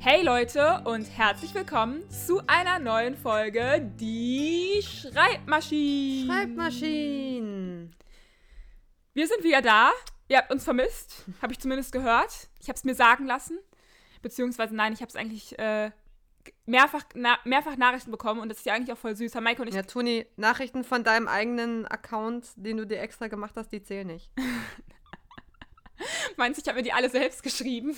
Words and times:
Hey 0.00 0.22
Leute 0.22 0.80
und 0.84 1.04
herzlich 1.04 1.52
willkommen 1.54 2.08
zu 2.08 2.40
einer 2.46 2.78
neuen 2.78 3.16
Folge 3.16 3.90
Die 3.98 4.80
Schreibmaschinen. 4.80 6.30
Schreibmaschinen. 6.30 7.96
Wir 9.12 9.26
sind 9.26 9.42
wieder 9.42 9.60
da. 9.60 9.90
Ihr 10.28 10.38
habt 10.38 10.52
uns 10.52 10.62
vermisst, 10.62 11.24
habe 11.42 11.52
ich 11.52 11.58
zumindest 11.58 11.90
gehört. 11.90 12.48
Ich 12.60 12.68
habe 12.68 12.76
es 12.76 12.84
mir 12.84 12.94
sagen 12.94 13.26
lassen. 13.26 13.58
Beziehungsweise 14.22 14.74
nein, 14.74 14.92
ich 14.92 15.00
habe 15.00 15.08
es 15.08 15.16
eigentlich 15.16 15.58
äh, 15.58 15.90
mehrfach, 16.64 17.02
na, 17.14 17.36
mehrfach 17.44 17.76
Nachrichten 17.76 18.12
bekommen 18.12 18.40
und 18.40 18.48
das 18.48 18.58
ist 18.58 18.66
ja 18.66 18.74
eigentlich 18.74 18.92
auch 18.92 18.98
voll 18.98 19.16
süß. 19.16 19.34
Maike 19.34 19.62
und 19.62 19.68
ich 19.68 19.74
Ja, 19.74 19.82
Toni, 19.82 20.26
Nachrichten 20.36 20.84
von 20.84 21.02
deinem 21.02 21.26
eigenen 21.26 21.86
Account, 21.86 22.46
den 22.54 22.76
du 22.76 22.86
dir 22.86 23.00
extra 23.00 23.26
gemacht 23.26 23.54
hast, 23.56 23.72
die 23.72 23.82
zählen 23.82 24.06
nicht. 24.06 24.30
meinst, 26.36 26.60
ich 26.60 26.68
habe 26.68 26.78
mir 26.78 26.84
die 26.84 26.92
alle 26.92 27.10
selbst 27.10 27.42
geschrieben. 27.42 27.96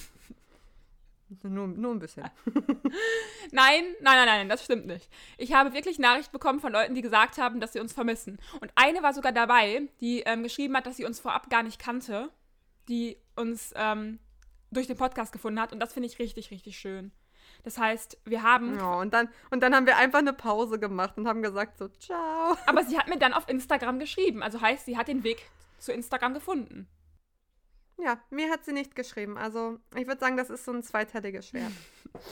Nur, 1.42 1.68
nur 1.68 1.94
ein 1.94 1.98
bisschen. 1.98 2.24
Nein, 3.52 3.84
nein, 4.00 4.16
nein, 4.16 4.26
nein, 4.26 4.48
das 4.48 4.64
stimmt 4.64 4.86
nicht. 4.86 5.08
Ich 5.38 5.52
habe 5.54 5.72
wirklich 5.72 5.98
Nachrichten 5.98 6.32
bekommen 6.32 6.60
von 6.60 6.72
Leuten, 6.72 6.94
die 6.94 7.02
gesagt 7.02 7.38
haben, 7.38 7.60
dass 7.60 7.72
sie 7.72 7.80
uns 7.80 7.92
vermissen. 7.92 8.38
Und 8.60 8.70
eine 8.74 9.02
war 9.02 9.14
sogar 9.14 9.32
dabei, 9.32 9.88
die 10.00 10.20
ähm, 10.20 10.42
geschrieben 10.42 10.76
hat, 10.76 10.86
dass 10.86 10.96
sie 10.96 11.04
uns 11.04 11.20
vorab 11.20 11.50
gar 11.50 11.62
nicht 11.62 11.78
kannte, 11.80 12.30
die 12.88 13.16
uns 13.36 13.72
ähm, 13.76 14.18
durch 14.70 14.86
den 14.86 14.96
Podcast 14.96 15.32
gefunden 15.32 15.60
hat. 15.60 15.72
Und 15.72 15.80
das 15.80 15.92
finde 15.92 16.08
ich 16.08 16.18
richtig, 16.18 16.50
richtig 16.50 16.78
schön. 16.78 17.12
Das 17.62 17.78
heißt, 17.78 18.18
wir 18.24 18.42
haben. 18.42 18.76
Ja, 18.76 18.94
und 18.94 19.12
dann, 19.12 19.28
und 19.50 19.62
dann 19.62 19.74
haben 19.74 19.86
wir 19.86 19.96
einfach 19.96 20.20
eine 20.20 20.32
Pause 20.32 20.78
gemacht 20.78 21.16
und 21.16 21.28
haben 21.28 21.42
gesagt 21.42 21.78
so, 21.78 21.88
ciao. 21.88 22.56
Aber 22.66 22.84
sie 22.88 22.98
hat 22.98 23.08
mir 23.08 23.18
dann 23.18 23.34
auf 23.34 23.48
Instagram 23.48 23.98
geschrieben. 23.98 24.42
Also 24.42 24.60
heißt, 24.60 24.86
sie 24.86 24.96
hat 24.96 25.08
den 25.08 25.24
Weg 25.24 25.50
zu 25.78 25.92
Instagram 25.92 26.34
gefunden. 26.34 26.88
Ja, 28.02 28.20
mir 28.30 28.50
hat 28.50 28.64
sie 28.64 28.72
nicht 28.72 28.94
geschrieben. 28.94 29.36
Also 29.36 29.78
ich 29.96 30.06
würde 30.06 30.20
sagen, 30.20 30.36
das 30.36 30.50
ist 30.50 30.64
so 30.64 30.72
ein 30.72 30.82
zweiteiliges 30.82 31.48
Schwert. 31.48 31.72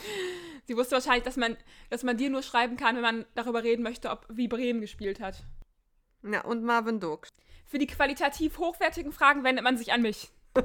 Sie 0.65 0.77
wusste 0.77 0.95
wahrscheinlich, 0.95 1.23
dass 1.23 1.35
man, 1.35 1.57
dass 1.89 2.03
man 2.03 2.17
dir 2.17 2.29
nur 2.29 2.43
schreiben 2.43 2.77
kann, 2.77 2.95
wenn 2.95 3.01
man 3.01 3.25
darüber 3.35 3.63
reden 3.63 3.81
möchte, 3.81 4.09
ob 4.09 4.25
wie 4.29 4.47
Bremen 4.47 4.81
gespielt 4.81 5.19
hat. 5.19 5.43
Ja, 6.23 6.41
und 6.41 6.63
Marvin 6.63 6.99
Duck. 6.99 7.27
Für 7.65 7.79
die 7.79 7.87
qualitativ 7.87 8.57
hochwertigen 8.57 9.11
Fragen 9.11 9.43
wendet 9.43 9.63
man 9.63 9.77
sich 9.77 9.91
an 9.91 10.01
mich. 10.01 10.31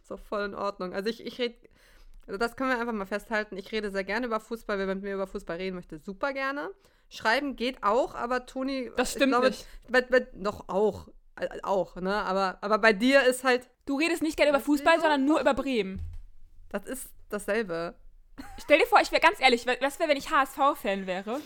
Ist 0.00 0.10
doch 0.10 0.20
voll 0.20 0.44
in 0.44 0.54
Ordnung. 0.54 0.94
Also 0.94 1.10
ich, 1.10 1.24
ich 1.24 1.38
rede, 1.38 1.56
also 2.26 2.38
das 2.38 2.56
können 2.56 2.70
wir 2.70 2.78
einfach 2.78 2.92
mal 2.92 3.06
festhalten. 3.06 3.56
Ich 3.56 3.72
rede 3.72 3.90
sehr 3.90 4.04
gerne 4.04 4.26
über 4.26 4.40
Fußball. 4.40 4.78
Wer 4.78 4.86
mit 4.86 5.02
mir 5.02 5.14
über 5.14 5.26
Fußball 5.26 5.56
reden 5.56 5.76
möchte, 5.76 5.98
super 5.98 6.32
gerne. 6.32 6.70
Schreiben 7.08 7.56
geht 7.56 7.82
auch, 7.82 8.14
aber 8.14 8.46
Toni. 8.46 8.90
Das 8.96 9.12
stimmt 9.12 9.32
glaube, 9.32 9.48
nicht. 9.48 9.66
Bei, 9.88 10.00
bei, 10.02 10.26
noch 10.34 10.68
auch. 10.68 11.08
Äh, 11.36 11.48
Auch, 11.62 11.96
ne? 11.96 12.14
Aber, 12.14 12.58
aber 12.60 12.78
bei 12.78 12.92
dir 12.92 13.24
ist 13.24 13.44
halt, 13.44 13.68
Du 13.86 13.98
redest 13.98 14.22
nicht 14.22 14.36
gerne 14.36 14.50
über 14.50 14.60
Fußball, 14.60 15.00
sondern 15.00 15.24
nur 15.24 15.40
über 15.40 15.54
Bremen. 15.54 16.00
das 16.70 16.86
ist 16.86 17.10
dasselbe. 17.28 17.94
Stell 18.58 18.78
dir 18.78 18.86
vor, 18.86 19.00
ich 19.00 19.12
wäre 19.12 19.20
ganz 19.20 19.40
ehrlich, 19.40 19.66
was 19.66 19.98
wäre, 19.98 20.08
wenn 20.08 20.16
ich 20.16 20.30
HSV-Fan 20.30 21.06
wäre? 21.06 21.40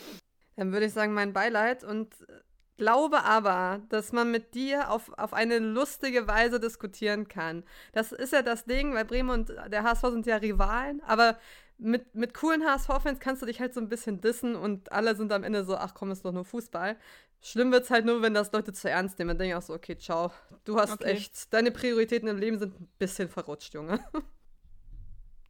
Dann 0.57 0.73
würde 0.73 0.87
ich 0.87 0.93
sagen, 0.93 1.13
mein 1.13 1.33
Beileid 1.33 1.85
und 1.85 2.15
glaube 2.79 3.25
aber, 3.25 3.83
dass 3.89 4.13
man 4.13 4.31
mit 4.31 4.55
dir 4.55 4.91
auf, 4.91 5.11
auf 5.19 5.35
eine 5.35 5.59
lustige 5.59 6.27
Weise 6.27 6.61
diskutieren 6.61 7.29
kann. 7.29 7.65
Das 7.93 8.13
ist 8.13 8.33
ja 8.33 8.43
das 8.43 8.65
Ding, 8.65 8.95
weil 8.95 9.05
Bremen 9.05 9.31
und 9.31 9.53
der 9.69 9.83
HSV 9.83 10.03
sind 10.11 10.27
ja 10.27 10.37
Rivalen, 10.37 11.03
aber 11.03 11.39
mit, 11.77 12.15
mit 12.15 12.35
coolen 12.35 12.65
HSV-Fans 12.65 13.21
kannst 13.21 13.43
du 13.43 13.47
dich 13.47 13.61
halt 13.61 13.75
so 13.75 13.81
ein 13.81 13.89
bisschen 13.89 14.21
dissen 14.21 14.57
und 14.57 14.91
alle 14.93 15.15
sind 15.15 15.33
am 15.33 15.45
Ende 15.45 15.65
so, 15.65 15.77
ach 15.77 15.95
komm, 15.95 16.11
ist 16.11 16.25
doch 16.25 16.33
nur 16.33 16.45
Fußball. 16.45 16.97
Schlimm 17.41 17.71
wird's 17.73 17.91
halt 17.91 18.05
nur, 18.05 18.21
wenn 18.23 18.35
das 18.35 18.53
Leute 18.53 18.73
zu 18.73 18.91
ernst 18.91 19.19
nehmen. 19.19 19.29
Dann 19.29 19.39
denke 19.39 19.51
ich 19.53 19.55
auch 19.57 19.63
so, 19.67 19.75
okay, 19.75 19.97
ciao. 19.97 20.33
Du 20.65 20.77
hast 20.79 20.93
Okay. 20.93 21.13
echt, 21.13 21.53
deine 21.53 21.71
Prioritäten 21.71 22.29
im 22.29 22.37
Leben 22.39 22.59
sind 22.59 22.81
ein 22.81 22.89
bisschen 22.99 23.29
verrutscht, 23.29 23.75
Junge. 23.75 24.01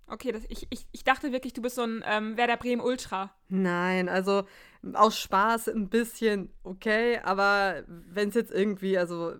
Okay, 0.06 0.32
das, 0.32 0.42
ich, 0.48 0.66
ich, 0.70 0.86
ich 0.90 1.04
dachte 1.04 1.32
wirklich, 1.32 1.52
du 1.52 1.60
bist 1.62 1.76
so 1.76 1.82
ein 1.82 2.02
ähm, 2.06 2.36
Werder 2.36 2.56
Bremen 2.56 2.80
Ultra. 2.80 3.30
Nein, 3.48 4.08
also 4.08 4.44
aus 4.92 5.18
Spaß 5.18 5.68
ein 5.68 5.88
bisschen 5.88 6.50
okay, 6.64 7.18
aber 7.22 7.82
wenn 7.86 8.28
es 8.28 8.34
jetzt 8.34 8.52
irgendwie, 8.52 8.98
also 8.98 9.34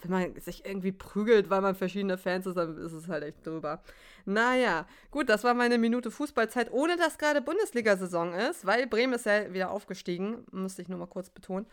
wenn 0.00 0.10
man 0.12 0.40
sich 0.40 0.64
irgendwie 0.64 0.92
prügelt, 0.92 1.50
weil 1.50 1.60
man 1.60 1.74
verschiedene 1.74 2.18
Fans 2.18 2.46
ist, 2.46 2.56
dann 2.56 2.76
ist 2.78 2.92
es 2.92 3.08
halt 3.08 3.24
echt 3.24 3.44
drüber. 3.44 3.82
Naja, 4.28 4.86
gut, 5.10 5.30
das 5.30 5.42
war 5.42 5.54
meine 5.54 5.78
Minute 5.78 6.10
Fußballzeit, 6.10 6.70
ohne 6.70 6.98
dass 6.98 7.16
gerade 7.16 7.40
Bundesliga-Saison 7.40 8.34
ist, 8.34 8.66
weil 8.66 8.86
Bremen 8.86 9.14
ist 9.14 9.24
ja 9.24 9.54
wieder 9.54 9.70
aufgestiegen, 9.70 10.44
musste 10.52 10.82
ich 10.82 10.88
nur 10.88 10.98
mal 10.98 11.06
kurz 11.06 11.30
betonen. 11.30 11.64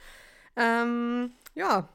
Ähm, 0.55 1.33
ja, 1.53 1.89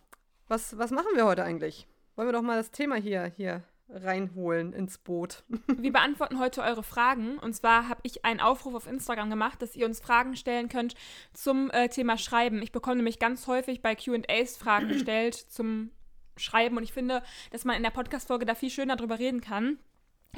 was, 0.48 0.76
was 0.76 0.90
machen 0.90 1.12
wir 1.14 1.24
heute 1.24 1.44
eigentlich? 1.44 1.86
Wollen 2.14 2.28
wir 2.28 2.34
doch 2.34 2.42
mal 2.42 2.58
das 2.58 2.72
Thema 2.72 2.96
hier, 2.96 3.32
hier 3.36 3.62
reinholen 3.88 4.74
ins 4.74 4.98
Boot. 4.98 5.44
Wir 5.66 5.92
beantworten 5.92 6.38
heute 6.38 6.62
eure 6.62 6.84
Fragen. 6.84 7.38
Und 7.38 7.54
zwar 7.54 7.88
habe 7.88 8.00
ich 8.04 8.24
einen 8.24 8.38
Aufruf 8.38 8.74
auf 8.74 8.86
Instagram 8.86 9.30
gemacht, 9.30 9.62
dass 9.62 9.74
ihr 9.74 9.86
uns 9.86 9.98
Fragen 9.98 10.36
stellen 10.36 10.68
könnt 10.68 10.94
zum 11.32 11.70
äh, 11.70 11.88
Thema 11.88 12.18
Schreiben. 12.18 12.62
Ich 12.62 12.70
bekomme 12.70 12.96
nämlich 12.96 13.18
ganz 13.18 13.48
häufig 13.48 13.82
bei 13.82 13.96
QAs 13.96 14.56
Fragen 14.56 14.88
gestellt 14.88 15.34
zum 15.34 15.90
Schreiben. 16.36 16.76
Und 16.76 16.84
ich 16.84 16.92
finde, 16.92 17.22
dass 17.50 17.64
man 17.64 17.76
in 17.76 17.82
der 17.82 17.90
Podcast-Folge 17.90 18.46
da 18.46 18.54
viel 18.54 18.70
schöner 18.70 18.94
drüber 18.94 19.18
reden 19.18 19.40
kann. 19.40 19.78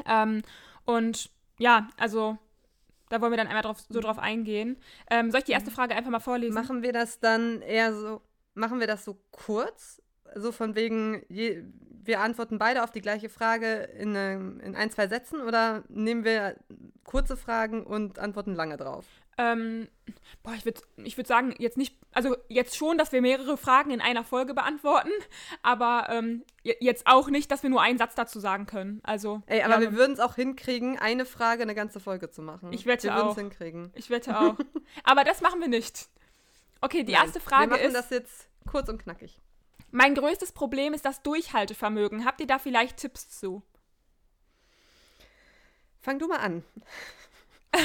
Ähm, 0.06 0.42
und 0.84 1.30
ja, 1.58 1.88
also 1.96 2.38
da 3.08 3.20
wollen 3.20 3.32
wir 3.32 3.36
dann 3.36 3.46
einmal 3.46 3.62
drauf, 3.62 3.78
so 3.88 4.00
drauf 4.00 4.18
eingehen. 4.18 4.78
Ähm, 5.10 5.30
soll 5.30 5.40
ich 5.40 5.44
die 5.44 5.52
erste 5.52 5.70
Frage 5.70 5.94
einfach 5.94 6.10
mal 6.10 6.20
vorlesen? 6.20 6.54
Machen 6.54 6.82
wir 6.82 6.92
das 6.92 7.20
dann 7.20 7.60
eher 7.60 7.94
so, 7.94 8.22
machen 8.54 8.80
wir 8.80 8.86
das 8.86 9.04
so 9.04 9.18
kurz? 9.30 10.00
So 10.34 10.50
von 10.50 10.74
wegen, 10.74 11.22
je, 11.28 11.62
wir 12.04 12.20
antworten 12.20 12.58
beide 12.58 12.82
auf 12.82 12.90
die 12.90 13.02
gleiche 13.02 13.28
Frage 13.28 13.82
in, 13.98 14.14
in 14.14 14.74
ein, 14.74 14.90
zwei 14.90 15.08
Sätzen 15.08 15.40
oder 15.42 15.84
nehmen 15.88 16.24
wir 16.24 16.56
kurze 17.04 17.36
Fragen 17.36 17.84
und 17.84 18.18
antworten 18.18 18.54
lange 18.54 18.78
drauf? 18.78 19.06
Ähm, 19.38 19.88
boah, 20.42 20.52
ich 20.52 20.64
würde 20.66 20.80
ich 20.96 21.16
würd 21.16 21.26
sagen, 21.26 21.54
jetzt 21.58 21.78
nicht, 21.78 21.96
also 22.12 22.36
jetzt 22.48 22.76
schon, 22.76 22.98
dass 22.98 23.12
wir 23.12 23.22
mehrere 23.22 23.56
Fragen 23.56 23.90
in 23.90 24.00
einer 24.02 24.24
Folge 24.24 24.52
beantworten, 24.52 25.10
aber 25.62 26.08
ähm, 26.10 26.44
je- 26.62 26.76
jetzt 26.80 27.06
auch 27.06 27.28
nicht, 27.28 27.50
dass 27.50 27.62
wir 27.62 27.70
nur 27.70 27.80
einen 27.80 27.96
Satz 27.96 28.14
dazu 28.14 28.40
sagen 28.40 28.66
können. 28.66 29.00
Also, 29.04 29.40
Ey, 29.46 29.62
aber 29.62 29.74
ja, 29.76 29.80
wir 29.80 29.92
würden 29.94 30.12
es 30.12 30.20
auch 30.20 30.34
hinkriegen, 30.34 30.98
eine 30.98 31.24
Frage 31.24 31.62
eine 31.62 31.74
ganze 31.74 31.98
Folge 31.98 32.30
zu 32.30 32.42
machen. 32.42 32.72
Ich 32.74 32.84
wette 32.84 33.08
wir 33.08 33.24
auch. 33.24 33.34
hinkriegen. 33.34 33.90
ich 33.94 34.10
wette 34.10 34.38
auch. 34.38 34.56
aber 35.04 35.24
das 35.24 35.40
machen 35.40 35.60
wir 35.60 35.68
nicht. 35.68 36.08
Okay, 36.82 37.02
die 37.04 37.12
Nein, 37.12 37.22
erste 37.24 37.40
Frage 37.40 37.70
Wir 37.70 37.76
machen 37.78 37.86
ist, 37.86 37.94
das 37.96 38.10
jetzt 38.10 38.48
kurz 38.70 38.88
und 38.90 39.02
knackig. 39.02 39.40
mein 39.92 40.14
größtes 40.14 40.52
Problem 40.52 40.92
ist 40.92 41.04
das 41.06 41.22
Durchhaltevermögen. 41.22 42.26
Habt 42.26 42.40
ihr 42.42 42.46
da 42.46 42.58
vielleicht 42.58 42.98
Tipps 42.98 43.30
zu? 43.30 43.62
Fang 46.00 46.18
du 46.18 46.28
mal 46.28 46.36
an. 46.38 46.64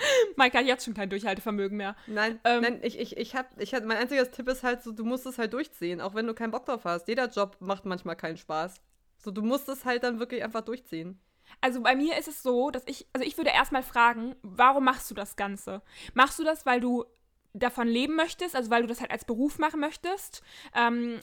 Maike 0.36 0.58
hat 0.58 0.66
jetzt 0.66 0.84
schon 0.84 0.94
kein 0.94 1.10
Durchhaltevermögen 1.10 1.76
mehr. 1.76 1.96
Nein, 2.06 2.40
Ähm, 2.44 2.62
nein, 2.62 2.80
ich, 2.82 2.98
ich, 2.98 3.16
ich 3.16 3.34
hab, 3.34 3.60
ich 3.60 3.74
hab, 3.74 3.84
mein 3.84 3.96
einziger 3.96 4.30
Tipp 4.30 4.48
ist 4.48 4.62
halt 4.62 4.82
so, 4.82 4.92
du 4.92 5.04
musst 5.04 5.26
es 5.26 5.38
halt 5.38 5.52
durchziehen, 5.52 6.00
auch 6.00 6.14
wenn 6.14 6.26
du 6.26 6.34
keinen 6.34 6.50
Bock 6.50 6.66
drauf 6.66 6.84
hast. 6.84 7.08
Jeder 7.08 7.28
Job 7.28 7.56
macht 7.60 7.84
manchmal 7.84 8.16
keinen 8.16 8.36
Spaß. 8.36 8.74
So, 9.18 9.30
du 9.30 9.42
musst 9.42 9.68
es 9.68 9.84
halt 9.84 10.02
dann 10.02 10.18
wirklich 10.18 10.42
einfach 10.42 10.62
durchziehen. 10.62 11.20
Also 11.60 11.82
bei 11.82 11.96
mir 11.96 12.16
ist 12.16 12.28
es 12.28 12.42
so, 12.42 12.70
dass 12.70 12.84
ich, 12.86 13.06
also 13.12 13.26
ich 13.26 13.36
würde 13.36 13.50
erstmal 13.50 13.82
fragen, 13.82 14.36
warum 14.42 14.84
machst 14.84 15.10
du 15.10 15.14
das 15.14 15.36
Ganze? 15.36 15.82
Machst 16.14 16.38
du 16.38 16.44
das, 16.44 16.64
weil 16.64 16.80
du 16.80 17.04
davon 17.52 17.88
leben 17.88 18.14
möchtest, 18.14 18.54
also 18.54 18.70
weil 18.70 18.82
du 18.82 18.88
das 18.88 19.00
halt 19.00 19.10
als 19.10 19.24
Beruf 19.24 19.58
machen 19.58 19.80
möchtest? 19.80 20.42
Ähm, 20.74 21.20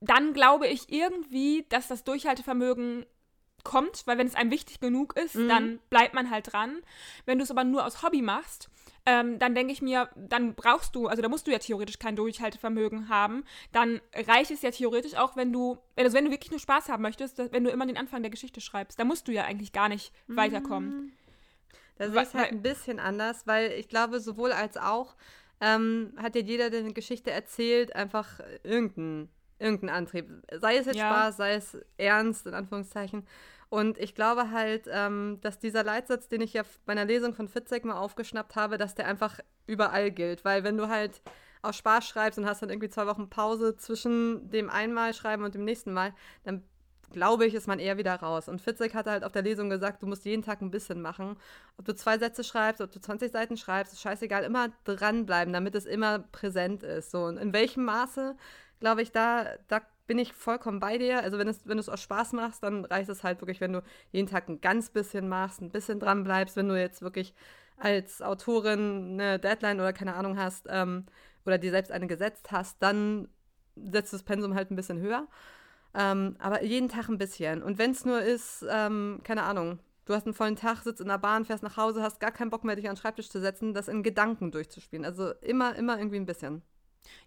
dann 0.00 0.32
glaube 0.32 0.66
ich 0.66 0.92
irgendwie, 0.92 1.64
dass 1.68 1.88
das 1.88 2.04
Durchhaltevermögen 2.04 3.06
kommt, 3.66 4.06
weil 4.06 4.16
wenn 4.16 4.26
es 4.28 4.34
einem 4.36 4.50
wichtig 4.50 4.78
genug 4.80 5.16
ist, 5.16 5.34
Mhm. 5.34 5.48
dann 5.48 5.78
bleibt 5.90 6.14
man 6.14 6.30
halt 6.30 6.52
dran. 6.52 6.80
Wenn 7.26 7.38
du 7.38 7.44
es 7.44 7.50
aber 7.50 7.64
nur 7.64 7.84
aus 7.84 8.02
Hobby 8.02 8.22
machst, 8.22 8.70
ähm, 9.04 9.38
dann 9.38 9.54
denke 9.54 9.72
ich 9.72 9.82
mir, 9.82 10.08
dann 10.16 10.54
brauchst 10.54 10.94
du, 10.96 11.06
also 11.08 11.20
da 11.22 11.28
musst 11.28 11.46
du 11.46 11.50
ja 11.52 11.58
theoretisch 11.58 11.98
kein 11.98 12.16
Durchhaltevermögen 12.16 13.08
haben. 13.08 13.44
Dann 13.72 14.00
reicht 14.14 14.50
es 14.50 14.62
ja 14.62 14.70
theoretisch 14.70 15.14
auch, 15.16 15.36
wenn 15.36 15.52
du, 15.52 15.78
also 15.96 16.16
wenn 16.16 16.24
du 16.24 16.30
wirklich 16.30 16.50
nur 16.50 16.60
Spaß 16.60 16.88
haben 16.88 17.02
möchtest, 17.02 17.38
dass, 17.38 17.52
wenn 17.52 17.64
du 17.64 17.70
immer 17.70 17.86
den 17.86 17.96
Anfang 17.96 18.22
der 18.22 18.30
Geschichte 18.30 18.60
schreibst, 18.60 18.98
da 18.98 19.04
musst 19.04 19.28
du 19.28 19.32
ja 19.32 19.44
eigentlich 19.44 19.72
gar 19.72 19.88
nicht 19.88 20.12
Mhm. 20.28 20.36
weiterkommen. 20.36 21.12
Da 21.98 22.06
sehe 22.06 22.14
Wa- 22.16 22.22
ich 22.22 22.34
halt 22.34 22.52
ein 22.52 22.62
bisschen 22.62 22.98
anders, 23.00 23.46
weil 23.46 23.72
ich 23.72 23.88
glaube, 23.88 24.20
sowohl 24.20 24.52
als 24.52 24.76
auch 24.76 25.16
ähm, 25.60 26.12
hat 26.18 26.34
ja 26.36 26.42
jeder, 26.42 26.68
der 26.68 26.80
eine 26.80 26.92
Geschichte 26.92 27.30
erzählt, 27.30 27.94
einfach 27.96 28.40
irgendeinen 28.62 29.30
irgendein 29.58 29.88
Antrieb. 29.88 30.28
Sei 30.52 30.76
es 30.76 30.84
jetzt 30.84 30.96
Ja. 30.96 31.06
Spaß, 31.08 31.38
sei 31.38 31.54
es 31.54 31.78
ernst, 31.96 32.46
in 32.46 32.52
Anführungszeichen. 32.52 33.26
Und 33.68 33.98
ich 33.98 34.14
glaube 34.14 34.50
halt, 34.52 34.88
ähm, 34.90 35.38
dass 35.42 35.58
dieser 35.58 35.82
Leitsatz, 35.82 36.28
den 36.28 36.40
ich 36.40 36.52
ja 36.52 36.62
bei 36.84 36.92
einer 36.92 37.04
Lesung 37.04 37.34
von 37.34 37.48
Fitzek 37.48 37.84
mal 37.84 37.96
aufgeschnappt 37.96 38.54
habe, 38.56 38.78
dass 38.78 38.94
der 38.94 39.06
einfach 39.06 39.40
überall 39.66 40.10
gilt. 40.10 40.44
Weil 40.44 40.64
wenn 40.64 40.76
du 40.76 40.88
halt 40.88 41.20
aus 41.62 41.76
Spaß 41.76 42.06
schreibst 42.06 42.38
und 42.38 42.46
hast 42.46 42.62
dann 42.62 42.70
irgendwie 42.70 42.88
zwei 42.88 43.06
Wochen 43.06 43.28
Pause 43.28 43.76
zwischen 43.76 44.50
dem 44.50 44.70
einmal 44.70 45.14
schreiben 45.14 45.44
und 45.44 45.54
dem 45.54 45.64
nächsten 45.64 45.92
Mal, 45.92 46.14
dann 46.44 46.62
glaube 47.10 47.46
ich, 47.46 47.54
ist 47.54 47.66
man 47.66 47.78
eher 47.78 47.98
wieder 47.98 48.14
raus. 48.14 48.48
Und 48.48 48.60
Fitzek 48.60 48.94
hat 48.94 49.06
halt 49.06 49.24
auf 49.24 49.32
der 49.32 49.42
Lesung 49.42 49.70
gesagt, 49.70 50.02
du 50.02 50.06
musst 50.06 50.24
jeden 50.24 50.42
Tag 50.42 50.60
ein 50.60 50.70
bisschen 50.70 51.00
machen. 51.02 51.36
Ob 51.78 51.84
du 51.84 51.94
zwei 51.94 52.18
Sätze 52.18 52.44
schreibst, 52.44 52.80
ob 52.80 52.90
du 52.90 53.00
20 53.00 53.32
Seiten 53.32 53.56
schreibst, 53.56 53.92
ist 53.92 54.00
scheißegal, 54.00 54.44
immer 54.44 54.70
dranbleiben, 54.84 55.52
damit 55.52 55.74
es 55.74 55.86
immer 55.86 56.20
präsent 56.20 56.82
ist. 56.82 57.10
So, 57.10 57.24
und 57.24 57.36
in 57.36 57.52
welchem 57.52 57.84
Maße, 57.84 58.36
glaube 58.80 59.02
ich, 59.02 59.12
da, 59.12 59.46
da 59.68 59.80
bin 60.06 60.18
ich 60.18 60.32
vollkommen 60.32 60.80
bei 60.80 60.98
dir. 60.98 61.22
Also 61.22 61.38
wenn, 61.38 61.48
es, 61.48 61.66
wenn 61.66 61.76
du 61.76 61.80
es 61.80 61.88
aus 61.88 62.02
Spaß 62.02 62.32
machst, 62.32 62.62
dann 62.62 62.84
reicht 62.84 63.08
es 63.08 63.24
halt 63.24 63.40
wirklich, 63.40 63.60
wenn 63.60 63.72
du 63.72 63.82
jeden 64.12 64.28
Tag 64.28 64.48
ein 64.48 64.60
ganz 64.60 64.90
bisschen 64.90 65.28
machst, 65.28 65.60
ein 65.60 65.70
bisschen 65.70 66.00
dran 66.00 66.24
bleibst. 66.24 66.56
Wenn 66.56 66.68
du 66.68 66.78
jetzt 66.78 67.02
wirklich 67.02 67.34
als 67.76 68.22
Autorin 68.22 69.20
eine 69.20 69.38
Deadline 69.38 69.80
oder 69.80 69.92
keine 69.92 70.14
Ahnung 70.14 70.38
hast 70.38 70.66
ähm, 70.68 71.06
oder 71.44 71.58
dir 71.58 71.70
selbst 71.70 71.92
eine 71.92 72.06
gesetzt 72.06 72.50
hast, 72.52 72.82
dann 72.82 73.28
setzt 73.76 74.12
das 74.12 74.22
Pensum 74.22 74.54
halt 74.54 74.70
ein 74.70 74.76
bisschen 74.76 75.00
höher. 75.00 75.28
Ähm, 75.94 76.36
aber 76.38 76.62
jeden 76.62 76.88
Tag 76.88 77.08
ein 77.08 77.18
bisschen. 77.18 77.62
Und 77.62 77.78
wenn 77.78 77.90
es 77.90 78.04
nur 78.04 78.20
ist, 78.20 78.64
ähm, 78.68 79.20
keine 79.24 79.42
Ahnung, 79.42 79.78
du 80.04 80.14
hast 80.14 80.26
einen 80.26 80.34
vollen 80.34 80.56
Tag, 80.56 80.82
sitzt 80.82 81.00
in 81.00 81.08
der 81.08 81.18
Bahn, 81.18 81.44
fährst 81.44 81.62
nach 81.62 81.76
Hause, 81.76 82.02
hast 82.02 82.20
gar 82.20 82.32
keinen 82.32 82.50
Bock 82.50 82.64
mehr, 82.64 82.76
dich 82.76 82.88
an 82.88 82.94
den 82.94 83.00
Schreibtisch 83.00 83.30
zu 83.30 83.40
setzen, 83.40 83.74
das 83.74 83.88
in 83.88 84.02
Gedanken 84.02 84.50
durchzuspielen. 84.50 85.04
Also 85.04 85.32
immer, 85.42 85.74
immer 85.76 85.98
irgendwie 85.98 86.18
ein 86.18 86.26
bisschen. 86.26 86.62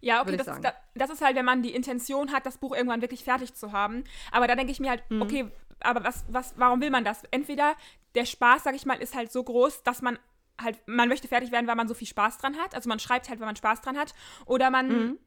Ja, 0.00 0.22
okay, 0.22 0.36
das 0.36 0.46
ist, 0.46 0.60
das 0.94 1.10
ist, 1.10 1.22
halt, 1.22 1.36
wenn 1.36 1.44
man 1.44 1.62
die 1.62 1.74
Intention 1.74 2.32
hat, 2.32 2.46
das 2.46 2.58
Buch 2.58 2.74
irgendwann 2.74 3.02
wirklich 3.02 3.24
fertig 3.24 3.54
zu 3.54 3.72
haben. 3.72 4.04
Aber 4.32 4.46
da 4.46 4.54
denke 4.54 4.72
ich 4.72 4.80
mir 4.80 4.90
halt, 4.90 5.02
mhm. 5.10 5.22
okay, 5.22 5.50
aber 5.80 6.04
was, 6.04 6.24
was, 6.28 6.54
warum 6.56 6.80
will 6.80 6.90
man 6.90 7.04
das? 7.04 7.22
Entweder 7.30 7.74
der 8.14 8.24
Spaß, 8.24 8.64
sag 8.64 8.74
ich 8.74 8.86
mal, 8.86 9.00
ist 9.00 9.14
halt 9.14 9.32
so 9.32 9.42
groß, 9.42 9.82
dass 9.82 10.02
man 10.02 10.18
halt, 10.60 10.78
man 10.86 11.08
möchte 11.08 11.28
fertig 11.28 11.52
werden, 11.52 11.66
weil 11.66 11.76
man 11.76 11.88
so 11.88 11.94
viel 11.94 12.08
Spaß 12.08 12.38
dran 12.38 12.56
hat. 12.56 12.74
Also 12.74 12.88
man 12.88 12.98
schreibt 12.98 13.28
halt, 13.28 13.40
weil 13.40 13.46
man 13.46 13.56
Spaß 13.56 13.80
dran 13.80 13.98
hat. 13.98 14.14
Oder 14.46 14.70
man, 14.70 14.88
mhm. 14.88 15.18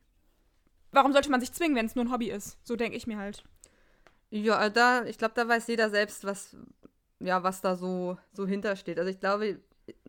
warum 0.92 1.14
sollte 1.14 1.32
man 1.32 1.40
sich 1.40 1.52
zwingen, 1.52 1.76
wenn 1.76 1.86
es 1.86 1.96
nur 1.96 2.06
ein 2.06 2.12
Hobby 2.12 2.30
ist? 2.30 2.58
So 2.64 2.76
denke 2.76 2.98
ich 2.98 3.08
mir 3.08 3.18
halt. 3.18 3.44
Ja, 4.30 4.70
da, 4.70 5.06
ich 5.06 5.18
glaube, 5.18 5.34
da 5.36 5.48
weiß 5.48 5.68
jeder 5.68 5.90
selbst, 5.90 6.26
was, 6.26 6.56
ja, 7.20 7.44
was 7.44 7.62
da 7.62 7.76
so, 7.76 8.18
so 8.32 8.46
hintersteht. 8.46 8.98
Also 8.98 9.10
ich 9.10 9.20
glaube, 9.20 9.60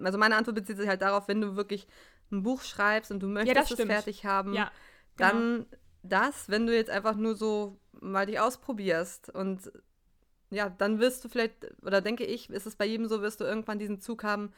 also 0.02 0.18
meine 0.18 0.36
Antwort 0.36 0.56
bezieht 0.56 0.78
sich 0.78 0.88
halt 0.88 1.02
darauf, 1.02 1.28
wenn 1.28 1.40
du 1.40 1.56
wirklich 1.56 1.86
ein 2.34 2.42
Buch 2.42 2.62
schreibst 2.62 3.10
und 3.10 3.20
du 3.20 3.28
möchtest 3.28 3.70
ja, 3.70 3.76
es 3.78 3.86
fertig 3.86 4.24
haben, 4.24 4.54
ja, 4.54 4.70
genau. 5.16 5.30
dann 5.30 5.66
das, 6.02 6.48
wenn 6.48 6.66
du 6.66 6.74
jetzt 6.74 6.90
einfach 6.90 7.16
nur 7.16 7.34
so 7.34 7.78
mal 7.92 8.26
dich 8.26 8.38
ausprobierst 8.38 9.30
und 9.30 9.72
ja, 10.50 10.68
dann 10.70 11.00
wirst 11.00 11.24
du 11.24 11.28
vielleicht, 11.28 11.54
oder 11.82 12.00
denke 12.00 12.24
ich, 12.24 12.50
ist 12.50 12.66
es 12.66 12.76
bei 12.76 12.84
jedem 12.84 13.08
so, 13.08 13.22
wirst 13.22 13.40
du 13.40 13.44
irgendwann 13.44 13.78
diesen 13.78 14.00
Zug 14.00 14.22
haben, 14.22 14.52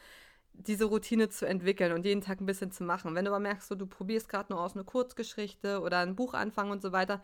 diese 0.53 0.85
Routine 0.85 1.29
zu 1.29 1.47
entwickeln 1.47 1.93
und 1.93 2.05
jeden 2.05 2.21
Tag 2.21 2.41
ein 2.41 2.45
bisschen 2.45 2.71
zu 2.71 2.83
machen. 2.83 3.15
Wenn 3.15 3.25
du 3.25 3.31
aber 3.31 3.39
merkst, 3.39 3.67
so, 3.67 3.75
du 3.75 3.85
probierst 3.85 4.27
gerade 4.29 4.51
nur 4.51 4.61
aus 4.61 4.75
eine 4.75 4.83
Kurzgeschichte 4.83 5.81
oder 5.81 5.99
ein 5.99 6.15
Buch 6.15 6.33
anfangen 6.33 6.71
und 6.71 6.81
so 6.81 6.91
weiter, 6.91 7.21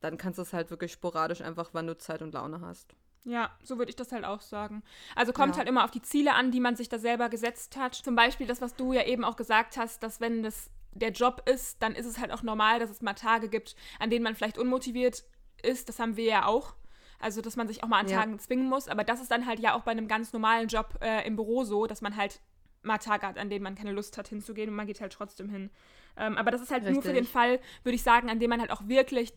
dann 0.00 0.16
kannst 0.16 0.38
du 0.38 0.42
es 0.42 0.52
halt 0.52 0.70
wirklich 0.70 0.92
sporadisch 0.92 1.40
einfach, 1.40 1.70
wann 1.72 1.86
du 1.86 1.98
Zeit 1.98 2.22
und 2.22 2.34
Laune 2.34 2.60
hast. 2.60 2.94
Ja, 3.28 3.50
so 3.62 3.76
würde 3.76 3.90
ich 3.90 3.96
das 3.96 4.10
halt 4.10 4.24
auch 4.24 4.40
sagen. 4.40 4.82
Also 5.14 5.34
kommt 5.34 5.52
ja. 5.52 5.58
halt 5.58 5.68
immer 5.68 5.84
auf 5.84 5.90
die 5.90 6.00
Ziele 6.00 6.32
an, 6.34 6.50
die 6.50 6.60
man 6.60 6.76
sich 6.76 6.88
da 6.88 6.98
selber 6.98 7.28
gesetzt 7.28 7.76
hat. 7.76 7.94
Zum 7.94 8.16
Beispiel 8.16 8.46
das, 8.46 8.62
was 8.62 8.74
du 8.74 8.94
ja 8.94 9.04
eben 9.04 9.22
auch 9.22 9.36
gesagt 9.36 9.76
hast, 9.76 10.02
dass 10.02 10.18
wenn 10.20 10.42
das 10.42 10.70
der 10.92 11.10
Job 11.10 11.42
ist, 11.46 11.82
dann 11.82 11.94
ist 11.94 12.06
es 12.06 12.18
halt 12.18 12.32
auch 12.32 12.42
normal, 12.42 12.78
dass 12.78 12.88
es 12.88 13.02
mal 13.02 13.12
Tage 13.12 13.50
gibt, 13.50 13.76
an 13.98 14.08
denen 14.08 14.24
man 14.24 14.34
vielleicht 14.34 14.56
unmotiviert 14.56 15.24
ist. 15.62 15.90
Das 15.90 15.98
haben 15.98 16.16
wir 16.16 16.24
ja 16.24 16.46
auch. 16.46 16.74
Also, 17.20 17.42
dass 17.42 17.56
man 17.56 17.68
sich 17.68 17.82
auch 17.82 17.88
mal 17.88 18.00
an 18.00 18.08
ja. 18.08 18.18
Tagen 18.18 18.38
zwingen 18.38 18.66
muss. 18.66 18.88
Aber 18.88 19.04
das 19.04 19.20
ist 19.20 19.30
dann 19.30 19.44
halt 19.44 19.60
ja 19.60 19.74
auch 19.74 19.82
bei 19.82 19.90
einem 19.90 20.08
ganz 20.08 20.32
normalen 20.32 20.68
Job 20.68 20.98
äh, 21.02 21.26
im 21.26 21.36
Büro 21.36 21.64
so, 21.64 21.86
dass 21.86 22.00
man 22.00 22.16
halt 22.16 22.40
mal 22.82 22.96
Tage 22.96 23.26
hat, 23.26 23.36
an 23.36 23.50
denen 23.50 23.62
man 23.62 23.74
keine 23.74 23.92
Lust 23.92 24.16
hat 24.16 24.28
hinzugehen 24.28 24.70
und 24.70 24.76
man 24.76 24.86
geht 24.86 25.02
halt 25.02 25.12
trotzdem 25.12 25.50
hin. 25.50 25.70
Ähm, 26.16 26.38
aber 26.38 26.50
das 26.50 26.62
ist 26.62 26.70
halt 26.70 26.84
Richtig. 26.84 26.94
nur 26.94 27.02
für 27.02 27.12
den 27.12 27.26
Fall, 27.26 27.60
würde 27.82 27.96
ich 27.96 28.02
sagen, 28.02 28.30
an 28.30 28.38
dem 28.40 28.48
man 28.48 28.60
halt 28.60 28.70
auch 28.70 28.86
wirklich 28.86 29.34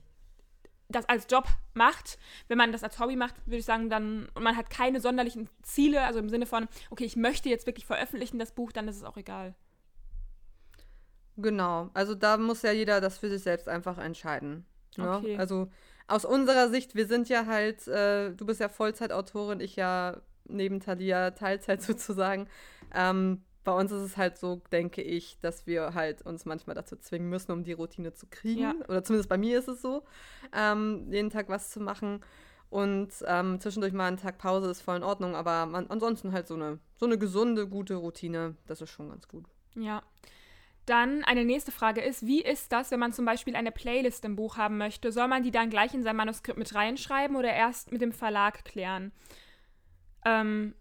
das 0.92 1.08
als 1.08 1.28
Job 1.30 1.46
macht. 1.74 2.18
Wenn 2.48 2.58
man 2.58 2.72
das 2.72 2.84
als 2.84 3.00
Hobby 3.00 3.16
macht, 3.16 3.36
würde 3.46 3.58
ich 3.58 3.66
sagen, 3.66 3.90
dann, 3.90 4.30
und 4.34 4.44
man 4.44 4.58
hat 4.58 4.70
keine 4.70 5.00
sonderlichen 5.00 5.50
Ziele, 5.64 6.04
also 6.04 6.20
im 6.20 6.30
Sinne 6.30 6.46
von, 6.46 6.68
okay, 6.90 7.06
ich 7.06 7.16
möchte 7.16 7.50
jetzt 7.50 7.66
wirklich 7.66 7.86
veröffentlichen 7.86 8.40
das 8.40 8.52
Buch, 8.52 8.72
dann 8.72 8.88
ist 8.88 8.98
es 8.98 9.04
auch 9.04 9.18
egal. 9.18 9.56
Genau, 11.38 11.90
also 11.94 12.14
da 12.14 12.38
muss 12.38 12.62
ja 12.62 12.72
jeder 12.72 13.02
das 13.02 13.18
für 13.18 13.30
sich 13.30 13.42
selbst 13.42 13.68
einfach 13.68 13.98
entscheiden. 13.98 14.66
Ne? 14.98 15.18
Okay. 15.18 15.38
Also 15.38 15.70
aus 16.08 16.26
unserer 16.26 16.70
Sicht, 16.70 16.96
wir 16.96 17.08
sind 17.08 17.30
ja 17.30 17.46
halt, 17.46 17.88
äh, 17.88 18.32
du 18.34 18.46
bist 18.46 18.60
ja 18.60 18.70
Vollzeitautorin, 18.70 19.60
ich 19.60 19.76
ja 19.76 20.18
neben 20.46 20.80
Thalia 20.80 21.32
Teilzeit 21.32 21.82
sozusagen. 21.82 22.48
Ähm, 22.94 23.44
bei 23.64 23.72
uns 23.72 23.92
ist 23.92 24.02
es 24.02 24.18
halt 24.18 24.38
so, 24.38 24.62
denke 24.72 25.02
ich, 25.02 25.38
dass 25.40 25.68
wir 25.68 25.94
halt 25.94 26.24
uns 26.24 26.46
manchmal 26.46 26.76
dazu 26.76 26.96
zwingen 26.96 27.30
müssen, 27.30 27.52
um 27.52 27.64
die 27.64 27.74
Routine 27.74 28.14
zu 28.14 28.26
kriegen. 28.28 28.62
Ja. 28.62 28.74
Oder 28.88 29.04
zumindest 29.04 29.30
bei 29.30 29.38
mir 29.38 29.60
ist 29.60 29.68
es 29.68 29.82
so, 29.82 30.04
ähm, 30.54 31.08
jeden 31.12 31.30
Tag 31.30 31.50
was 31.50 31.70
zu 31.70 31.80
machen. 31.80 32.22
Und 32.70 33.12
ähm, 33.28 33.60
zwischendurch 33.60 33.94
mal 33.94 34.08
einen 34.08 34.18
Tag 34.18 34.38
Pause 34.38 34.72
ist 34.72 34.82
voll 34.82 34.96
in 34.96 35.04
Ordnung, 35.04 35.36
aber 35.36 35.66
man, 35.66 35.88
ansonsten 35.88 36.32
halt 36.32 36.48
so 36.48 36.54
eine, 36.56 36.80
so 36.96 37.06
eine 37.06 37.18
gesunde, 37.18 37.68
gute 37.68 37.96
Routine, 37.96 38.56
das 38.66 38.82
ist 38.82 38.90
schon 38.90 39.10
ganz 39.10 39.28
gut. 39.28 39.46
Ja. 39.76 40.04
Dann 40.86 41.24
eine 41.26 41.46
nächste 41.46 41.72
Frage 41.72 42.02
ist, 42.02 42.26
wie 42.26 42.42
ist 42.42 42.72
das, 42.72 42.90
wenn 42.90 43.00
man 43.00 43.14
zum 43.14 43.26
Beispiel 43.26 43.56
eine 43.56 43.72
Playlist 43.72 44.26
im 44.26 44.36
Buch 44.36 44.58
haben 44.58 44.78
möchte? 44.78 45.12
Soll 45.12 45.28
man 45.28 45.44
die 45.44 45.52
dann 45.52 45.70
gleich 45.70 45.94
in 45.94 46.04
sein 46.04 46.16
Manuskript 46.16 46.58
mit 46.58 46.74
reinschreiben 46.74 47.36
oder 47.36 47.54
erst 47.54 47.92
mit 47.92 48.02
dem 48.02 48.14
Verlag 48.14 48.66
klären? 48.66 49.12
Ähm, 50.26 50.74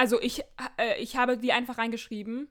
also 0.00 0.18
ich, 0.18 0.40
äh, 0.78 0.98
ich 0.98 1.16
habe 1.16 1.36
die 1.36 1.52
einfach 1.52 1.76
reingeschrieben 1.76 2.48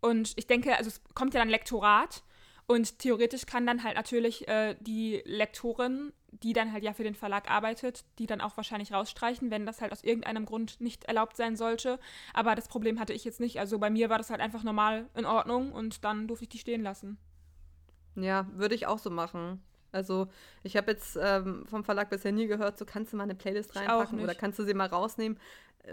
und 0.00 0.32
ich 0.36 0.46
denke, 0.46 0.74
also 0.74 0.88
es 0.88 1.02
kommt 1.12 1.34
ja 1.34 1.40
dann 1.40 1.50
Lektorat 1.50 2.22
und 2.66 2.98
theoretisch 2.98 3.44
kann 3.44 3.66
dann 3.66 3.84
halt 3.84 3.96
natürlich 3.96 4.48
äh, 4.48 4.74
die 4.80 5.20
Lektorin, 5.26 6.14
die 6.30 6.54
dann 6.54 6.72
halt 6.72 6.82
ja 6.82 6.94
für 6.94 7.02
den 7.02 7.14
Verlag 7.14 7.50
arbeitet, 7.50 8.06
die 8.18 8.24
dann 8.24 8.40
auch 8.40 8.56
wahrscheinlich 8.56 8.90
rausstreichen, 8.90 9.50
wenn 9.50 9.66
das 9.66 9.82
halt 9.82 9.92
aus 9.92 10.02
irgendeinem 10.02 10.46
Grund 10.46 10.80
nicht 10.80 11.04
erlaubt 11.04 11.36
sein 11.36 11.56
sollte. 11.56 12.00
Aber 12.32 12.54
das 12.54 12.68
Problem 12.68 12.98
hatte 12.98 13.12
ich 13.12 13.22
jetzt 13.22 13.38
nicht. 13.38 13.60
Also 13.60 13.78
bei 13.78 13.90
mir 13.90 14.08
war 14.08 14.16
das 14.16 14.30
halt 14.30 14.40
einfach 14.40 14.64
normal 14.64 15.10
in 15.14 15.26
Ordnung 15.26 15.72
und 15.72 16.06
dann 16.06 16.26
durfte 16.26 16.44
ich 16.44 16.48
die 16.48 16.58
stehen 16.58 16.82
lassen. 16.82 17.18
Ja, 18.16 18.46
würde 18.54 18.74
ich 18.74 18.86
auch 18.86 18.98
so 18.98 19.10
machen. 19.10 19.62
Also 19.92 20.28
ich 20.62 20.76
habe 20.76 20.90
jetzt 20.90 21.18
ähm, 21.20 21.64
vom 21.66 21.84
Verlag 21.84 22.08
bisher 22.10 22.32
nie 22.32 22.46
gehört, 22.46 22.78
so 22.78 22.84
kannst 22.84 23.12
du 23.12 23.18
mal 23.18 23.24
eine 23.24 23.34
Playlist 23.34 23.76
reinpacken 23.76 24.20
oder 24.20 24.34
kannst 24.34 24.58
du 24.58 24.64
sie 24.64 24.74
mal 24.74 24.86
rausnehmen 24.86 25.38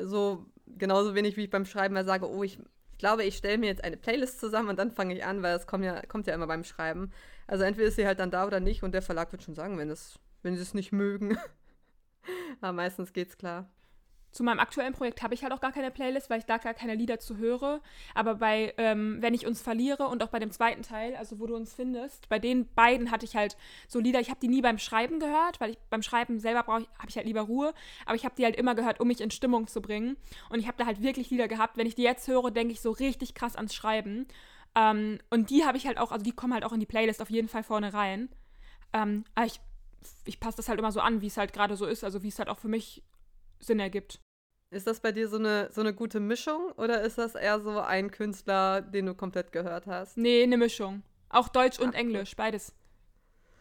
so 0.01 0.45
genauso 0.77 1.15
wenig 1.15 1.37
wie 1.37 1.43
ich 1.43 1.49
beim 1.49 1.65
Schreiben 1.65 1.93
mal 1.93 2.05
sage, 2.05 2.29
oh, 2.29 2.43
ich, 2.43 2.59
ich 2.91 2.97
glaube, 2.97 3.23
ich 3.23 3.37
stelle 3.37 3.57
mir 3.57 3.67
jetzt 3.67 3.83
eine 3.83 3.97
Playlist 3.97 4.39
zusammen 4.39 4.69
und 4.69 4.79
dann 4.79 4.91
fange 4.91 5.15
ich 5.15 5.25
an, 5.25 5.43
weil 5.43 5.55
es 5.55 5.67
kommt 5.67 5.83
ja, 5.83 6.01
kommt 6.05 6.27
ja 6.27 6.33
immer 6.33 6.47
beim 6.47 6.63
Schreiben. 6.63 7.11
Also 7.47 7.63
entweder 7.63 7.87
ist 7.87 7.95
sie 7.95 8.07
halt 8.07 8.19
dann 8.19 8.31
da 8.31 8.45
oder 8.45 8.59
nicht 8.59 8.83
und 8.83 8.93
der 8.93 9.01
Verlag 9.01 9.31
wird 9.31 9.43
schon 9.43 9.55
sagen, 9.55 9.77
wenn, 9.77 9.89
es, 9.89 10.19
wenn 10.43 10.55
sie 10.55 10.61
es 10.61 10.73
nicht 10.73 10.91
mögen. 10.91 11.37
Aber 12.61 12.73
meistens 12.73 13.13
geht's 13.13 13.37
klar. 13.37 13.69
Zu 14.35 14.43
meinem 14.43 14.59
aktuellen 14.59 14.91
Projekt 14.91 15.23
habe 15.23 15.33
ich 15.33 15.43
halt 15.43 15.53
auch 15.53 15.61
gar 15.61 15.71
keine 15.71 15.91
Playlist, 15.91 16.29
weil 16.29 16.39
ich 16.39 16.45
da 16.45 16.57
gar 16.57 16.73
keine 16.73 16.93
Lieder 16.93 17.19
zu 17.19 17.37
höre. 17.37 17.79
Aber 18.13 18.35
bei 18.35 18.73
ähm, 18.75 19.21
Wenn 19.21 19.33
ich 19.33 19.47
uns 19.47 19.61
verliere 19.61 20.09
und 20.09 20.21
auch 20.21 20.27
bei 20.27 20.39
dem 20.39 20.51
zweiten 20.51 20.81
Teil, 20.81 21.15
also 21.15 21.39
wo 21.39 21.47
du 21.47 21.55
uns 21.55 21.73
findest, 21.73 22.27
bei 22.27 22.37
den 22.37 22.67
beiden 22.73 23.11
hatte 23.11 23.23
ich 23.23 23.37
halt 23.37 23.55
so 23.87 24.01
Lieder, 24.01 24.19
ich 24.19 24.29
habe 24.29 24.41
die 24.41 24.49
nie 24.49 24.61
beim 24.61 24.77
Schreiben 24.77 25.21
gehört, 25.21 25.61
weil 25.61 25.69
ich 25.69 25.77
beim 25.89 26.01
Schreiben 26.01 26.37
selber 26.41 26.63
brauche 26.63 26.85
habe 26.97 27.07
ich 27.07 27.15
halt 27.15 27.25
lieber 27.25 27.43
Ruhe. 27.43 27.73
Aber 28.05 28.15
ich 28.15 28.25
habe 28.25 28.35
die 28.35 28.43
halt 28.43 28.57
immer 28.57 28.75
gehört, 28.75 28.99
um 28.99 29.07
mich 29.07 29.21
in 29.21 29.31
Stimmung 29.31 29.67
zu 29.67 29.81
bringen. 29.81 30.17
Und 30.49 30.59
ich 30.59 30.67
habe 30.67 30.75
da 30.75 30.85
halt 30.85 31.01
wirklich 31.01 31.29
Lieder 31.29 31.47
gehabt. 31.47 31.77
Wenn 31.77 31.87
ich 31.87 31.95
die 31.95 32.03
jetzt 32.03 32.27
höre, 32.27 32.51
denke 32.51 32.73
ich 32.73 32.81
so 32.81 32.91
richtig 32.91 33.35
krass 33.35 33.55
ans 33.55 33.73
Schreiben. 33.73 34.27
Ähm, 34.75 35.19
und 35.29 35.49
die 35.49 35.63
habe 35.63 35.77
ich 35.77 35.87
halt 35.87 35.97
auch, 35.97 36.11
also 36.11 36.25
die 36.25 36.33
kommen 36.33 36.53
halt 36.53 36.65
auch 36.65 36.73
in 36.73 36.81
die 36.81 36.85
Playlist 36.85 37.21
auf 37.21 37.29
jeden 37.29 37.47
Fall 37.47 37.63
vorne 37.63 37.93
rein. 37.93 38.27
Ähm, 38.91 39.23
aber 39.33 39.45
ich, 39.45 39.61
ich 40.25 40.41
passe 40.41 40.57
das 40.57 40.67
halt 40.67 40.77
immer 40.77 40.91
so 40.91 40.99
an, 40.99 41.21
wie 41.21 41.27
es 41.27 41.37
halt 41.37 41.53
gerade 41.53 41.77
so 41.77 41.85
ist, 41.85 42.03
also 42.03 42.21
wie 42.21 42.27
es 42.27 42.37
halt 42.37 42.49
auch 42.49 42.59
für 42.59 42.67
mich 42.67 43.01
Sinn 43.59 43.79
ergibt. 43.79 44.19
Ist 44.71 44.87
das 44.87 44.99
bei 44.99 45.11
dir 45.11 45.27
so 45.29 45.37
eine, 45.37 45.69
so 45.71 45.81
eine 45.81 45.93
gute 45.93 46.19
Mischung 46.19 46.71
oder 46.77 47.01
ist 47.01 47.17
das 47.17 47.35
eher 47.35 47.59
so 47.61 47.79
ein 47.79 48.11
Künstler, 48.11 48.81
den 48.81 49.05
du 49.05 49.13
komplett 49.13 49.51
gehört 49.51 49.87
hast? 49.87 50.17
Nee, 50.17 50.43
eine 50.43 50.57
Mischung. 50.57 51.03
Auch 51.29 51.47
Deutsch 51.49 51.79
und 51.79 51.95
Ach, 51.95 51.99
Englisch, 51.99 52.31
gut. 52.31 52.37
beides. 52.37 52.73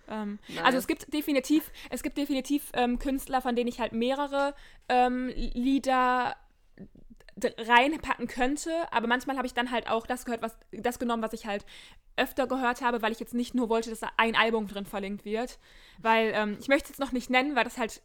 Ähm. 0.08 0.38
Also 0.62 0.78
es 0.78 0.86
gibt 0.86 1.12
definitiv, 1.12 1.70
es 1.90 2.02
gibt 2.02 2.16
definitiv 2.16 2.70
ähm, 2.74 2.98
Künstler, 2.98 3.40
von 3.40 3.54
denen 3.54 3.68
ich 3.68 3.80
halt 3.80 3.92
mehrere 3.92 4.54
ähm, 4.88 5.28
Lieder 5.28 6.36
reinpacken 7.36 8.28
könnte, 8.28 8.70
aber 8.92 9.08
manchmal 9.08 9.36
habe 9.36 9.46
ich 9.46 9.54
dann 9.54 9.70
halt 9.70 9.88
auch 9.88 10.06
das 10.06 10.24
gehört, 10.24 10.42
was 10.42 10.56
das 10.70 10.98
genommen, 10.98 11.22
was 11.22 11.32
ich 11.32 11.46
halt 11.46 11.66
öfter 12.16 12.46
gehört 12.46 12.80
habe, 12.80 13.02
weil 13.02 13.10
ich 13.10 13.18
jetzt 13.18 13.34
nicht 13.34 13.54
nur 13.54 13.68
wollte, 13.68 13.90
dass 13.90 14.00
da 14.00 14.10
ein 14.16 14.36
Album 14.36 14.68
drin 14.68 14.86
verlinkt 14.86 15.24
wird, 15.24 15.58
weil 15.98 16.32
ähm, 16.34 16.56
ich 16.60 16.68
möchte 16.68 16.84
es 16.84 16.88
jetzt 16.90 17.00
noch 17.00 17.12
nicht 17.12 17.30
nennen, 17.30 17.56
weil 17.56 17.64
das 17.64 17.76
halt 17.76 18.02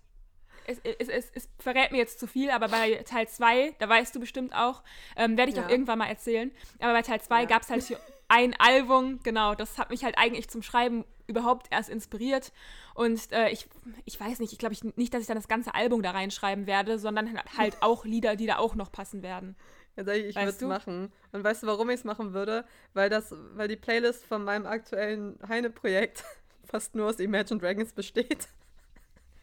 es, 0.69 0.79
es, 0.99 1.07
es, 1.09 1.31
es, 1.33 1.49
verrät 1.57 1.91
mir 1.91 1.97
jetzt 1.97 2.19
zu 2.19 2.27
viel, 2.27 2.49
aber 2.49 2.67
bei 2.67 2.95
Teil 3.05 3.27
2, 3.27 3.75
da 3.79 3.89
weißt 3.89 4.15
du 4.15 4.19
bestimmt 4.19 4.53
auch, 4.53 4.83
ähm, 5.15 5.37
werde 5.37 5.51
ich 5.51 5.57
ja. 5.57 5.65
auch 5.65 5.69
irgendwann 5.69 5.99
mal 5.99 6.07
erzählen. 6.07 6.51
Aber 6.79 6.93
bei 6.93 7.01
Teil 7.01 7.21
2 7.21 7.41
ja. 7.41 7.45
gab 7.45 7.63
es 7.63 7.69
halt 7.69 7.97
ein 8.27 8.55
Album, 8.59 9.19
genau, 9.23 9.55
das 9.55 9.77
hat 9.77 9.89
mich 9.89 10.03
halt 10.03 10.17
eigentlich 10.17 10.49
zum 10.49 10.61
Schreiben 10.61 11.03
überhaupt 11.27 11.67
erst 11.71 11.89
inspiriert. 11.89 12.51
Und 12.93 13.31
äh, 13.31 13.49
ich, 13.49 13.67
ich 14.05 14.19
weiß 14.19 14.39
nicht, 14.39 14.51
ich 14.51 14.59
glaube 14.59 14.73
ich 14.73 14.83
nicht, 14.83 15.13
dass 15.13 15.21
ich 15.21 15.27
dann 15.27 15.37
das 15.37 15.47
ganze 15.47 15.73
Album 15.73 16.01
da 16.01 16.11
reinschreiben 16.11 16.67
werde, 16.67 16.99
sondern 16.99 17.39
halt 17.57 17.77
auch 17.81 18.05
Lieder, 18.05 18.35
die 18.35 18.45
da 18.45 18.57
auch 18.57 18.75
noch 18.75 18.91
passen 18.91 19.23
werden. 19.23 19.55
Ja, 19.95 20.03
sag 20.03 20.15
ich, 20.15 20.27
ich 20.27 20.35
würde 20.35 20.49
es 20.49 20.61
machen. 20.61 21.11
Und 21.31 21.43
weißt 21.43 21.63
du, 21.63 21.67
warum 21.67 21.89
ich 21.89 21.97
es 21.97 22.03
machen 22.03 22.33
würde? 22.33 22.65
Weil 22.93 23.09
das, 23.09 23.33
weil 23.53 23.67
die 23.67 23.75
Playlist 23.75 24.25
von 24.25 24.43
meinem 24.43 24.65
aktuellen 24.65 25.39
Heine-Projekt 25.47 26.23
fast 26.65 26.95
nur 26.95 27.09
aus 27.09 27.19
Imagine 27.19 27.59
Dragons 27.59 27.93
besteht. 27.93 28.47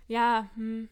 Ja, 0.08 0.48
hm. 0.54 0.88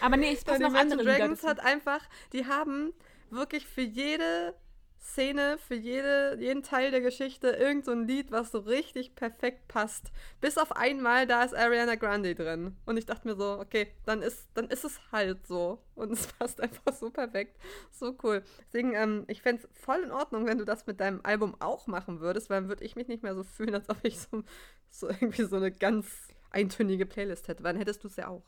Aber 0.00 0.16
nee, 0.16 0.32
es 0.32 0.44
passen 0.44 0.62
noch 0.62 0.74
andere 0.74 1.04
Dragons 1.04 1.42
hat 1.44 1.60
einfach, 1.60 2.00
die 2.32 2.46
haben 2.46 2.92
wirklich 3.30 3.66
für 3.66 3.82
jede 3.82 4.54
Szene, 5.00 5.58
für 5.58 5.74
jede, 5.74 6.36
jeden 6.38 6.62
Teil 6.62 6.90
der 6.90 7.00
Geschichte 7.00 7.48
irgend 7.48 7.84
so 7.84 7.94
Lied, 7.94 8.30
was 8.30 8.50
so 8.50 8.58
richtig 8.58 9.14
perfekt 9.14 9.68
passt. 9.68 10.12
Bis 10.40 10.58
auf 10.58 10.76
einmal, 10.76 11.26
da 11.26 11.42
ist 11.44 11.54
Ariana 11.54 11.94
Grande 11.94 12.34
drin. 12.34 12.76
Und 12.84 12.96
ich 12.96 13.06
dachte 13.06 13.26
mir 13.26 13.36
so, 13.36 13.58
okay, 13.58 13.88
dann 14.04 14.22
ist, 14.22 14.48
dann 14.54 14.68
ist 14.68 14.84
es 14.84 15.00
halt 15.10 15.46
so. 15.46 15.82
Und 15.94 16.12
es 16.12 16.26
passt 16.26 16.60
einfach 16.60 16.92
so 16.92 17.10
perfekt. 17.10 17.56
So 17.90 18.16
cool. 18.22 18.42
Deswegen, 18.66 18.94
ähm, 18.94 19.24
ich 19.28 19.42
fände 19.42 19.62
es 19.62 19.68
voll 19.80 20.02
in 20.02 20.10
Ordnung, 20.10 20.46
wenn 20.46 20.58
du 20.58 20.64
das 20.64 20.86
mit 20.86 21.00
deinem 21.00 21.20
Album 21.22 21.56
auch 21.60 21.86
machen 21.86 22.20
würdest, 22.20 22.50
weil 22.50 22.60
dann 22.60 22.68
würde 22.68 22.84
ich 22.84 22.96
mich 22.96 23.08
nicht 23.08 23.22
mehr 23.22 23.34
so 23.34 23.44
fühlen, 23.44 23.74
als 23.74 23.88
ob 23.88 23.98
ich 24.02 24.18
so, 24.20 24.42
so 24.90 25.08
irgendwie 25.08 25.44
so 25.44 25.56
eine 25.56 25.72
ganz 25.72 26.28
eintönige 26.50 27.06
Playlist 27.06 27.48
hätte. 27.48 27.64
Weil 27.64 27.72
dann 27.72 27.80
hättest 27.80 28.04
du 28.04 28.08
es 28.08 28.16
ja 28.16 28.28
auch. 28.28 28.42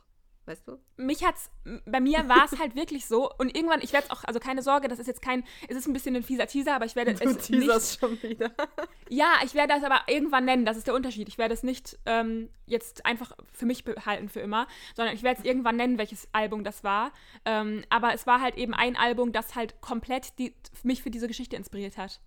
Weißt 0.51 0.67
du? 0.67 0.81
Mich 0.97 1.25
hat's, 1.25 1.49
bei 1.87 2.01
mir 2.01 2.29
war 2.29 2.45
es 2.45 2.59
halt 2.59 2.75
wirklich 2.75 3.07
so 3.07 3.31
und 3.39 3.55
irgendwann, 3.55 3.83
ich 3.83 3.93
werde 3.93 4.09
es 4.09 4.11
auch, 4.11 4.25
also 4.25 4.41
keine 4.41 4.63
Sorge, 4.63 4.89
das 4.89 4.99
ist 4.99 5.07
jetzt 5.07 5.23
kein, 5.23 5.45
es 5.69 5.77
ist 5.77 5.87
ein 5.87 5.93
bisschen 5.93 6.17
ein 6.17 6.25
fieser 6.25 6.49
Teaser, 6.49 6.75
aber 6.75 6.87
ich 6.87 6.97
werde 6.97 7.15
du 7.15 7.23
es 7.23 7.49
nicht, 7.49 8.01
schon 8.01 8.21
wieder. 8.21 8.51
ja, 9.09 9.29
ich 9.45 9.55
werde 9.55 9.75
das 9.75 9.85
aber 9.85 10.01
irgendwann 10.09 10.47
nennen, 10.47 10.65
das 10.65 10.77
ist 10.77 10.89
der 10.89 10.95
Unterschied. 10.95 11.29
Ich 11.29 11.39
werde 11.39 11.55
es 11.55 11.63
nicht 11.63 12.01
ähm, 12.05 12.49
jetzt 12.67 13.07
einfach 13.07 13.31
für 13.53 13.65
mich 13.65 13.85
behalten 13.85 14.29
für 14.29 14.41
immer, 14.41 14.67
sondern 14.97 15.15
ich 15.15 15.23
werde 15.23 15.39
es 15.39 15.47
irgendwann 15.47 15.77
nennen, 15.77 15.99
welches 15.99 16.27
Album 16.33 16.65
das 16.65 16.83
war. 16.83 17.13
Ähm, 17.45 17.85
aber 17.89 18.13
es 18.13 18.27
war 18.27 18.41
halt 18.41 18.57
eben 18.57 18.75
ein 18.75 18.97
Album, 18.97 19.31
das 19.31 19.55
halt 19.55 19.81
komplett 19.81 20.37
die, 20.41 20.53
mich 20.83 21.01
für 21.01 21.13
diese 21.13 21.29
Geschichte 21.29 21.55
inspiriert 21.55 21.97
hat. 21.97 22.21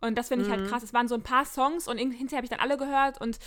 Und 0.00 0.16
das 0.16 0.28
finde 0.28 0.44
ich 0.44 0.50
halt 0.52 0.60
mhm. 0.60 0.64
halt 0.66 0.72
krass. 0.74 0.84
Es 0.84 0.94
waren 0.94 1.08
so 1.08 1.16
ein 1.16 1.24
paar 1.24 1.44
Songs 1.44 1.88
und 1.88 1.98
hinterher 1.98 2.36
habe 2.36 2.44
ich 2.44 2.50
dann 2.50 2.60
alle 2.60 2.76
gehört 2.76 3.20
und 3.20 3.40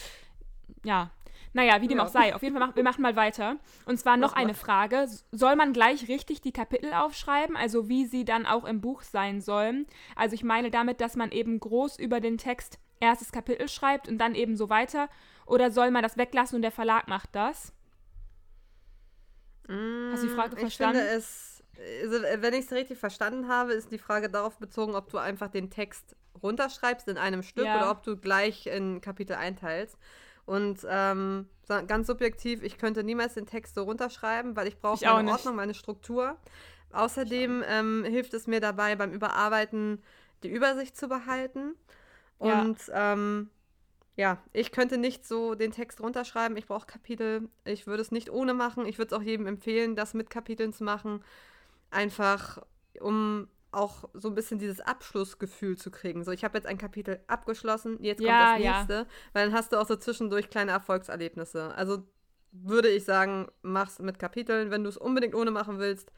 ja, 0.83 1.11
naja, 1.53 1.81
wie 1.81 1.87
dem 1.87 1.97
ja. 1.97 2.05
auch 2.05 2.09
sei. 2.09 2.33
Auf 2.33 2.43
jeden 2.43 2.55
Fall, 2.55 2.67
mach, 2.67 2.75
wir 2.75 2.83
machen 2.83 3.01
mal 3.01 3.15
weiter. 3.15 3.57
Und 3.85 3.97
zwar 3.97 4.17
noch 4.17 4.33
eine 4.33 4.53
Frage. 4.53 5.07
Soll 5.31 5.55
man 5.55 5.73
gleich 5.73 6.07
richtig 6.07 6.41
die 6.41 6.53
Kapitel 6.53 6.93
aufschreiben, 6.93 7.57
also 7.57 7.89
wie 7.89 8.05
sie 8.05 8.25
dann 8.25 8.45
auch 8.45 8.65
im 8.65 8.81
Buch 8.81 9.01
sein 9.01 9.41
sollen? 9.41 9.85
Also 10.15 10.33
ich 10.33 10.43
meine 10.43 10.71
damit, 10.71 11.01
dass 11.01 11.15
man 11.15 11.31
eben 11.31 11.59
groß 11.59 11.99
über 11.99 12.19
den 12.19 12.37
Text 12.37 12.79
erstes 12.99 13.31
Kapitel 13.31 13.67
schreibt 13.67 14.07
und 14.07 14.17
dann 14.17 14.35
eben 14.35 14.55
so 14.55 14.69
weiter. 14.69 15.09
Oder 15.45 15.71
soll 15.71 15.91
man 15.91 16.03
das 16.03 16.17
weglassen 16.17 16.57
und 16.57 16.61
der 16.61 16.71
Verlag 16.71 17.07
macht 17.07 17.29
das? 17.33 17.73
Mm, 19.67 20.11
Hast 20.11 20.23
du 20.23 20.27
die 20.27 20.33
Frage 20.33 20.55
verstanden? 20.55 20.99
Ich 20.99 21.03
finde 21.03 21.17
es, 21.17 21.63
also 22.03 22.41
wenn 22.41 22.53
ich 22.53 22.65
es 22.65 22.71
richtig 22.71 22.97
verstanden 22.97 23.47
habe, 23.47 23.73
ist 23.73 23.91
die 23.91 23.97
Frage 23.97 24.29
darauf 24.29 24.57
bezogen, 24.57 24.95
ob 24.95 25.09
du 25.09 25.17
einfach 25.17 25.49
den 25.49 25.69
Text 25.69 26.15
runterschreibst 26.41 27.07
in 27.07 27.17
einem 27.17 27.43
Stück 27.43 27.65
ja. 27.65 27.77
oder 27.77 27.91
ob 27.91 28.03
du 28.03 28.17
gleich 28.17 28.67
in 28.67 29.01
Kapitel 29.01 29.35
einteilst. 29.35 29.97
Und 30.45 30.79
ähm, 30.89 31.47
ganz 31.87 32.07
subjektiv, 32.07 32.63
ich 32.63 32.77
könnte 32.77 33.03
niemals 33.03 33.35
den 33.35 33.45
Text 33.45 33.75
so 33.75 33.83
runterschreiben, 33.83 34.55
weil 34.55 34.67
ich 34.67 34.77
brauche 34.77 35.05
meine 35.05 35.23
nicht. 35.23 35.33
Ordnung, 35.33 35.55
meine 35.55 35.73
Struktur. 35.73 36.37
Außerdem 36.91 37.63
ähm, 37.67 38.03
hilft 38.03 38.33
es 38.33 38.47
mir 38.47 38.59
dabei, 38.59 38.95
beim 38.95 39.11
Überarbeiten 39.11 40.03
die 40.43 40.49
Übersicht 40.49 40.97
zu 40.97 41.07
behalten. 41.07 41.75
Und 42.37 42.87
ja. 42.87 43.13
Ähm, 43.13 43.49
ja, 44.17 44.37
ich 44.51 44.71
könnte 44.71 44.97
nicht 44.97 45.25
so 45.25 45.55
den 45.55 45.71
Text 45.71 46.01
runterschreiben. 46.01 46.57
Ich 46.57 46.67
brauche 46.67 46.85
Kapitel. 46.85 47.47
Ich 47.63 47.87
würde 47.87 48.01
es 48.01 48.11
nicht 48.11 48.29
ohne 48.29 48.53
machen. 48.53 48.85
Ich 48.85 48.97
würde 48.97 49.15
es 49.15 49.19
auch 49.19 49.23
jedem 49.23 49.47
empfehlen, 49.47 49.95
das 49.95 50.13
mit 50.13 50.29
Kapiteln 50.29 50.73
zu 50.73 50.83
machen. 50.83 51.23
Einfach, 51.91 52.59
um 52.99 53.47
auch 53.71 54.09
so 54.13 54.27
ein 54.27 54.35
bisschen 54.35 54.59
dieses 54.59 54.81
Abschlussgefühl 54.81 55.77
zu 55.77 55.91
kriegen. 55.91 56.23
So, 56.23 56.31
ich 56.31 56.43
habe 56.43 56.57
jetzt 56.57 56.67
ein 56.67 56.77
Kapitel 56.77 57.19
abgeschlossen, 57.27 57.97
jetzt 58.01 58.19
kommt 58.19 58.29
ja, 58.29 58.57
das 58.57 58.59
nächste, 58.59 58.93
ja. 58.93 59.05
weil 59.33 59.45
dann 59.45 59.53
hast 59.53 59.71
du 59.71 59.77
auch 59.77 59.87
so 59.87 59.95
zwischendurch 59.95 60.49
kleine 60.49 60.71
Erfolgserlebnisse. 60.71 61.73
Also 61.75 62.03
würde 62.51 62.89
ich 62.89 63.05
sagen, 63.05 63.47
mach's 63.61 63.99
mit 63.99 64.19
Kapiteln, 64.19 64.71
wenn 64.71 64.83
du 64.83 64.89
es 64.89 64.97
unbedingt 64.97 65.35
ohne 65.35 65.51
machen 65.51 65.79
willst. 65.79 66.11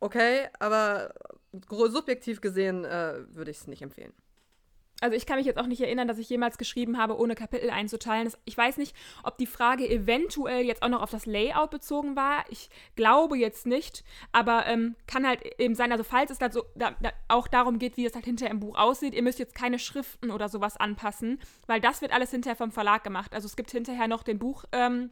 Okay, 0.00 0.48
aber 0.60 1.12
subjektiv 1.70 2.40
gesehen 2.40 2.84
äh, 2.84 3.24
würde 3.30 3.50
ich 3.50 3.58
es 3.58 3.66
nicht 3.66 3.82
empfehlen 3.82 4.12
also 5.00 5.16
ich 5.16 5.26
kann 5.26 5.36
mich 5.36 5.46
jetzt 5.46 5.58
auch 5.58 5.66
nicht 5.66 5.80
erinnern, 5.80 6.08
dass 6.08 6.18
ich 6.18 6.28
jemals 6.28 6.58
geschrieben 6.58 6.98
habe, 6.98 7.18
ohne 7.18 7.34
Kapitel 7.34 7.70
einzuteilen. 7.70 8.32
ich 8.44 8.56
weiß 8.56 8.78
nicht, 8.78 8.96
ob 9.22 9.38
die 9.38 9.46
Frage 9.46 9.88
eventuell 9.88 10.64
jetzt 10.64 10.82
auch 10.82 10.88
noch 10.88 11.02
auf 11.02 11.10
das 11.10 11.26
Layout 11.26 11.70
bezogen 11.70 12.16
war. 12.16 12.44
Ich 12.48 12.68
glaube 12.96 13.38
jetzt 13.38 13.66
nicht, 13.66 14.04
aber 14.32 14.66
ähm, 14.66 14.96
kann 15.06 15.26
halt 15.26 15.42
eben 15.58 15.74
sein, 15.74 15.92
also 15.92 16.04
falls 16.04 16.30
es 16.30 16.38
da 16.38 16.50
so 16.50 16.64
da, 16.74 16.96
da 17.00 17.12
auch 17.28 17.46
darum 17.48 17.78
geht, 17.78 17.96
wie 17.96 18.06
es 18.06 18.14
halt 18.14 18.24
hinterher 18.24 18.52
im 18.52 18.60
Buch 18.60 18.76
aussieht, 18.76 19.14
ihr 19.14 19.22
müsst 19.22 19.38
jetzt 19.38 19.54
keine 19.54 19.78
Schriften 19.78 20.30
oder 20.30 20.48
sowas 20.48 20.76
anpassen, 20.76 21.38
weil 21.66 21.80
das 21.80 22.02
wird 22.02 22.12
alles 22.12 22.30
hinterher 22.30 22.56
vom 22.56 22.72
Verlag 22.72 23.04
gemacht. 23.04 23.34
Also 23.34 23.46
es 23.46 23.56
gibt 23.56 23.70
hinterher 23.70 24.08
noch 24.08 24.22
den 24.22 24.38
Buch. 24.38 24.64
Ähm, 24.72 25.10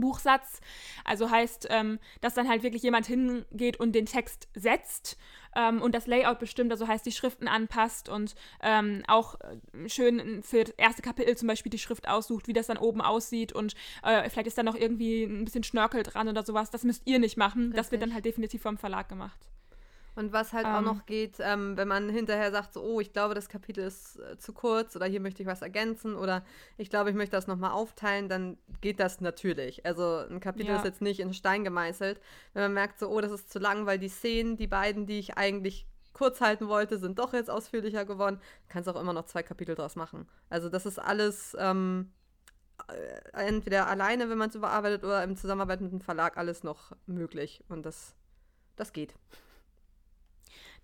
Buchsatz. 0.00 0.60
Also 1.04 1.30
heißt, 1.30 1.68
ähm, 1.70 1.98
dass 2.20 2.34
dann 2.34 2.48
halt 2.48 2.62
wirklich 2.62 2.82
jemand 2.82 3.06
hingeht 3.06 3.78
und 3.78 3.92
den 3.92 4.06
Text 4.06 4.48
setzt 4.54 5.16
ähm, 5.56 5.82
und 5.82 5.94
das 5.94 6.06
Layout 6.06 6.38
bestimmt, 6.38 6.70
also 6.70 6.86
heißt 6.86 7.06
die 7.06 7.12
Schriften 7.12 7.48
anpasst 7.48 8.08
und 8.08 8.34
ähm, 8.62 9.02
auch 9.08 9.36
äh, 9.40 9.88
schön 9.88 10.42
für 10.42 10.64
das 10.64 10.74
erste 10.76 11.02
Kapitel 11.02 11.36
zum 11.36 11.48
Beispiel 11.48 11.70
die 11.70 11.78
Schrift 11.78 12.08
aussucht, 12.08 12.46
wie 12.48 12.52
das 12.52 12.66
dann 12.66 12.78
oben 12.78 13.00
aussieht 13.00 13.52
und 13.52 13.74
äh, 14.02 14.28
vielleicht 14.28 14.48
ist 14.48 14.58
da 14.58 14.62
noch 14.62 14.76
irgendwie 14.76 15.24
ein 15.24 15.44
bisschen 15.44 15.64
Schnörkel 15.64 16.02
dran 16.02 16.28
oder 16.28 16.44
sowas. 16.44 16.70
Das 16.70 16.84
müsst 16.84 17.02
ihr 17.06 17.18
nicht 17.18 17.36
machen. 17.36 17.62
Richtig. 17.62 17.76
Das 17.76 17.90
wird 17.92 18.02
dann 18.02 18.14
halt 18.14 18.24
definitiv 18.24 18.62
vom 18.62 18.78
Verlag 18.78 19.08
gemacht. 19.08 19.38
Und 20.16 20.32
was 20.32 20.54
halt 20.54 20.66
ähm, 20.66 20.72
auch 20.72 20.80
noch 20.80 21.04
geht, 21.04 21.36
ähm, 21.40 21.76
wenn 21.76 21.86
man 21.86 22.08
hinterher 22.08 22.50
sagt, 22.50 22.72
so, 22.72 22.82
oh, 22.82 23.00
ich 23.00 23.12
glaube, 23.12 23.34
das 23.34 23.50
Kapitel 23.50 23.84
ist 23.84 24.18
äh, 24.18 24.38
zu 24.38 24.54
kurz 24.54 24.96
oder 24.96 25.04
hier 25.04 25.20
möchte 25.20 25.42
ich 25.42 25.46
was 25.46 25.60
ergänzen 25.60 26.16
oder 26.16 26.42
ich 26.78 26.88
glaube, 26.88 27.10
ich 27.10 27.16
möchte 27.16 27.36
das 27.36 27.46
nochmal 27.46 27.72
aufteilen, 27.72 28.30
dann 28.30 28.56
geht 28.80 28.98
das 28.98 29.20
natürlich. 29.20 29.84
Also 29.84 30.24
ein 30.28 30.40
Kapitel 30.40 30.70
ja. 30.70 30.76
ist 30.76 30.84
jetzt 30.86 31.02
nicht 31.02 31.20
in 31.20 31.34
Stein 31.34 31.64
gemeißelt. 31.64 32.18
Wenn 32.54 32.62
man 32.62 32.72
merkt, 32.72 32.98
so, 32.98 33.10
oh, 33.10 33.20
das 33.20 33.30
ist 33.30 33.50
zu 33.52 33.58
lang, 33.58 33.84
weil 33.84 33.98
die 33.98 34.08
Szenen, 34.08 34.56
die 34.56 34.66
beiden, 34.66 35.06
die 35.06 35.18
ich 35.18 35.36
eigentlich 35.36 35.86
kurz 36.14 36.40
halten 36.40 36.68
wollte, 36.68 36.98
sind 36.98 37.18
doch 37.18 37.34
jetzt 37.34 37.50
ausführlicher 37.50 38.06
geworden, 38.06 38.40
kannst 38.68 38.88
auch 38.88 38.98
immer 38.98 39.12
noch 39.12 39.26
zwei 39.26 39.42
Kapitel 39.42 39.74
draus 39.74 39.96
machen. 39.96 40.26
Also 40.48 40.70
das 40.70 40.86
ist 40.86 40.98
alles 40.98 41.54
ähm, 41.60 42.10
äh, 42.88 43.46
entweder 43.46 43.86
alleine, 43.86 44.30
wenn 44.30 44.38
man 44.38 44.48
es 44.48 44.54
überarbeitet, 44.54 45.04
oder 45.04 45.22
im 45.22 45.36
Zusammenarbeit 45.36 45.82
mit 45.82 45.92
dem 45.92 46.00
Verlag 46.00 46.38
alles 46.38 46.64
noch 46.64 46.92
möglich. 47.04 47.62
Und 47.68 47.84
das, 47.84 48.14
das 48.76 48.94
geht. 48.94 49.14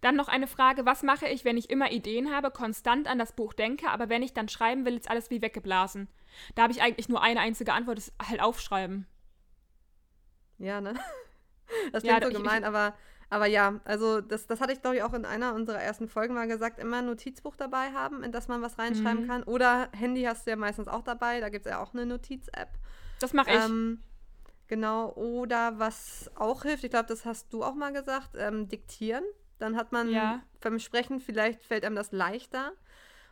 Dann 0.02 0.16
noch 0.16 0.28
eine 0.28 0.48
Frage, 0.48 0.84
was 0.84 1.04
mache 1.04 1.28
ich, 1.28 1.44
wenn 1.44 1.56
ich 1.56 1.70
immer 1.70 1.92
Ideen 1.92 2.34
habe, 2.34 2.50
konstant 2.50 3.06
an 3.06 3.18
das 3.18 3.32
Buch 3.32 3.54
denke, 3.54 3.88
aber 3.88 4.08
wenn 4.08 4.22
ich 4.22 4.34
dann 4.34 4.48
schreiben 4.48 4.84
will, 4.84 4.96
ist 4.96 5.08
alles 5.08 5.30
wie 5.30 5.40
weggeblasen. 5.40 6.08
Da 6.56 6.62
habe 6.62 6.72
ich 6.72 6.82
eigentlich 6.82 7.08
nur 7.08 7.22
eine 7.22 7.38
einzige 7.38 7.72
Antwort, 7.72 7.98
das 7.98 8.08
ist 8.08 8.28
halt 8.28 8.42
aufschreiben. 8.42 9.06
Ja, 10.58 10.80
ne? 10.80 10.94
Das 11.90 12.02
klingt 12.02 12.20
ja, 12.20 12.30
so 12.30 12.36
gemein, 12.36 12.62
ich, 12.62 12.68
aber, 12.68 12.92
aber 13.30 13.46
ja, 13.46 13.80
also 13.84 14.20
das, 14.20 14.46
das 14.46 14.60
hatte 14.60 14.74
ich, 14.74 14.82
glaube 14.82 14.96
ich, 14.96 15.02
auch 15.02 15.14
in 15.14 15.24
einer 15.24 15.54
unserer 15.54 15.80
ersten 15.80 16.06
Folgen 16.06 16.34
mal 16.34 16.46
gesagt, 16.46 16.78
immer 16.78 16.98
ein 16.98 17.06
Notizbuch 17.06 17.56
dabei 17.56 17.92
haben, 17.92 18.22
in 18.22 18.30
das 18.30 18.46
man 18.46 18.60
was 18.60 18.78
reinschreiben 18.78 19.22
mhm. 19.22 19.26
kann. 19.26 19.42
Oder 19.44 19.88
Handy 19.92 20.24
hast 20.24 20.46
du 20.46 20.50
ja 20.50 20.56
meistens 20.56 20.86
auch 20.86 21.00
dabei, 21.00 21.40
da 21.40 21.48
gibt 21.48 21.64
es 21.64 21.72
ja 21.72 21.82
auch 21.82 21.94
eine 21.94 22.04
Notiz-App. 22.04 22.68
Das 23.20 23.32
mache 23.32 23.52
ich. 23.52 23.56
Ähm, 23.56 24.02
genau, 24.66 25.14
oder 25.14 25.78
was 25.78 26.30
auch 26.34 26.64
hilft, 26.64 26.84
ich 26.84 26.90
glaube, 26.90 27.08
das 27.08 27.24
hast 27.24 27.54
du 27.54 27.64
auch 27.64 27.74
mal 27.74 27.94
gesagt, 27.94 28.32
ähm, 28.36 28.68
diktieren. 28.68 29.24
Dann 29.62 29.76
hat 29.76 29.92
man 29.92 30.10
ja. 30.10 30.42
beim 30.60 30.80
Sprechen, 30.80 31.20
vielleicht 31.20 31.62
fällt 31.62 31.84
einem 31.84 31.94
das 31.94 32.10
leichter. 32.10 32.72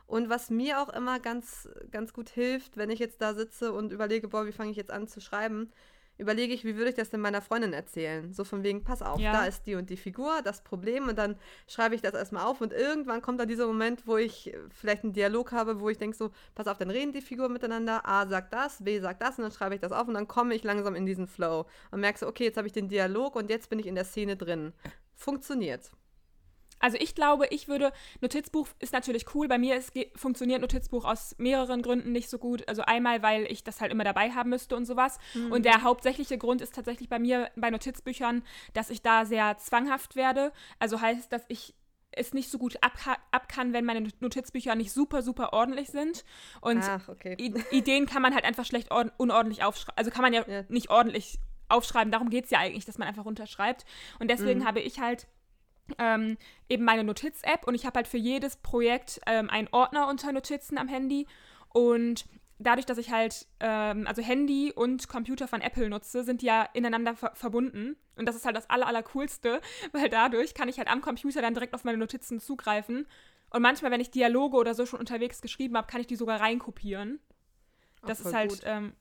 Und 0.06 0.28
was 0.28 0.48
mir 0.48 0.80
auch 0.80 0.88
immer 0.88 1.18
ganz, 1.18 1.68
ganz 1.90 2.12
gut 2.12 2.28
hilft, 2.30 2.76
wenn 2.76 2.90
ich 2.90 3.00
jetzt 3.00 3.20
da 3.20 3.34
sitze 3.34 3.72
und 3.72 3.92
überlege, 3.92 4.28
boah, 4.28 4.46
wie 4.46 4.52
fange 4.52 4.70
ich 4.70 4.76
jetzt 4.76 4.90
an 4.90 5.08
zu 5.08 5.20
schreiben, 5.20 5.72
überlege 6.20 6.52
ich, 6.52 6.64
wie 6.64 6.76
würde 6.76 6.90
ich 6.90 6.94
das 6.94 7.10
denn 7.10 7.20
meiner 7.20 7.40
Freundin 7.40 7.72
erzählen? 7.72 8.32
So 8.32 8.44
von 8.44 8.62
wegen, 8.62 8.84
pass 8.84 9.02
auf, 9.02 9.18
ja. 9.18 9.32
da 9.32 9.46
ist 9.46 9.66
die 9.66 9.74
und 9.74 9.90
die 9.90 9.96
Figur, 9.96 10.42
das 10.44 10.62
Problem 10.62 11.08
und 11.08 11.18
dann 11.18 11.36
schreibe 11.66 11.94
ich 11.94 12.02
das 12.02 12.14
erstmal 12.14 12.44
auf 12.44 12.60
und 12.60 12.72
irgendwann 12.72 13.22
kommt 13.22 13.40
dann 13.40 13.48
dieser 13.48 13.66
Moment, 13.66 14.06
wo 14.06 14.18
ich 14.18 14.52
vielleicht 14.70 15.02
einen 15.02 15.14
Dialog 15.14 15.50
habe, 15.52 15.80
wo 15.80 15.88
ich 15.88 15.98
denke 15.98 16.16
so, 16.16 16.30
pass 16.54 16.66
auf, 16.66 16.78
dann 16.78 16.90
reden 16.90 17.12
die 17.12 17.22
Figuren 17.22 17.52
miteinander, 17.52 18.06
A 18.06 18.26
sagt 18.26 18.52
das, 18.52 18.84
B 18.84 19.00
sagt 19.00 19.22
das 19.22 19.38
und 19.38 19.44
dann 19.44 19.52
schreibe 19.52 19.74
ich 19.74 19.80
das 19.80 19.92
auf 19.92 20.06
und 20.06 20.14
dann 20.14 20.28
komme 20.28 20.54
ich 20.54 20.62
langsam 20.62 20.94
in 20.94 21.06
diesen 21.06 21.26
Flow 21.26 21.66
und 21.90 22.00
merke 22.00 22.18
so, 22.18 22.28
okay, 22.28 22.44
jetzt 22.44 22.56
habe 22.56 22.66
ich 22.66 22.72
den 22.72 22.88
Dialog 22.88 23.34
und 23.34 23.48
jetzt 23.48 23.70
bin 23.70 23.78
ich 23.78 23.86
in 23.86 23.94
der 23.94 24.04
Szene 24.04 24.36
drin. 24.36 24.72
Funktioniert. 25.14 25.90
Also 26.80 26.96
ich 26.98 27.14
glaube, 27.14 27.46
ich 27.50 27.68
würde, 27.68 27.92
Notizbuch 28.20 28.66
ist 28.80 28.92
natürlich 28.92 29.34
cool. 29.34 29.46
Bei 29.46 29.58
mir 29.58 29.76
ist, 29.76 29.92
funktioniert 30.16 30.60
Notizbuch 30.60 31.04
aus 31.04 31.34
mehreren 31.38 31.82
Gründen 31.82 32.12
nicht 32.12 32.28
so 32.28 32.38
gut. 32.38 32.66
Also 32.68 32.82
einmal, 32.82 33.22
weil 33.22 33.44
ich 33.50 33.62
das 33.62 33.80
halt 33.80 33.92
immer 33.92 34.04
dabei 34.04 34.30
haben 34.30 34.50
müsste 34.50 34.76
und 34.76 34.86
sowas. 34.86 35.18
Mhm. 35.34 35.52
Und 35.52 35.64
der 35.64 35.82
hauptsächliche 35.82 36.38
Grund 36.38 36.60
ist 36.60 36.74
tatsächlich 36.74 37.08
bei 37.08 37.18
mir 37.18 37.50
bei 37.54 37.70
Notizbüchern, 37.70 38.42
dass 38.72 38.90
ich 38.90 39.02
da 39.02 39.24
sehr 39.24 39.58
zwanghaft 39.58 40.16
werde. 40.16 40.52
Also 40.78 41.00
heißt, 41.00 41.32
dass 41.32 41.44
ich 41.48 41.74
es 42.12 42.32
nicht 42.32 42.50
so 42.50 42.58
gut 42.58 42.76
ab, 42.82 42.92
ab 43.30 43.48
kann, 43.48 43.72
wenn 43.72 43.84
meine 43.84 44.08
Notizbücher 44.20 44.74
nicht 44.74 44.92
super, 44.92 45.22
super 45.22 45.52
ordentlich 45.52 45.90
sind. 45.90 46.24
Und 46.60 46.82
Ach, 46.82 47.08
okay. 47.08 47.36
Ideen 47.70 48.06
kann 48.06 48.22
man 48.22 48.34
halt 48.34 48.44
einfach 48.44 48.64
schlecht 48.64 48.90
unordentlich 48.90 49.62
aufschreiben. 49.62 49.96
Also 49.96 50.10
kann 50.10 50.22
man 50.22 50.32
ja, 50.32 50.44
ja, 50.48 50.64
nicht 50.68 50.90
ordentlich 50.90 51.38
aufschreiben. 51.68 52.10
Darum 52.10 52.30
geht 52.30 52.46
es 52.46 52.50
ja 52.50 52.58
eigentlich, 52.58 52.84
dass 52.84 52.98
man 52.98 53.06
einfach 53.06 53.24
runterschreibt. 53.24 53.84
Und 54.18 54.30
deswegen 54.30 54.60
mhm. 54.60 54.66
habe 54.66 54.80
ich 54.80 55.00
halt 55.00 55.28
ähm, 55.98 56.36
eben 56.68 56.84
meine 56.84 57.04
Notiz-App 57.04 57.66
und 57.66 57.74
ich 57.74 57.86
habe 57.86 57.96
halt 57.96 58.08
für 58.08 58.18
jedes 58.18 58.56
Projekt 58.56 59.20
ähm, 59.26 59.50
einen 59.50 59.68
Ordner 59.72 60.08
unter 60.08 60.32
Notizen 60.32 60.78
am 60.78 60.88
Handy 60.88 61.26
und 61.72 62.24
dadurch, 62.60 62.86
dass 62.86 62.98
ich 62.98 63.10
halt, 63.10 63.46
ähm, 63.58 64.06
also 64.06 64.22
Handy 64.22 64.72
und 64.72 65.08
Computer 65.08 65.48
von 65.48 65.60
Apple 65.60 65.88
nutze, 65.88 66.22
sind 66.22 66.42
die 66.42 66.46
ja 66.46 66.68
ineinander 66.74 67.16
ver 67.16 67.32
verbunden. 67.34 67.96
Und 68.16 68.26
das 68.26 68.36
ist 68.36 68.44
halt 68.44 68.56
das 68.56 68.68
aller, 68.68 68.86
allercoolste, 68.86 69.60
weil 69.92 70.08
dadurch 70.08 70.54
kann 70.54 70.68
ich 70.68 70.78
halt 70.78 70.88
am 70.88 71.00
Computer 71.00 71.40
dann 71.40 71.54
direkt 71.54 71.74
auf 71.74 71.84
meine 71.84 71.98
Notizen 71.98 72.38
zugreifen. 72.38 73.06
Und 73.50 73.62
manchmal, 73.62 73.90
wenn 73.90 74.00
ich 74.00 74.10
Dialoge 74.10 74.56
oder 74.56 74.74
so 74.74 74.86
schon 74.86 75.00
unterwegs 75.00 75.40
geschrieben 75.40 75.76
habe, 75.76 75.88
kann 75.88 76.00
ich 76.00 76.06
die 76.06 76.16
sogar 76.16 76.40
reinkopieren. 76.40 77.18
Das 78.06 78.20
ist 78.20 78.32
halt 78.32 78.62
ähm, 78.64 78.92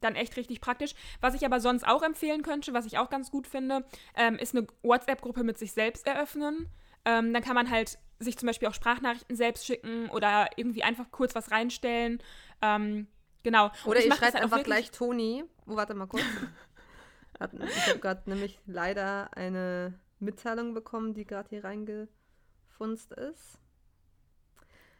dann 0.00 0.14
echt 0.14 0.36
richtig 0.36 0.60
praktisch. 0.60 0.94
Was 1.20 1.34
ich 1.34 1.44
aber 1.44 1.60
sonst 1.60 1.86
auch 1.86 2.02
empfehlen 2.02 2.42
könnte, 2.42 2.72
was 2.72 2.86
ich 2.86 2.98
auch 2.98 3.10
ganz 3.10 3.30
gut 3.30 3.46
finde, 3.46 3.84
ähm, 4.14 4.36
ist 4.36 4.54
eine 4.54 4.66
WhatsApp-Gruppe 4.82 5.44
mit 5.44 5.58
sich 5.58 5.72
selbst 5.72 6.06
eröffnen. 6.06 6.68
Ähm, 7.04 7.32
dann 7.32 7.42
kann 7.42 7.54
man 7.54 7.70
halt 7.70 7.98
sich 8.18 8.36
zum 8.38 8.46
Beispiel 8.46 8.68
auch 8.68 8.74
Sprachnachrichten 8.74 9.36
selbst 9.36 9.66
schicken 9.66 10.08
oder 10.10 10.48
irgendwie 10.56 10.82
einfach 10.82 11.10
kurz 11.10 11.34
was 11.34 11.50
reinstellen. 11.50 12.22
Ähm, 12.62 13.06
genau. 13.42 13.70
Oder 13.84 14.00
ich, 14.00 14.06
ich 14.06 14.14
schreibe 14.14 14.34
halt 14.34 14.44
einfach 14.44 14.62
gleich 14.62 14.90
Toni. 14.90 15.44
Oh, 15.66 15.76
warte 15.76 15.94
mal 15.94 16.06
kurz. 16.06 16.24
ich 17.40 17.88
habe 17.88 17.98
gerade 17.98 18.28
nämlich 18.28 18.58
leider 18.66 19.36
eine 19.36 19.94
Mitteilung 20.18 20.74
bekommen, 20.74 21.14
die 21.14 21.26
gerade 21.26 21.48
hier 21.48 21.64
reingefunzt 21.64 23.12
ist. 23.12 23.58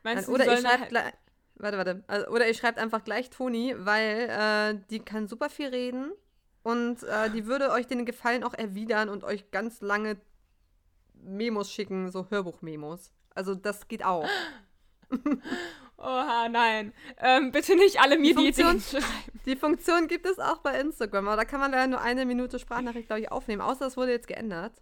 Meinst 0.03 0.29
Nein, 0.29 0.39
du, 0.39 0.45
oder 0.45 0.53
ich 0.53 0.61
schreibe 0.61 0.83
halt 0.83 1.15
Warte, 1.59 1.79
warte. 1.79 2.05
Also, 2.07 2.29
oder 2.29 2.47
ihr 2.47 2.55
schreibt 2.55 2.79
einfach 2.79 3.03
gleich 3.05 3.31
Toni, 3.31 3.75
weil 3.79 4.29
äh, 4.29 4.81
die 4.91 5.01
kann 5.01 5.27
super 5.27 5.49
viel 5.49 5.69
reden 5.69 6.13
und 6.63 7.03
äh, 7.03 7.31
die 7.31 7.47
würde 7.47 7.71
euch 7.71 7.87
den 7.87 8.05
Gefallen 8.05 8.45
auch 8.45 8.55
erwidern 8.55 9.09
und 9.09 9.25
euch 9.25 9.51
ganz 9.51 9.81
lange 9.81 10.19
Memos 11.15 11.73
schicken, 11.73 12.11
so 12.11 12.29
Hörbuch-Memos. 12.29 13.13
Also 13.35 13.55
das 13.55 13.89
geht 13.89 14.05
auch. 14.05 14.29
Oha, 15.99 16.49
nein. 16.51 16.93
Ähm, 17.19 17.53
bitte 17.53 17.75
nicht 17.75 18.01
alle 18.01 18.19
mir 18.19 18.35
die, 18.35 18.53
Funktion, 18.53 18.75
die 18.75 18.83
schreiben. 18.83 19.41
Die 19.47 19.57
Funktion 19.57 20.09
gibt 20.09 20.27
es 20.27 20.39
auch 20.39 20.59
bei 20.59 20.79
Instagram, 20.79 21.29
aber 21.29 21.37
da 21.37 21.45
kann 21.45 21.61
man 21.61 21.71
leider 21.71 21.87
nur 21.87 22.01
eine 22.03 22.27
Minute 22.27 22.59
Sprachnachricht, 22.59 23.07
glaube 23.07 23.23
ich, 23.23 23.33
aufnehmen. 23.33 23.63
Außer 23.63 23.87
es 23.87 23.97
wurde 23.97 24.13
jetzt 24.13 24.29
geändert. 24.29 24.73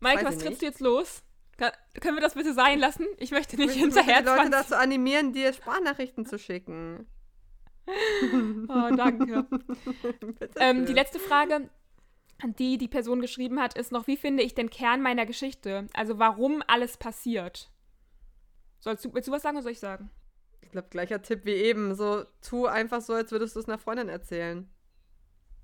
Mike, 0.00 0.24
was 0.24 0.38
trittst 0.38 0.62
du 0.62 0.66
jetzt 0.66 0.80
los? 0.80 1.22
Kann, 1.62 1.72
können 2.00 2.16
wir 2.16 2.20
das 2.22 2.34
bitte 2.34 2.54
sein 2.54 2.80
lassen? 2.80 3.06
Ich 3.18 3.30
möchte 3.30 3.56
nicht 3.56 3.76
ich 3.76 3.80
hinterher 3.80 4.20
die 4.22 4.26
Leute 4.26 4.50
dazu 4.50 4.74
animieren, 4.74 5.32
dir 5.32 5.52
Sprachnachrichten 5.52 6.26
zu 6.26 6.36
schicken. 6.36 7.06
oh, 7.86 8.96
danke. 8.96 9.46
ähm, 10.56 10.86
die 10.86 10.92
letzte 10.92 11.20
Frage, 11.20 11.70
die 12.58 12.78
die 12.78 12.88
Person 12.88 13.20
geschrieben 13.20 13.60
hat, 13.60 13.78
ist 13.78 13.92
noch, 13.92 14.08
wie 14.08 14.16
finde 14.16 14.42
ich 14.42 14.56
den 14.56 14.70
Kern 14.70 15.02
meiner 15.02 15.24
Geschichte? 15.24 15.86
Also 15.94 16.18
warum 16.18 16.64
alles 16.66 16.96
passiert? 16.96 17.70
Sollst 18.80 19.04
du, 19.04 19.14
willst 19.14 19.28
du 19.28 19.32
was 19.32 19.42
sagen 19.42 19.56
oder 19.56 19.62
soll 19.62 19.72
ich 19.72 19.78
sagen? 19.78 20.10
Ich 20.62 20.72
glaube, 20.72 20.88
gleicher 20.90 21.22
Tipp 21.22 21.44
wie 21.44 21.52
eben. 21.52 21.94
So, 21.94 22.24
tu 22.40 22.66
einfach 22.66 23.02
so, 23.02 23.12
als 23.12 23.30
würdest 23.30 23.54
du 23.54 23.60
es 23.60 23.68
einer 23.68 23.78
Freundin 23.78 24.08
erzählen. 24.08 24.68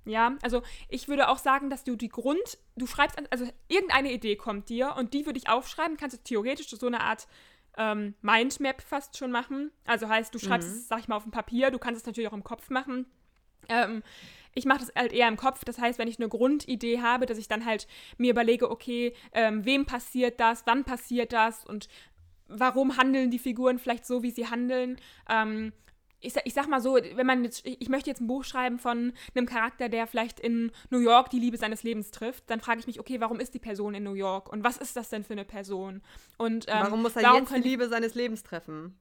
Ja, 0.09 0.37
also 0.41 0.61
ich 0.87 1.07
würde 1.07 1.29
auch 1.29 1.37
sagen, 1.37 1.69
dass 1.69 1.83
du 1.83 1.95
die 1.95 2.09
Grund, 2.09 2.57
du 2.75 2.87
schreibst, 2.87 3.17
also 3.31 3.45
irgendeine 3.67 4.11
Idee 4.11 4.35
kommt 4.35 4.69
dir 4.69 4.95
und 4.97 5.13
die 5.13 5.25
würde 5.25 5.39
ich 5.39 5.49
aufschreiben, 5.49 5.97
kannst 5.97 6.17
du 6.17 6.23
theoretisch 6.23 6.69
so 6.69 6.87
eine 6.87 7.01
Art 7.01 7.27
ähm, 7.77 8.15
Mindmap 8.21 8.81
fast 8.81 9.17
schon 9.17 9.31
machen. 9.31 9.71
Also 9.85 10.09
heißt, 10.09 10.33
du 10.33 10.39
schreibst 10.39 10.69
mhm. 10.69 10.75
es, 10.75 10.87
sag 10.87 10.99
ich 10.99 11.07
mal, 11.07 11.15
auf 11.15 11.23
dem 11.23 11.31
Papier, 11.31 11.71
du 11.71 11.79
kannst 11.79 12.01
es 12.01 12.05
natürlich 12.05 12.29
auch 12.29 12.33
im 12.33 12.43
Kopf 12.43 12.69
machen. 12.69 13.05
Ähm, 13.69 14.03
ich 14.53 14.65
mache 14.65 14.79
das 14.79 14.91
halt 14.95 15.13
eher 15.13 15.27
im 15.27 15.37
Kopf. 15.37 15.63
Das 15.63 15.77
heißt, 15.77 15.99
wenn 15.99 16.07
ich 16.07 16.19
eine 16.19 16.27
Grundidee 16.27 17.01
habe, 17.01 17.25
dass 17.25 17.37
ich 17.37 17.47
dann 17.47 17.65
halt 17.65 17.87
mir 18.17 18.31
überlege, 18.31 18.69
okay, 18.69 19.13
ähm, 19.31 19.63
wem 19.65 19.85
passiert 19.85 20.39
das, 20.39 20.63
wann 20.65 20.83
passiert 20.83 21.33
das 21.33 21.65
und 21.65 21.87
warum 22.47 22.97
handeln 22.97 23.31
die 23.31 23.39
Figuren 23.39 23.79
vielleicht 23.79 24.05
so, 24.05 24.23
wie 24.23 24.31
sie 24.31 24.47
handeln. 24.47 24.99
Ähm, 25.29 25.71
ich, 26.21 26.35
ich 26.43 26.53
sag 26.53 26.67
mal 26.67 26.81
so, 26.81 26.95
wenn 26.95 27.25
man 27.25 27.43
jetzt, 27.43 27.65
ich 27.65 27.89
möchte 27.89 28.09
jetzt 28.09 28.21
ein 28.21 28.27
Buch 28.27 28.43
schreiben 28.43 28.79
von 28.79 29.13
einem 29.35 29.45
Charakter, 29.45 29.89
der 29.89 30.07
vielleicht 30.07 30.39
in 30.39 30.71
New 30.89 30.99
York 30.99 31.29
die 31.29 31.39
Liebe 31.39 31.57
seines 31.57 31.83
Lebens 31.83 32.11
trifft, 32.11 32.49
dann 32.49 32.59
frage 32.59 32.79
ich 32.79 32.87
mich, 32.87 32.99
okay, 32.99 33.19
warum 33.21 33.39
ist 33.39 33.53
die 33.53 33.59
Person 33.59 33.93
in 33.93 34.03
New 34.03 34.13
York 34.13 34.51
und 34.51 34.63
was 34.63 34.77
ist 34.77 34.95
das 34.95 35.09
denn 35.09 35.23
für 35.23 35.33
eine 35.33 35.45
Person? 35.45 36.01
Und 36.37 36.65
ähm, 36.67 36.77
warum 36.81 37.01
muss 37.01 37.15
er 37.15 37.23
warum 37.23 37.39
jetzt 37.39 37.55
die 37.55 37.61
Liebe 37.61 37.87
seines 37.87 38.15
Lebens 38.15 38.43
treffen? 38.43 38.97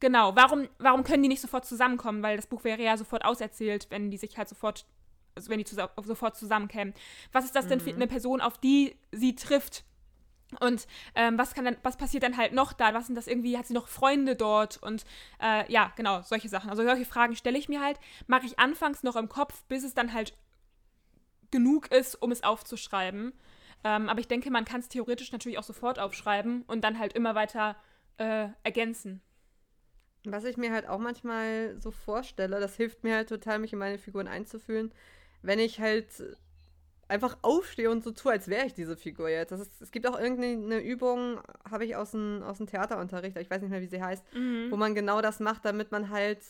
Genau, 0.00 0.36
warum, 0.36 0.68
warum 0.78 1.02
können 1.02 1.22
die 1.22 1.28
nicht 1.28 1.40
sofort 1.40 1.64
zusammenkommen? 1.64 2.22
Weil 2.22 2.36
das 2.36 2.46
Buch 2.46 2.64
wäre 2.64 2.82
ja 2.82 2.96
sofort 2.96 3.24
auserzählt, 3.24 3.86
wenn 3.90 4.10
die 4.10 4.18
sich 4.18 4.38
halt 4.38 4.48
sofort, 4.48 4.86
also 5.34 5.50
wenn 5.50 5.58
die 5.58 5.64
zus 5.64 5.78
sofort 6.04 6.36
zusammenkämen. 6.36 6.94
Was 7.32 7.44
ist 7.44 7.56
das 7.56 7.66
denn 7.66 7.80
für 7.80 7.90
mhm. 7.90 7.96
eine 7.96 8.06
Person, 8.06 8.40
auf 8.40 8.58
die 8.58 8.96
sie 9.10 9.34
trifft? 9.34 9.84
Und 10.60 10.86
ähm, 11.14 11.36
was 11.36 11.54
kann 11.54 11.66
dann, 11.66 11.76
was 11.82 11.96
passiert 11.96 12.22
dann 12.22 12.36
halt 12.36 12.52
noch 12.52 12.72
da? 12.72 12.94
Was 12.94 13.06
sind 13.06 13.14
das 13.14 13.26
irgendwie? 13.26 13.58
Hat 13.58 13.66
sie 13.66 13.74
noch 13.74 13.88
Freunde 13.88 14.34
dort? 14.34 14.82
Und 14.82 15.04
äh, 15.42 15.70
ja, 15.70 15.92
genau, 15.96 16.22
solche 16.22 16.48
Sachen. 16.48 16.70
Also 16.70 16.82
solche 16.82 17.04
Fragen 17.04 17.36
stelle 17.36 17.58
ich 17.58 17.68
mir 17.68 17.82
halt, 17.82 17.98
mache 18.26 18.46
ich 18.46 18.58
anfangs 18.58 19.02
noch 19.02 19.16
im 19.16 19.28
Kopf, 19.28 19.64
bis 19.64 19.84
es 19.84 19.94
dann 19.94 20.12
halt 20.12 20.32
genug 21.50 21.92
ist, 21.92 22.20
um 22.20 22.32
es 22.32 22.42
aufzuschreiben. 22.42 23.32
Ähm, 23.84 24.08
aber 24.08 24.20
ich 24.20 24.28
denke, 24.28 24.50
man 24.50 24.64
kann 24.64 24.80
es 24.80 24.88
theoretisch 24.88 25.32
natürlich 25.32 25.58
auch 25.58 25.64
sofort 25.64 25.98
aufschreiben 25.98 26.62
und 26.62 26.82
dann 26.82 26.98
halt 26.98 27.12
immer 27.12 27.34
weiter 27.34 27.76
äh, 28.16 28.48
ergänzen. 28.62 29.20
Was 30.24 30.44
ich 30.44 30.56
mir 30.56 30.72
halt 30.72 30.88
auch 30.88 30.98
manchmal 30.98 31.76
so 31.80 31.90
vorstelle, 31.90 32.58
das 32.58 32.76
hilft 32.76 33.04
mir 33.04 33.14
halt 33.14 33.28
total, 33.28 33.58
mich 33.58 33.72
in 33.72 33.78
meine 33.78 33.98
Figuren 33.98 34.28
einzufühlen, 34.28 34.92
wenn 35.42 35.58
ich 35.58 35.80
halt 35.80 36.08
einfach 37.08 37.38
aufstehe 37.42 37.90
und 37.90 38.04
so 38.04 38.10
tue, 38.10 38.32
als 38.32 38.48
wäre 38.48 38.66
ich 38.66 38.74
diese 38.74 38.96
Figur 38.96 39.28
jetzt. 39.28 39.50
Ist, 39.50 39.80
es 39.80 39.90
gibt 39.90 40.06
auch 40.06 40.18
irgendeine 40.18 40.80
Übung, 40.80 41.40
habe 41.68 41.84
ich 41.84 41.96
aus 41.96 42.12
dem, 42.12 42.42
aus 42.42 42.58
dem 42.58 42.66
Theaterunterricht, 42.66 43.36
ich 43.36 43.50
weiß 43.50 43.62
nicht 43.62 43.70
mehr, 43.70 43.80
wie 43.80 43.86
sie 43.86 44.02
heißt, 44.02 44.22
mhm. 44.34 44.70
wo 44.70 44.76
man 44.76 44.94
genau 44.94 45.20
das 45.22 45.40
macht, 45.40 45.64
damit 45.64 45.90
man 45.90 46.10
halt, 46.10 46.40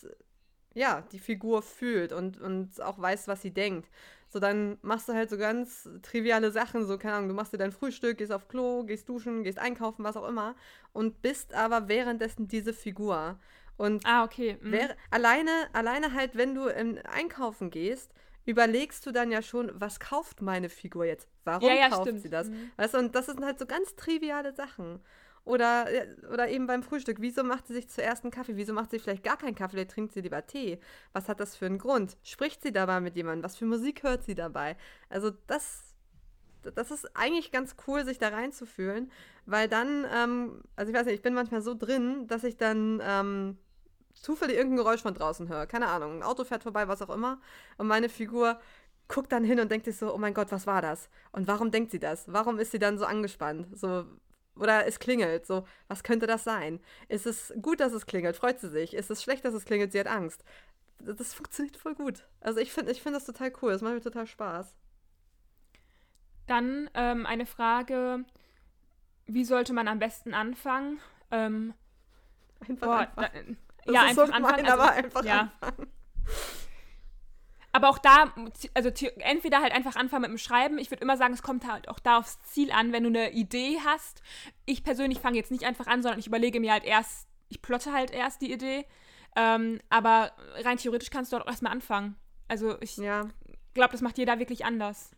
ja, 0.74 1.02
die 1.12 1.20
Figur 1.20 1.62
fühlt 1.62 2.12
und, 2.12 2.40
und 2.40 2.82
auch 2.82 2.98
weiß, 3.00 3.28
was 3.28 3.40
sie 3.40 3.52
denkt. 3.52 3.88
So, 4.30 4.40
dann 4.40 4.76
machst 4.82 5.08
du 5.08 5.14
halt 5.14 5.30
so 5.30 5.38
ganz 5.38 5.88
triviale 6.02 6.50
Sachen, 6.50 6.86
so, 6.86 6.98
keine 6.98 7.14
Ahnung, 7.14 7.28
du 7.28 7.34
machst 7.34 7.52
dir 7.52 7.58
dein 7.58 7.72
Frühstück, 7.72 8.18
gehst 8.18 8.32
auf 8.32 8.48
Klo, 8.48 8.84
gehst 8.84 9.08
duschen, 9.08 9.42
gehst 9.42 9.58
einkaufen, 9.58 10.04
was 10.04 10.16
auch 10.16 10.28
immer 10.28 10.54
und 10.92 11.22
bist 11.22 11.54
aber 11.54 11.88
währenddessen 11.88 12.48
diese 12.48 12.74
Figur. 12.74 13.38
Und 13.78 14.04
ah, 14.04 14.24
okay. 14.24 14.58
Mhm. 14.60 14.72
Wär, 14.72 14.96
alleine, 15.10 15.50
alleine 15.72 16.12
halt, 16.12 16.36
wenn 16.36 16.54
du 16.54 16.66
in 16.66 16.98
Einkaufen 17.06 17.70
gehst, 17.70 18.12
überlegst 18.48 19.04
du 19.04 19.12
dann 19.12 19.30
ja 19.30 19.42
schon, 19.42 19.70
was 19.74 20.00
kauft 20.00 20.40
meine 20.40 20.70
Figur 20.70 21.04
jetzt? 21.04 21.28
Warum 21.44 21.68
ja, 21.68 21.74
ja, 21.74 21.88
kauft 21.90 22.02
stimmt. 22.08 22.22
sie 22.22 22.30
das? 22.30 22.48
Mhm. 22.48 22.70
Weißt 22.78 22.94
du, 22.94 22.98
und 22.98 23.14
das 23.14 23.26
sind 23.26 23.44
halt 23.44 23.58
so 23.58 23.66
ganz 23.66 23.94
triviale 23.94 24.54
Sachen. 24.54 25.00
Oder, 25.44 25.87
oder 26.32 26.48
eben 26.48 26.66
beim 26.66 26.82
Frühstück. 26.82 27.18
Wieso 27.20 27.44
macht 27.44 27.66
sie 27.66 27.74
sich 27.74 27.90
zuerst 27.90 28.24
einen 28.24 28.30
Kaffee? 28.30 28.56
Wieso 28.56 28.72
macht 28.72 28.90
sie 28.90 28.98
vielleicht 28.98 29.22
gar 29.22 29.37
keinen 29.37 29.54
Kaffee? 29.54 29.72
Vielleicht 29.72 29.90
trinkt 29.90 30.14
sie 30.14 30.22
lieber 30.22 30.46
Tee. 30.46 30.78
Was 31.12 31.28
hat 31.28 31.40
das 31.40 31.56
für 31.56 31.66
einen 31.66 31.78
Grund? 31.78 32.16
Spricht 32.22 32.62
sie 32.62 32.72
dabei 32.72 33.00
mit 33.00 33.16
jemandem? 33.16 33.44
Was 33.44 33.56
für 33.56 33.66
Musik 33.66 34.02
hört 34.02 34.24
sie 34.24 34.34
dabei? 34.34 34.76
Also 35.11 35.30
das, 35.46 35.94
das 36.74 36.90
ist 36.90 37.14
eigentlich 37.14 37.52
ganz 37.52 37.76
cool, 37.87 38.04
sich 38.06 38.18
da 38.18 38.28
reinzufühlen, 38.28 39.11
weil 39.44 39.68
dann, 39.68 40.06
ähm, 40.14 40.62
also 40.74 40.90
ich 40.90 40.98
weiß 40.98 41.04
nicht, 41.04 41.16
ich 41.16 41.22
bin 41.22 41.34
manchmal 41.34 41.61
so 41.61 41.74
drin, 41.74 42.26
dass 42.28 42.44
ich 42.44 42.56
dann 42.56 43.02
ähm, 43.02 43.58
zufällig 44.22 44.57
irgendein 44.57 44.78
Geräusch 44.78 45.02
von 45.02 45.14
draußen 45.14 45.48
höre. 45.48 45.66
Keine 45.66 45.88
Ahnung, 45.88 46.18
ein 46.18 46.22
Auto 46.22 46.44
fährt 46.44 46.62
vorbei, 46.62 46.88
was 46.88 47.02
auch 47.02 47.11
immer. 47.11 47.40
Und 47.76 47.87
meine 47.87 48.09
Figur 48.09 48.61
guckt 49.09 49.33
dann 49.33 49.44
hin 49.44 49.59
und 49.61 49.70
denkt 49.70 49.87
sich 49.87 49.96
so, 49.96 50.14
oh 50.14 50.18
mein 50.18 50.35
Gott, 50.35 50.52
was 50.52 50.66
war 50.66 50.83
das? 50.83 51.09
Und 51.33 51.48
warum 51.48 51.70
denkt 51.70 51.90
sie 51.90 51.98
das? 51.98 52.31
Warum 52.33 52.59
ist 52.59 52.72
sie 52.72 52.78
dann 52.78 52.98
so 52.98 53.07
angespannt? 53.07 53.66
So, 53.76 54.04
oder 54.57 54.87
es 54.87 54.98
klingelt. 54.98 55.46
So, 55.46 55.66
was 55.88 56.02
könnte 56.02 56.26
das 56.26 56.44
sein? 56.44 56.81
Ist 57.09 57.26
es 57.26 57.52
gut, 57.61 57.81
dass 57.81 57.92
es 57.92 58.07
klingelt? 58.07 58.37
Freut 58.37 58.61
sie 58.61 58.68
sich? 58.68 58.94
Ist 58.94 59.11
es 59.11 59.22
schlecht, 59.22 59.44
dass 59.44 59.54
es 59.54 59.64
klingelt? 59.64 59.92
Sie 59.92 60.00
hat 60.00 60.07
Angst. 60.07 60.44
Das 60.98 61.33
funktioniert 61.33 61.76
voll 61.76 61.94
gut. 61.94 62.26
Also 62.40 62.61
ich 62.61 62.72
finde 62.72 62.92
ich 62.92 63.00
find 63.00 63.14
das 63.14 63.24
total 63.24 63.52
cool. 63.62 63.72
Das 63.72 63.83
macht 63.83 63.94
mir 63.94 64.00
total 64.00 64.26
Spaß. 64.26 64.76
Dann 66.46 66.90
ähm, 66.94 67.24
eine 67.26 67.46
Frage, 67.46 68.24
wie 69.26 69.44
sollte 69.44 69.72
man 69.72 69.87
am 69.87 69.98
besten 69.98 70.35
anfangen? 70.35 70.98
Ähm, 71.31 71.74
einfach 72.66 72.87
boah, 72.87 72.98
anfangen. 73.16 73.59
Da, 73.88 73.92
das 73.92 74.03
ja, 74.03 74.09
einfach 74.09 74.27
so 74.27 74.33
anfangen. 74.33 74.66
Also, 74.66 74.83
aber 74.83 74.92
einfach 74.92 75.24
ja. 75.24 75.51
anfangen. 75.61 75.92
Aber 77.72 77.90
auch 77.90 77.98
da, 77.98 78.33
also 78.74 78.90
entweder 79.18 79.61
halt 79.61 79.72
einfach 79.72 79.94
anfangen 79.94 80.22
mit 80.22 80.31
dem 80.31 80.38
Schreiben. 80.38 80.79
Ich 80.79 80.90
würde 80.90 81.03
immer 81.03 81.16
sagen, 81.16 81.35
es 81.35 81.42
kommt 81.42 81.70
halt 81.70 81.88
auch 81.88 81.98
da 81.98 82.18
aufs 82.18 82.40
Ziel 82.40 82.72
an, 82.72 82.92
wenn 82.92 83.05
du 83.05 83.09
eine 83.11 83.33
Idee 83.33 83.79
hast. 83.85 84.22
Ich 84.64 84.83
persönlich 84.83 85.20
fange 85.20 85.37
jetzt 85.37 85.51
nicht 85.51 85.64
einfach 85.64 85.87
an, 85.87 86.03
sondern 86.03 86.18
ich 86.18 86.27
überlege 86.27 86.61
mir 86.61 86.72
halt 86.72 86.85
erst, 86.85 87.29
ich 87.48 87.61
plotte 87.61 87.92
halt 87.92 88.11
erst 88.11 88.40
die 88.40 88.53
Idee. 88.53 88.87
Ähm, 89.37 89.81
aber 89.90 90.33
rein 90.64 90.79
theoretisch 90.79 91.11
kannst 91.11 91.31
du 91.31 91.37
dort 91.37 91.46
auch 91.46 91.51
erstmal 91.51 91.72
anfangen. 91.72 92.16
Also 92.48 92.81
ich 92.81 92.96
ja. 92.96 93.29
glaube, 93.74 93.92
das 93.92 94.01
macht 94.01 94.18
jeder 94.18 94.38
wirklich 94.38 94.64
anders. 94.64 95.12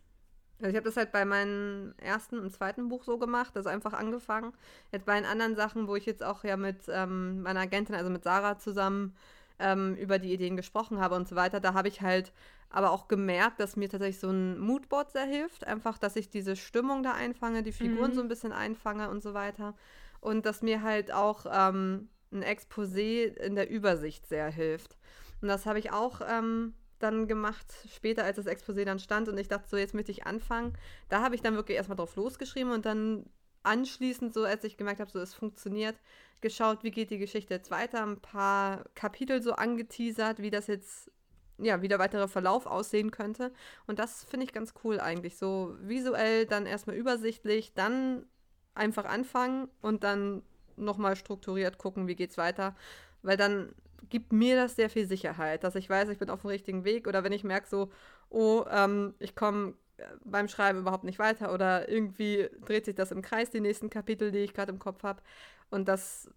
Also 0.61 0.69
ich 0.69 0.75
habe 0.75 0.85
das 0.85 0.97
halt 0.97 1.11
bei 1.11 1.25
meinem 1.25 1.95
ersten 1.97 2.37
und 2.37 2.51
zweiten 2.51 2.87
Buch 2.87 3.03
so 3.03 3.17
gemacht, 3.17 3.57
also 3.57 3.67
einfach 3.67 3.93
angefangen. 3.93 4.53
Jetzt 4.91 5.05
bei 5.05 5.15
den 5.15 5.25
anderen 5.25 5.55
Sachen, 5.55 5.87
wo 5.87 5.95
ich 5.95 6.05
jetzt 6.05 6.23
auch 6.23 6.43
ja 6.43 6.55
mit 6.55 6.81
ähm, 6.87 7.41
meiner 7.41 7.61
Agentin, 7.61 7.95
also 7.95 8.11
mit 8.11 8.23
Sarah 8.23 8.59
zusammen 8.59 9.15
ähm, 9.57 9.95
über 9.95 10.19
die 10.19 10.31
Ideen 10.31 10.55
gesprochen 10.55 10.99
habe 10.99 11.15
und 11.15 11.27
so 11.27 11.35
weiter, 11.35 11.59
da 11.59 11.73
habe 11.73 11.87
ich 11.87 12.01
halt 12.01 12.31
aber 12.69 12.91
auch 12.91 13.07
gemerkt, 13.07 13.59
dass 13.59 13.75
mir 13.75 13.89
tatsächlich 13.89 14.19
so 14.19 14.29
ein 14.29 14.59
Moodboard 14.59 15.11
sehr 15.11 15.25
hilft. 15.25 15.65
Einfach, 15.65 15.97
dass 15.97 16.15
ich 16.15 16.29
diese 16.29 16.55
Stimmung 16.55 17.03
da 17.03 17.13
einfange, 17.13 17.63
die 17.63 17.73
Figuren 17.73 18.11
mhm. 18.11 18.15
so 18.15 18.21
ein 18.21 18.27
bisschen 18.27 18.53
einfange 18.53 19.09
und 19.09 19.21
so 19.21 19.33
weiter. 19.33 19.73
Und 20.19 20.45
dass 20.45 20.61
mir 20.61 20.83
halt 20.83 21.11
auch 21.11 21.45
ähm, 21.51 22.09
ein 22.31 22.43
Exposé 22.43 23.35
in 23.35 23.55
der 23.55 23.69
Übersicht 23.69 24.27
sehr 24.27 24.49
hilft. 24.49 24.95
Und 25.41 25.47
das 25.47 25.65
habe 25.65 25.79
ich 25.79 25.91
auch 25.91 26.21
ähm, 26.29 26.75
dann 27.03 27.27
gemacht, 27.27 27.65
später, 27.93 28.23
als 28.23 28.37
das 28.37 28.47
Exposé 28.47 28.85
dann 28.85 28.99
stand 28.99 29.29
und 29.29 29.37
ich 29.37 29.47
dachte, 29.47 29.69
so 29.69 29.77
jetzt 29.77 29.93
möchte 29.93 30.11
ich 30.11 30.25
anfangen. 30.25 30.77
Da 31.09 31.21
habe 31.21 31.35
ich 31.35 31.41
dann 31.41 31.55
wirklich 31.55 31.77
erstmal 31.77 31.97
drauf 31.97 32.15
losgeschrieben 32.15 32.71
und 32.71 32.85
dann 32.85 33.25
anschließend, 33.63 34.33
so 34.33 34.43
als 34.43 34.63
ich 34.63 34.77
gemerkt 34.77 34.99
habe, 34.99 35.11
so 35.11 35.19
es 35.19 35.33
funktioniert, 35.33 35.95
geschaut, 36.41 36.83
wie 36.83 36.91
geht 36.91 37.11
die 37.11 37.19
Geschichte 37.19 37.53
jetzt 37.53 37.71
weiter, 37.71 38.03
ein 38.03 38.19
paar 38.19 38.85
Kapitel 38.95 39.41
so 39.41 39.53
angeteasert, 39.53 40.39
wie 40.39 40.49
das 40.49 40.67
jetzt, 40.67 41.11
ja, 41.59 41.81
wie 41.81 41.87
der 41.87 41.99
weitere 41.99 42.27
Verlauf 42.27 42.65
aussehen 42.65 43.11
könnte. 43.11 43.53
Und 43.85 43.99
das 43.99 44.23
finde 44.23 44.45
ich 44.45 44.53
ganz 44.53 44.73
cool 44.83 44.99
eigentlich. 44.99 45.37
So 45.37 45.75
visuell, 45.81 46.45
dann 46.47 46.65
erstmal 46.65 46.95
übersichtlich, 46.95 47.73
dann 47.73 48.25
einfach 48.73 49.05
anfangen 49.05 49.69
und 49.81 50.03
dann 50.03 50.41
nochmal 50.77 51.15
strukturiert 51.15 51.77
gucken, 51.77 52.07
wie 52.07 52.15
geht's 52.15 52.37
weiter. 52.37 52.75
Weil 53.21 53.37
dann 53.37 53.75
gibt 54.09 54.33
mir 54.33 54.55
das 54.55 54.75
sehr 54.75 54.89
viel 54.89 55.07
Sicherheit, 55.07 55.63
dass 55.63 55.75
ich 55.75 55.89
weiß, 55.89 56.09
ich 56.09 56.17
bin 56.17 56.29
auf 56.29 56.41
dem 56.41 56.49
richtigen 56.49 56.83
Weg 56.83 57.07
oder 57.07 57.23
wenn 57.23 57.31
ich 57.31 57.43
merke 57.43 57.67
so, 57.67 57.91
oh, 58.29 58.65
ähm, 58.69 59.13
ich 59.19 59.35
komme 59.35 59.75
äh, 59.97 60.03
beim 60.23 60.47
Schreiben 60.47 60.79
überhaupt 60.79 61.03
nicht 61.03 61.19
weiter 61.19 61.53
oder 61.53 61.89
irgendwie 61.89 62.49
dreht 62.65 62.85
sich 62.85 62.95
das 62.95 63.11
im 63.11 63.21
Kreis, 63.21 63.49
die 63.49 63.61
nächsten 63.61 63.89
Kapitel, 63.89 64.31
die 64.31 64.39
ich 64.39 64.53
gerade 64.53 64.71
im 64.71 64.79
Kopf 64.79 65.03
habe. 65.03 65.21
Und 65.69 65.87
das, 65.87 66.29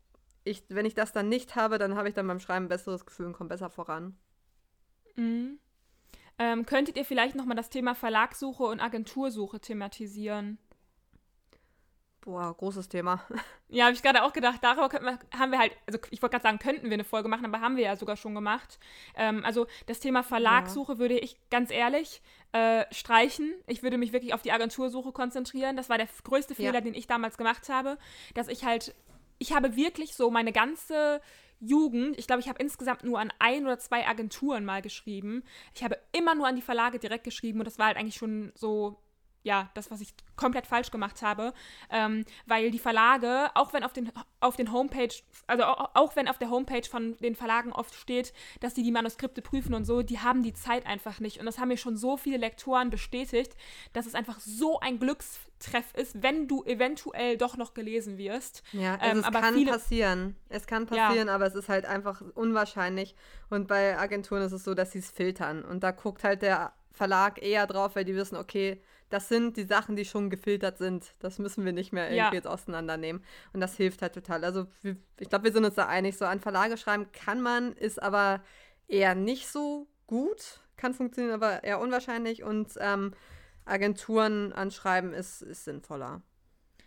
ich, 0.45 0.65
wenn 0.69 0.87
ich 0.87 0.95
das 0.95 1.13
dann 1.13 1.29
nicht 1.29 1.57
habe, 1.57 1.79
dann 1.79 1.97
habe 1.97 2.09
ich 2.09 2.15
dann 2.15 2.27
beim 2.27 2.41
Schreiben 2.41 2.67
ein 2.67 2.69
besseres 2.69 3.07
Gefühl 3.07 3.27
und 3.27 3.33
komme 3.33 3.49
besser 3.49 3.71
voran. 3.71 4.17
Mhm. 5.17 5.59
Ähm, 6.39 6.67
könntet 6.67 6.97
ihr 6.97 7.05
vielleicht 7.05 7.37
nochmal 7.37 7.57
das 7.57 7.71
Thema 7.71 7.95
Verlagssuche 7.95 8.65
und 8.65 8.81
Agentursuche 8.81 9.61
thematisieren? 9.61 10.59
Boah, 12.25 12.55
großes 12.57 12.89
Thema. 12.89 13.23
Ja, 13.69 13.87
habe 13.87 13.95
ich 13.95 14.03
gerade 14.03 14.23
auch 14.23 14.33
gedacht, 14.33 14.61
darüber 14.63 14.91
wir, 14.91 15.19
haben 15.37 15.51
wir 15.51 15.59
halt, 15.59 15.73
also 15.87 15.99
ich 16.11 16.23
wollte 16.23 16.35
gerade 16.35 16.45
sagen, 16.45 16.59
könnten 16.59 16.87
wir 16.87 16.95
eine 16.95 17.05
Folge 17.05 17.29
machen, 17.29 17.45
aber 17.45 17.61
haben 17.61 17.77
wir 17.77 17.85
ja 17.85 17.97
sogar 17.97 18.17
schon 18.17 18.35
gemacht. 18.35 18.79
Ähm, 19.15 19.45
also 19.45 19.67
das 19.87 20.01
Thema 20.01 20.23
Verlagssuche 20.23 20.93
ja. 20.93 20.99
würde 20.99 21.19
ich 21.19 21.37
ganz 21.51 21.71
ehrlich 21.71 22.23
äh, 22.53 22.85
streichen. 22.93 23.53
Ich 23.67 23.83
würde 23.83 23.99
mich 23.99 24.13
wirklich 24.13 24.33
auf 24.33 24.43
die 24.43 24.53
Agentursuche 24.53 25.13
konzentrieren. 25.13 25.77
Das 25.77 25.89
war 25.89 25.99
der 25.99 26.09
größte 26.23 26.55
Fehler, 26.55 26.75
ja. 26.75 26.81
den 26.81 26.95
ich 26.95 27.09
damals 27.09 27.37
gemacht 27.37 27.69
habe, 27.69 27.99
dass 28.35 28.49
ich 28.49 28.65
halt, 28.65 28.95
ich 29.39 29.53
habe 29.53 29.77
wirklich 29.77 30.15
so 30.15 30.31
meine 30.31 30.53
ganze 30.53 31.21
Jugend, 31.61 32.19
ich 32.19 32.27
glaube, 32.27 32.41
ich 32.41 32.49
habe 32.49 32.63
insgesamt 32.63 33.05
nur 33.05 33.19
an 33.19 33.33
ein 33.39 33.65
oder 33.65 33.79
zwei 33.79 34.07
Agenturen 34.07 34.65
mal 34.65 34.83
geschrieben. 34.83 35.43
Ich 35.75 35.83
habe 35.83 35.99
immer 36.13 36.35
nur 36.35 36.47
an 36.47 36.57
die 36.57 36.63
Verlage 36.63 36.99
direkt 36.99 37.25
geschrieben 37.25 37.59
und 37.59 37.67
das 37.67 37.79
war 37.79 37.87
halt 37.87 37.97
eigentlich 37.97 38.17
schon 38.17 38.53
so 38.55 38.97
ja, 39.45 39.71
das, 39.75 39.91
was 39.91 40.01
ich 40.01 40.15
komplett 40.37 40.67
falsch 40.67 40.91
gemacht 40.91 41.23
habe, 41.23 41.53
ähm, 41.91 42.25
weil 42.47 42.71
die 42.71 42.79
Verlage, 42.79 43.51
auch 43.55 43.73
wenn 43.73 43.85
auf 43.85 43.93
den, 43.93 44.11
auf 44.41 44.57
den 44.57 44.73
Homepage, 44.73 45.15
also 45.47 45.65
auch, 45.65 46.17
wenn 46.17 46.29
auf 46.29 46.39
der 46.39 46.51
Homepage 46.51 46.89
von 46.91 47.17
den 47.19 47.37
Verlagen 47.37 47.71
oft 47.71 47.95
steht, 47.95 48.33
dass 48.61 48.73
die 48.73 48.83
die 48.83 48.91
Manuskripte 48.91 49.43
prüfen 49.43 49.75
und 49.75 49.85
so, 49.85 50.03
die 50.03 50.19
haben 50.19 50.43
die 50.43 50.55
Zeit 50.55 50.87
einfach 50.87 51.21
nicht. 51.21 51.39
Und 51.39 51.47
das 51.47 51.59
haben 51.59 51.69
mir 51.69 51.77
schon 51.77 51.97
so 51.97 52.17
viele 52.17 52.39
Lektoren 52.39 52.89
bestätigt, 52.89 53.55
dass 53.93 54.07
es 54.07 54.15
einfach 54.15 54.41
so 54.41 54.81
ein 54.81 54.99
Glückstreff 54.99 55.95
ist, 55.95 56.23
wenn 56.23 56.49
du 56.49 56.65
eventuell 56.65 57.37
doch 57.37 57.59
noch 57.59 57.75
gelesen 57.75 58.17
wirst. 58.17 58.63
Ja, 58.73 58.97
also 58.97 59.21
ähm, 59.21 59.25
es 59.29 59.41
kann 59.41 59.55
viele, 59.55 59.73
passieren. 59.73 60.37
Es 60.49 60.67
kann 60.67 60.87
passieren, 60.87 61.29
ja. 61.29 61.35
aber 61.35 61.47
es 61.47 61.55
ist 61.55 61.69
halt 61.69 61.85
einfach 61.85 62.23
unwahrscheinlich. 62.35 63.15
Und 63.51 63.69
bei 63.69 63.99
Agenturen 63.99 64.41
ist 64.41 64.53
es 64.53 64.65
so, 64.65 64.73
dass 64.73 64.93
sie 64.93 65.01
es 65.01 65.11
filtern. 65.11 65.63
Und 65.63 65.85
da 65.85 65.91
guckt 65.91 66.25
halt 66.25 66.41
der 66.41 66.73
Verlag 66.93 67.43
eher 67.43 67.67
drauf, 67.67 67.95
weil 67.95 68.07
die 68.07 68.15
wissen, 68.15 68.37
okay, 68.37 68.81
das 69.15 69.29
sind 69.29 69.57
die 69.57 69.63
Sachen, 69.63 69.95
die 69.95 70.05
schon 70.05 70.29
gefiltert 70.29 70.77
sind. 70.77 71.15
Das 71.21 71.39
müssen 71.39 71.65
wir 71.65 71.73
nicht 71.73 71.93
mehr 71.93 72.07
irgendwie 72.07 72.17
ja. 72.17 72.33
jetzt 72.33 72.49
auseinandernehmen. 72.49 73.23
Und 73.53 73.61
das 73.61 73.77
hilft 73.77 74.03
halt 74.03 74.13
total. 74.13 74.45
Also 74.45 74.67
ich 75.21 75.29
glaube, 75.29 75.45
wir 75.45 75.53
sind 75.53 75.65
uns 75.65 75.77
da 75.77 75.87
einig. 75.87 76.19
So 76.19 76.25
an 76.25 76.41
Verlage 76.41 76.77
schreiben 76.77 77.07
kann 77.13 77.41
man, 77.41 77.75
ist 77.75 78.03
aber 78.03 78.43
eher 78.89 79.15
nicht 79.15 79.47
so 79.47 79.87
gut. 80.09 80.59
Kann 80.77 80.95
funktionieren, 80.95 81.33
aber 81.33 81.63
eher 81.63 81.79
unwahrscheinlich. 81.79 82.43
Und 82.43 82.73
ähm, 82.81 83.15
Agenturen 83.65 84.53
anschreiben 84.53 85.13
ist, 85.13 85.43
ist 85.43 85.65
sinnvoller. 85.65 86.23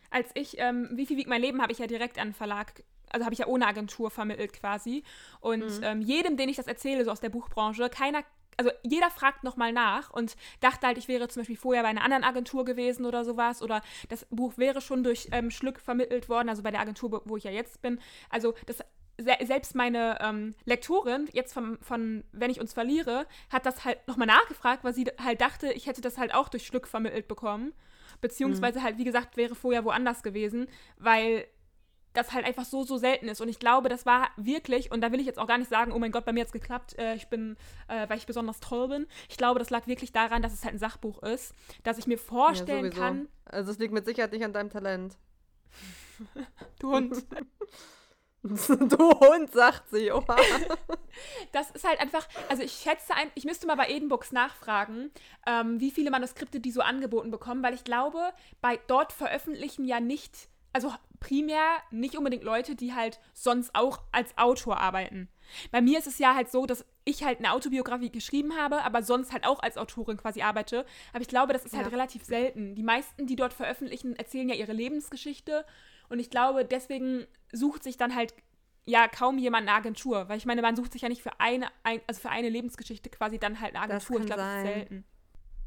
Als 0.10 0.30
ich, 0.34 0.58
ähm, 0.60 0.90
wie 0.96 1.06
viel 1.06 1.16
wiegt 1.16 1.30
mein 1.30 1.42
Leben, 1.42 1.62
habe 1.62 1.72
ich 1.72 1.80
ja 1.80 1.88
direkt 1.88 2.20
an 2.20 2.34
Verlag 2.34 2.84
also 3.10 3.24
habe 3.24 3.32
ich 3.32 3.40
ja 3.40 3.48
ohne 3.48 3.66
Agentur 3.66 4.12
vermittelt 4.12 4.52
quasi. 4.52 5.02
Und 5.40 5.78
mhm. 5.78 5.84
ähm, 5.84 6.02
jedem, 6.02 6.36
den 6.36 6.50
ich 6.50 6.58
das 6.58 6.68
erzähle, 6.68 7.06
so 7.06 7.12
aus 7.12 7.22
der 7.22 7.30
Buchbranche, 7.30 7.90
keiner 7.90 8.24
also 8.58 8.72
jeder 8.84 9.10
fragt 9.10 9.44
nochmal 9.44 9.72
nach 9.72 10.10
und 10.10 10.36
dachte 10.60 10.88
halt, 10.88 10.98
ich 10.98 11.08
wäre 11.08 11.28
zum 11.28 11.42
Beispiel 11.42 11.58
vorher 11.58 11.84
bei 11.84 11.90
einer 11.90 12.04
anderen 12.04 12.24
Agentur 12.24 12.66
gewesen 12.66 13.06
oder 13.06 13.24
sowas 13.24 13.62
oder 13.62 13.82
das 14.10 14.26
Buch 14.30 14.58
wäre 14.58 14.82
schon 14.82 15.04
durch 15.04 15.30
ähm, 15.32 15.52
Schlück 15.52 15.80
vermittelt 15.80 16.28
worden, 16.28 16.50
also 16.50 16.64
bei 16.64 16.72
der 16.72 16.82
Agentur, 16.82 17.22
wo 17.26 17.38
ich 17.38 17.44
ja 17.44 17.52
jetzt 17.52 17.82
bin. 17.82 18.00
Also 18.30 18.56
das 18.66 18.84
selbst 19.20 19.74
meine 19.74 20.20
ähm, 20.22 20.54
Lektorin, 20.66 21.28
jetzt 21.34 21.54
von, 21.54 21.80
von 21.82 22.24
Wenn 22.32 22.52
ich 22.52 22.60
uns 22.60 22.74
verliere, 22.74 23.26
hat 23.50 23.66
das 23.66 23.84
halt 23.84 24.08
nochmal 24.08 24.28
nachgefragt, 24.28 24.84
weil 24.84 24.94
sie 24.94 25.06
halt 25.24 25.42
dachte, 25.42 25.72
ich 25.74 25.88
hätte 25.88 26.02
das 26.02 26.18
halt 26.18 26.34
auch 26.34 26.50
durch 26.50 26.68
Schlück 26.68 26.88
vermittelt 26.88 27.28
bekommen. 27.28 27.74
Beziehungsweise 28.22 28.80
mhm. 28.80 28.84
halt, 28.84 28.98
wie 28.98 29.04
gesagt, 29.04 29.38
wäre 29.38 29.56
vorher 29.56 29.86
woanders 29.86 30.24
gewesen, 30.24 30.68
weil 30.98 31.48
das 32.14 32.34
halt 32.34 32.46
einfach 32.46 32.66
so, 32.66 32.84
so 32.84 32.98
selten 32.98 33.28
ist. 33.28 33.42
Und 33.42 33.50
ich 33.50 33.60
glaube, 33.60 33.90
das 33.90 34.06
war 34.06 34.30
wirklich, 34.38 34.92
und 34.92 35.02
da 35.02 35.12
will 35.12 35.20
ich 35.20 35.26
jetzt 35.26 35.40
auch 35.40 35.48
gar 35.48 35.58
nicht 35.58 35.70
sagen, 35.70 35.92
oh 35.92 36.00
mein 36.00 36.12
Gott, 36.12 36.26
bei 36.26 36.34
mir 36.34 36.42
hat 36.42 36.48
es 36.48 36.54
geklappt, 36.54 36.98
äh, 36.98 37.16
ich 37.16 37.28
bin, 37.28 37.58
äh, 37.88 38.10
weil 38.10 38.18
ich 38.18 38.26
besonders 38.26 38.60
toll 38.60 38.88
bin. 38.88 39.08
Ich 39.30 39.38
glaube, 39.38 39.60
das 39.60 39.70
lag 39.70 39.88
wirklich 39.88 40.12
daran, 40.12 40.42
dass 40.42 40.54
es 40.54 40.64
halt 40.64 40.76
ein 40.76 40.80
Sachbuch 40.80 41.22
ist, 41.24 41.54
dass 41.84 41.98
ich 41.98 42.08
mir 42.08 42.18
vorstellen 42.18 42.86
ja, 42.86 42.92
kann. 42.92 43.30
Also 43.46 43.72
es 43.72 43.78
liegt 43.78 43.94
mit 43.94 44.06
Sicherheit 44.06 44.32
nicht 44.32 44.44
an 44.44 44.54
deinem 44.54 44.70
Talent. 44.70 45.18
du 46.80 46.92
Hund. 46.92 47.26
du 48.44 49.20
Hund, 49.20 49.52
sagt 49.52 49.90
sie, 49.90 50.12
oha. 50.12 50.38
das 51.52 51.70
ist 51.72 51.88
halt 51.88 52.00
einfach, 52.00 52.28
also 52.50 52.64
ich 52.64 52.72
schätze, 52.72 53.14
ein, 53.14 53.30
ich 53.36 53.46
müsste 53.46 53.68
mal 53.68 53.76
bei 53.76 53.90
Edenbooks 53.90 54.32
nachfragen, 54.32 55.12
ähm, 55.46 55.80
wie 55.80 55.92
viele 55.92 56.10
Manuskripte 56.10 56.60
die 56.60 56.72
so 56.72 56.82
angeboten 56.82 57.30
bekommen, 57.30 57.62
weil 57.62 57.74
ich 57.74 57.84
glaube, 57.84 58.32
bei 58.62 58.80
dort 58.88 59.12
veröffentlichen 59.12 59.86
ja 59.86 60.00
nicht 60.00 60.50
also 60.78 60.94
primär 61.20 61.78
nicht 61.92 62.18
unbedingt 62.18 62.44
Leute, 62.44 62.76
die 62.76 62.94
halt 62.94 63.20
sonst 63.34 63.72
auch 63.74 64.00
als 64.12 64.38
Autor 64.38 64.78
arbeiten. 64.80 65.30
Bei 65.72 65.82
mir 65.82 66.00
ist 66.00 66.08
es 66.08 66.20
ja 66.20 66.36
halt 66.36 66.52
so, 66.52 66.66
dass 66.66 66.86
ich 67.06 67.24
halt 67.24 67.40
eine 67.40 67.54
Autobiografie 67.54 68.12
geschrieben 68.12 68.58
habe, 68.58 68.84
aber 68.84 69.02
sonst 69.02 69.32
halt 69.32 69.46
auch 69.46 69.60
als 69.60 69.78
Autorin 69.78 70.18
quasi 70.18 70.42
arbeite. 70.42 70.86
Aber 71.14 71.22
ich 71.22 71.28
glaube, 71.28 71.54
das 71.54 71.66
ist 71.66 71.74
halt 71.74 71.86
ja. 71.86 71.86
halt 71.86 71.94
relativ 71.94 72.24
selten. 72.24 72.76
Die 72.76 72.84
meisten, 72.84 73.28
die 73.28 73.36
dort 73.36 73.54
veröffentlichen, 73.54 74.16
erzählen 74.16 74.50
ja 74.50 74.56
ihre 74.56 74.74
Lebensgeschichte. 74.74 75.66
Und 76.10 76.20
ich 76.20 76.30
glaube, 76.30 76.66
deswegen 76.66 77.26
sucht 77.52 77.84
sich 77.84 77.98
dann 77.98 78.16
halt 78.16 78.34
ja 78.86 79.08
kaum 79.08 79.38
jemand 79.38 79.68
eine 79.68 79.78
Agentur. 79.78 80.28
Weil 80.30 80.38
ich 80.38 80.46
meine, 80.46 80.62
man 80.62 80.76
sucht 80.76 80.94
sich 80.94 81.02
ja 81.02 81.10
nicht 81.10 81.22
für 81.22 81.40
eine, 81.40 81.68
ein, 81.84 82.02
also 82.08 82.22
für 82.22 82.30
eine 82.30 82.50
Lebensgeschichte 82.50 83.10
quasi 83.10 83.40
dann 83.40 83.62
halt 83.62 83.76
eine 83.76 83.84
Agentur. 83.84 84.20
ich 84.20 84.26
glaube, 84.26 84.42
das 84.42 84.58
ist 84.58 84.64
selten. 84.64 85.06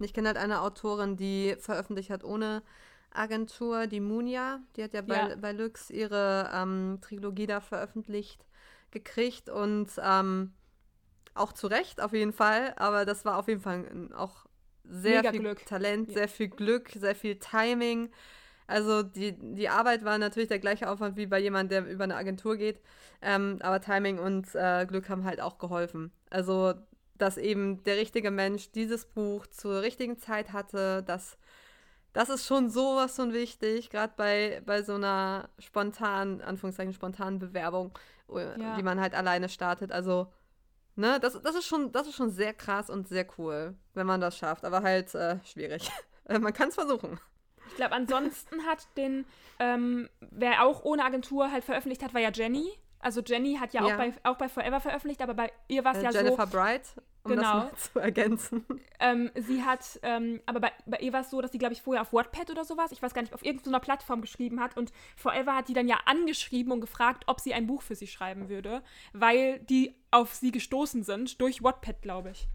Ich 0.00 0.14
kenne 0.14 0.28
halt 0.28 0.38
eine 0.38 0.62
Autorin, 0.62 1.16
die 1.16 1.56
veröffentlicht 1.58 2.10
hat 2.10 2.24
ohne 2.24 2.62
Agentur, 3.12 3.86
die 3.86 4.00
Munia, 4.00 4.60
die 4.76 4.84
hat 4.84 4.94
ja 4.94 5.02
bei, 5.02 5.30
ja. 5.30 5.36
bei 5.36 5.52
Lux 5.52 5.90
ihre 5.90 6.50
ähm, 6.54 6.98
Trilogie 7.00 7.46
da 7.46 7.60
veröffentlicht 7.60 8.44
gekriegt 8.90 9.48
und 9.48 9.88
ähm, 10.02 10.52
auch 11.34 11.52
zu 11.52 11.66
Recht 11.66 12.00
auf 12.00 12.12
jeden 12.12 12.32
Fall, 12.32 12.74
aber 12.76 13.04
das 13.04 13.24
war 13.24 13.38
auf 13.38 13.48
jeden 13.48 13.60
Fall 13.60 14.10
auch 14.16 14.46
sehr 14.84 15.18
Mega 15.18 15.30
viel 15.30 15.40
Glück. 15.40 15.66
Talent, 15.66 16.08
ja. 16.08 16.14
sehr 16.14 16.28
viel 16.28 16.48
Glück, 16.48 16.90
sehr 16.90 17.14
viel 17.14 17.36
Timing. 17.36 18.10
Also 18.66 19.02
die, 19.02 19.32
die 19.32 19.68
Arbeit 19.68 20.04
war 20.04 20.18
natürlich 20.18 20.48
der 20.48 20.58
gleiche 20.60 20.88
Aufwand 20.88 21.16
wie 21.16 21.26
bei 21.26 21.40
jemandem, 21.40 21.84
der 21.84 21.92
über 21.92 22.04
eine 22.04 22.16
Agentur 22.16 22.56
geht, 22.56 22.80
ähm, 23.20 23.58
aber 23.62 23.80
Timing 23.80 24.18
und 24.18 24.54
äh, 24.54 24.86
Glück 24.86 25.08
haben 25.08 25.24
halt 25.24 25.40
auch 25.40 25.58
geholfen. 25.58 26.12
Also 26.30 26.74
dass 27.20 27.36
eben 27.36 27.82
der 27.84 27.96
richtige 27.96 28.30
Mensch 28.30 28.70
dieses 28.72 29.04
Buch 29.04 29.46
zur 29.46 29.82
richtigen 29.82 30.18
Zeit 30.18 30.52
hatte, 30.52 31.02
dass 31.02 31.36
das 32.12 32.28
ist 32.28 32.46
schon 32.46 32.70
sowas 32.70 33.16
von 33.16 33.32
wichtig, 33.32 33.90
gerade 33.90 34.12
bei, 34.16 34.62
bei 34.66 34.82
so 34.82 34.94
einer 34.94 35.48
spontanen, 35.58 36.40
Anführungszeichen, 36.40 36.92
spontanen 36.92 37.38
Bewerbung, 37.38 37.96
äh, 38.32 38.60
ja. 38.60 38.76
die 38.76 38.82
man 38.82 39.00
halt 39.00 39.14
alleine 39.14 39.48
startet. 39.48 39.92
Also, 39.92 40.32
ne, 40.96 41.20
das, 41.20 41.40
das, 41.40 41.54
ist 41.54 41.66
schon, 41.66 41.92
das 41.92 42.08
ist 42.08 42.16
schon 42.16 42.30
sehr 42.30 42.52
krass 42.52 42.90
und 42.90 43.08
sehr 43.08 43.26
cool, 43.38 43.74
wenn 43.94 44.06
man 44.06 44.20
das 44.20 44.36
schafft, 44.36 44.64
aber 44.64 44.82
halt 44.82 45.14
äh, 45.14 45.38
schwierig. 45.44 45.90
man 46.28 46.52
kann 46.52 46.68
es 46.68 46.74
versuchen. 46.74 47.20
Ich 47.68 47.76
glaube, 47.76 47.94
ansonsten 47.94 48.66
hat 48.66 48.86
den, 48.96 49.24
ähm, 49.60 50.08
wer 50.30 50.64
auch 50.64 50.82
ohne 50.84 51.04
Agentur 51.04 51.52
halt 51.52 51.64
veröffentlicht 51.64 52.02
hat, 52.02 52.14
war 52.14 52.20
ja 52.20 52.30
Jenny. 52.32 52.72
Also 53.00 53.22
Jenny 53.22 53.56
hat 53.56 53.72
ja, 53.72 53.86
ja. 53.86 53.94
Auch, 53.94 53.98
bei, 53.98 54.12
auch 54.24 54.36
bei 54.36 54.48
Forever 54.48 54.80
veröffentlicht, 54.80 55.22
aber 55.22 55.34
bei 55.34 55.50
ihr 55.68 55.84
war 55.84 55.92
es 55.92 55.98
äh, 55.98 56.04
ja 56.04 56.10
Jennifer 56.10 56.20
so. 56.22 56.36
Jennifer 56.36 56.46
Bright, 56.46 56.82
um 57.24 57.30
genau. 57.32 57.68
das 57.70 57.92
zu 57.92 57.98
ergänzen. 57.98 58.64
Ähm, 58.98 59.30
sie 59.34 59.62
hat, 59.64 59.98
ähm, 60.02 60.42
aber 60.44 60.60
bei, 60.60 60.72
bei 60.84 60.98
ihr 60.98 61.12
war 61.14 61.22
es 61.22 61.30
so, 61.30 61.40
dass 61.40 61.52
sie, 61.52 61.58
glaube 61.58 61.72
ich, 61.72 61.80
vorher 61.80 62.02
auf 62.02 62.12
Wattpad 62.12 62.50
oder 62.50 62.64
sowas, 62.64 62.92
ich 62.92 63.00
weiß 63.00 63.14
gar 63.14 63.22
nicht, 63.22 63.32
auf 63.32 63.42
irgendeiner 63.42 63.80
Plattform 63.80 64.20
geschrieben 64.20 64.60
hat 64.60 64.76
und 64.76 64.92
Forever 65.16 65.56
hat 65.56 65.68
die 65.68 65.72
dann 65.72 65.88
ja 65.88 66.00
angeschrieben 66.04 66.72
und 66.72 66.82
gefragt, 66.82 67.24
ob 67.26 67.40
sie 67.40 67.54
ein 67.54 67.66
Buch 67.66 67.80
für 67.80 67.94
sie 67.94 68.06
schreiben 68.06 68.50
würde, 68.50 68.82
weil 69.14 69.60
die 69.60 69.94
auf 70.10 70.34
sie 70.34 70.52
gestoßen 70.52 71.02
sind 71.02 71.40
durch 71.40 71.62
Wattpad, 71.62 72.02
glaube 72.02 72.30
ich. 72.30 72.48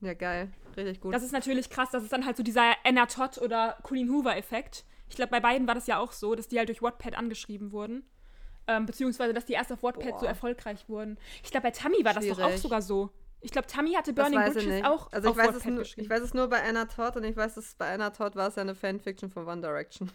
Ja, 0.00 0.14
geil. 0.14 0.50
Richtig 0.76 1.00
gut. 1.00 1.14
Das 1.14 1.22
ist 1.22 1.32
natürlich 1.32 1.70
krass. 1.70 1.90
Das 1.90 2.02
ist 2.02 2.12
dann 2.12 2.26
halt 2.26 2.36
so 2.36 2.42
dieser 2.42 2.74
Anna 2.84 3.06
Todd 3.06 3.38
oder 3.38 3.76
Colleen 3.82 4.10
Hoover-Effekt. 4.10 4.84
Ich 5.08 5.16
glaube, 5.16 5.30
bei 5.30 5.40
beiden 5.40 5.66
war 5.66 5.74
das 5.74 5.86
ja 5.86 5.98
auch 5.98 6.12
so, 6.12 6.34
dass 6.34 6.48
die 6.48 6.58
halt 6.58 6.68
durch 6.68 6.82
Wattpad 6.82 7.16
angeschrieben 7.16 7.72
wurden. 7.72 8.04
Ähm, 8.68 8.86
beziehungsweise, 8.86 9.32
dass 9.32 9.44
die 9.44 9.52
erst 9.52 9.72
auf 9.72 9.82
Wattpad 9.82 10.12
Boah. 10.12 10.20
so 10.20 10.26
erfolgreich 10.26 10.88
wurden. 10.88 11.18
Ich 11.44 11.50
glaube, 11.50 11.68
bei 11.68 11.70
Tammy 11.70 12.04
war 12.04 12.14
das 12.14 12.26
doch 12.26 12.38
auch 12.38 12.46
Schwierig. 12.46 12.60
sogar 12.60 12.82
so. 12.82 13.10
Ich 13.40 13.52
glaube, 13.52 13.68
Tammy 13.68 13.92
hatte 13.92 14.12
Burning 14.12 14.40
Bridges 14.40 14.84
auch 14.84 15.12
also 15.12 15.28
ich 15.28 15.30
auf 15.30 15.36
weiß, 15.36 15.48
es 15.48 15.54
Wattpad 15.56 15.72
nur, 15.72 15.82
geschrieben. 15.82 16.04
ich 16.04 16.10
weiß 16.10 16.20
es 16.22 16.34
nur 16.34 16.48
bei 16.48 16.62
Anna 16.62 16.86
Todd 16.86 17.16
und 17.16 17.24
ich 17.24 17.36
weiß, 17.36 17.56
es 17.56 17.74
bei 17.76 17.92
Anna 17.94 18.10
Todd 18.10 18.34
war 18.34 18.48
es 18.48 18.56
ja 18.56 18.62
eine 18.62 18.74
Fanfiction 18.74 19.30
von 19.30 19.46
One 19.46 19.60
Direction. 19.60 20.10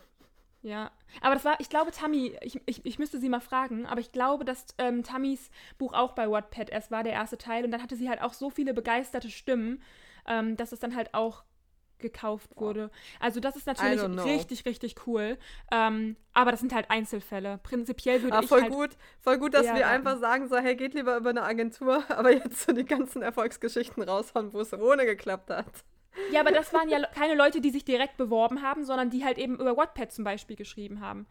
Ja, 0.64 0.92
aber 1.22 1.34
das 1.34 1.44
war, 1.44 1.60
ich 1.60 1.70
glaube, 1.70 1.92
Tammy, 1.92 2.38
ich, 2.42 2.62
ich, 2.66 2.86
ich 2.86 3.00
müsste 3.00 3.20
sie 3.20 3.30
mal 3.30 3.40
fragen, 3.40 3.88
aber 3.88 4.00
ich 4.00 4.12
glaube, 4.12 4.46
dass 4.46 4.66
ähm, 4.78 5.04
Tammys 5.04 5.50
Buch 5.80 5.94
auch 5.94 6.14
bei 6.14 6.30
Wattpad 6.30 6.70
erst 6.70 6.92
war, 6.92 7.04
der 7.04 7.14
erste 7.14 7.38
Teil. 7.38 7.66
Und 7.66 7.72
dann 7.72 7.82
hatte 7.82 7.96
sie 7.96 8.10
halt 8.10 8.22
auch 8.22 8.34
so 8.34 8.50
viele 8.52 8.74
begeisterte 8.74 9.32
Stimmen, 9.32 9.82
ähm, 10.28 10.58
dass 10.58 10.72
es 10.72 10.80
dann 10.80 10.96
halt 10.96 11.14
auch 11.16 11.44
gekauft 12.02 12.50
wurde. 12.56 12.92
Also 13.20 13.40
das 13.40 13.56
ist 13.56 13.68
natürlich 13.68 14.02
richtig, 14.26 14.66
richtig 14.66 14.96
cool. 15.08 15.38
Ähm, 15.72 16.16
aber 16.34 16.52
das 16.52 16.60
sind 16.60 16.74
halt 16.74 16.90
Einzelfälle. 16.90 17.60
Prinzipiell 17.64 18.22
würde 18.24 18.38
Ah, 18.38 18.42
ich 18.42 18.50
voll 18.50 18.62
halt... 18.62 18.72
gut, 18.72 18.90
voll 19.20 19.38
gut, 19.38 19.54
dass 19.54 19.66
wir 19.66 19.88
einfach 19.88 20.20
sagen 20.20 20.48
so, 20.48 20.58
hey, 20.58 20.76
geht 20.76 20.94
lieber 20.94 21.18
über 21.18 21.30
eine 21.32 21.44
Agentur, 21.44 22.04
aber 22.10 22.32
jetzt 22.32 22.62
so 22.66 22.74
die 22.74 22.86
ganzen 22.86 23.22
Erfolgsgeschichten 23.22 24.04
raushauen, 24.04 24.54
wo 24.54 24.60
es 24.62 24.74
ohne 24.74 25.06
geklappt 25.06 25.50
hat. 25.50 25.66
Ja, 26.32 26.42
aber 26.42 26.52
das 26.52 26.74
waren 26.74 26.90
ja 26.90 27.00
keine 27.16 27.36
Leute, 27.36 27.62
die 27.62 27.70
sich 27.70 27.86
direkt 27.86 28.18
beworben 28.18 28.62
haben, 28.62 28.84
sondern 28.84 29.10
die 29.10 29.24
halt 29.24 29.38
eben 29.38 29.56
über 29.56 29.78
Wattpad 29.78 30.12
zum 30.12 30.24
Beispiel 30.24 30.56
geschrieben 30.56 31.02
haben. 31.02 31.26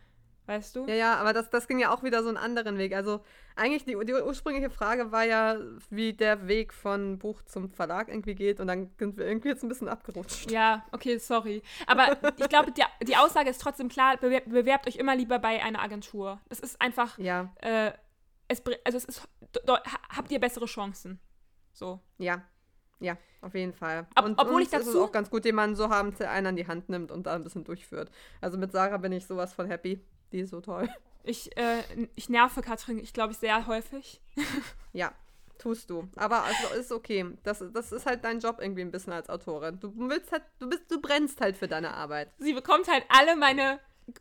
Weißt 0.50 0.74
du? 0.74 0.84
Ja, 0.86 0.94
ja, 0.94 1.14
aber 1.14 1.32
das, 1.32 1.48
das 1.48 1.68
ging 1.68 1.78
ja 1.78 1.94
auch 1.94 2.02
wieder 2.02 2.24
so 2.24 2.28
einen 2.28 2.36
anderen 2.36 2.76
Weg. 2.76 2.92
Also 2.92 3.20
eigentlich 3.54 3.84
die, 3.84 3.96
die 4.04 4.14
ursprüngliche 4.14 4.68
Frage 4.68 5.12
war 5.12 5.22
ja, 5.22 5.56
wie 5.90 6.12
der 6.12 6.48
Weg 6.48 6.72
von 6.74 7.20
Buch 7.20 7.42
zum 7.42 7.70
Verlag 7.70 8.08
irgendwie 8.08 8.34
geht 8.34 8.58
und 8.58 8.66
dann 8.66 8.90
sind 8.98 9.16
wir 9.16 9.26
irgendwie 9.26 9.46
jetzt 9.50 9.62
ein 9.62 9.68
bisschen 9.68 9.88
abgerutscht. 9.88 10.50
Ja, 10.50 10.84
okay, 10.90 11.18
sorry. 11.18 11.62
Aber 11.86 12.16
ich 12.36 12.48
glaube, 12.48 12.72
die, 12.72 12.82
die 13.06 13.16
Aussage 13.16 13.48
ist 13.48 13.60
trotzdem 13.60 13.88
klar, 13.88 14.16
bewerbt, 14.16 14.48
bewerbt 14.50 14.88
euch 14.88 14.96
immer 14.96 15.14
lieber 15.14 15.38
bei 15.38 15.62
einer 15.62 15.80
Agentur. 15.80 16.40
Das 16.48 16.58
ist 16.58 16.80
einfach, 16.80 17.16
Ja, 17.18 17.54
äh, 17.60 17.92
es, 18.48 18.60
also 18.84 18.98
es 18.98 19.04
ist, 19.04 19.28
habt 20.16 20.32
ihr 20.32 20.40
bessere 20.40 20.66
Chancen. 20.66 21.20
So. 21.72 22.00
ja, 22.18 22.42
ja, 22.98 23.16
auf 23.40 23.54
jeden 23.54 23.72
Fall. 23.72 24.08
Ob- 24.16 24.24
und 24.24 24.36
obwohl 24.40 24.62
ich 24.62 24.68
uns 24.72 24.80
ist 24.82 24.86
es 24.88 24.94
dazu- 24.94 25.04
auch 25.04 25.12
ganz 25.12 25.30
gut, 25.30 25.44
jemanden 25.44 25.76
so 25.76 25.90
haben, 25.90 26.12
der 26.16 26.32
einen 26.32 26.48
an 26.48 26.56
die 26.56 26.66
Hand 26.66 26.88
nimmt 26.88 27.12
und 27.12 27.26
da 27.28 27.36
ein 27.36 27.44
bisschen 27.44 27.62
durchführt. 27.62 28.10
Also 28.40 28.58
mit 28.58 28.72
Sarah 28.72 28.96
bin 28.98 29.12
ich 29.12 29.26
sowas 29.26 29.54
von 29.54 29.68
happy. 29.68 30.04
Die 30.32 30.40
ist 30.40 30.50
so 30.50 30.60
toll. 30.60 30.88
Ich, 31.24 31.56
äh, 31.56 31.82
ich 32.14 32.28
nerve 32.28 32.62
Katrin, 32.62 32.98
ich 32.98 33.12
glaube, 33.12 33.34
sehr 33.34 33.66
häufig. 33.66 34.20
Ja, 34.92 35.12
tust 35.56 35.88
du. 35.88 36.08
Aber 36.16 36.42
also 36.42 36.74
ist 36.74 36.90
okay. 36.90 37.24
Das, 37.44 37.62
das 37.72 37.92
ist 37.92 38.06
halt 38.06 38.24
dein 38.24 38.40
Job 38.40 38.58
irgendwie 38.60 38.80
ein 38.80 38.90
bisschen 38.90 39.12
als 39.12 39.28
Autorin. 39.28 39.78
Du 39.78 39.92
willst 39.96 40.32
halt, 40.32 40.42
du 40.58 40.68
bist, 40.68 40.90
du 40.90 41.00
brennst 41.00 41.40
halt 41.40 41.56
für 41.56 41.68
deine 41.68 41.94
Arbeit. 41.94 42.32
Sie 42.38 42.54
bekommt 42.54 42.88
halt 42.88 43.04
alle 43.08 43.36
meine 43.36 43.78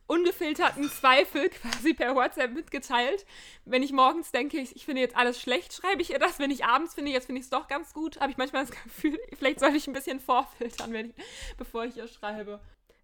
ungefilterten 0.07 0.89
Zweifel 0.89 1.49
quasi 1.61 1.95
per 1.95 2.15
WhatsApp 2.15 2.51
mitgeteilt. 2.53 3.25
Wenn 3.65 3.83
ich 3.83 3.91
morgens 3.91 4.31
denke, 4.31 4.59
ich, 4.59 4.75
ich 4.75 4.85
finde 4.85 5.01
jetzt 5.01 5.15
alles 5.15 5.41
schlecht, 5.41 5.73
schreibe 5.73 6.01
ich 6.01 6.11
ihr 6.11 6.19
das. 6.19 6.39
Wenn 6.39 6.51
ich 6.51 6.65
abends 6.65 6.93
finde, 6.93 7.11
jetzt 7.11 7.25
finde 7.25 7.39
ich 7.39 7.45
es 7.45 7.49
doch 7.49 7.67
ganz 7.67 7.93
gut, 7.93 8.19
habe 8.19 8.31
ich 8.31 8.37
manchmal 8.37 8.65
das 8.65 8.71
Gefühl, 8.71 9.19
vielleicht 9.37 9.59
sollte 9.59 9.77
ich 9.77 9.87
ein 9.87 9.93
bisschen 9.93 10.19
vorfiltern, 10.19 10.93
ich, 10.93 11.13
bevor 11.57 11.85
ich 11.85 11.97
ihr 11.97 12.07
schreibe. 12.07 12.59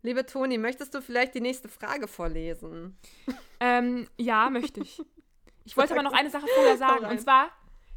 Liebe 0.06 0.24
Toni, 0.24 0.60
möchtest 0.60 0.94
du 0.94 1.02
vielleicht 1.02 1.34
die 1.34 1.42
nächste 1.42 1.68
Frage 1.68 2.08
vorlesen? 2.08 2.96
Ähm, 3.60 4.08
ja, 4.18 4.50
möchte 4.50 4.82
ich. 4.82 5.02
Ich 5.68 5.76
wollte 5.76 5.94
aber 5.94 6.04
noch 6.04 6.14
eine 6.14 6.30
Sache 6.30 6.46
vorher 6.46 6.78
sagen. 6.78 7.06
Und 7.08 7.20
zwar, 7.20 7.50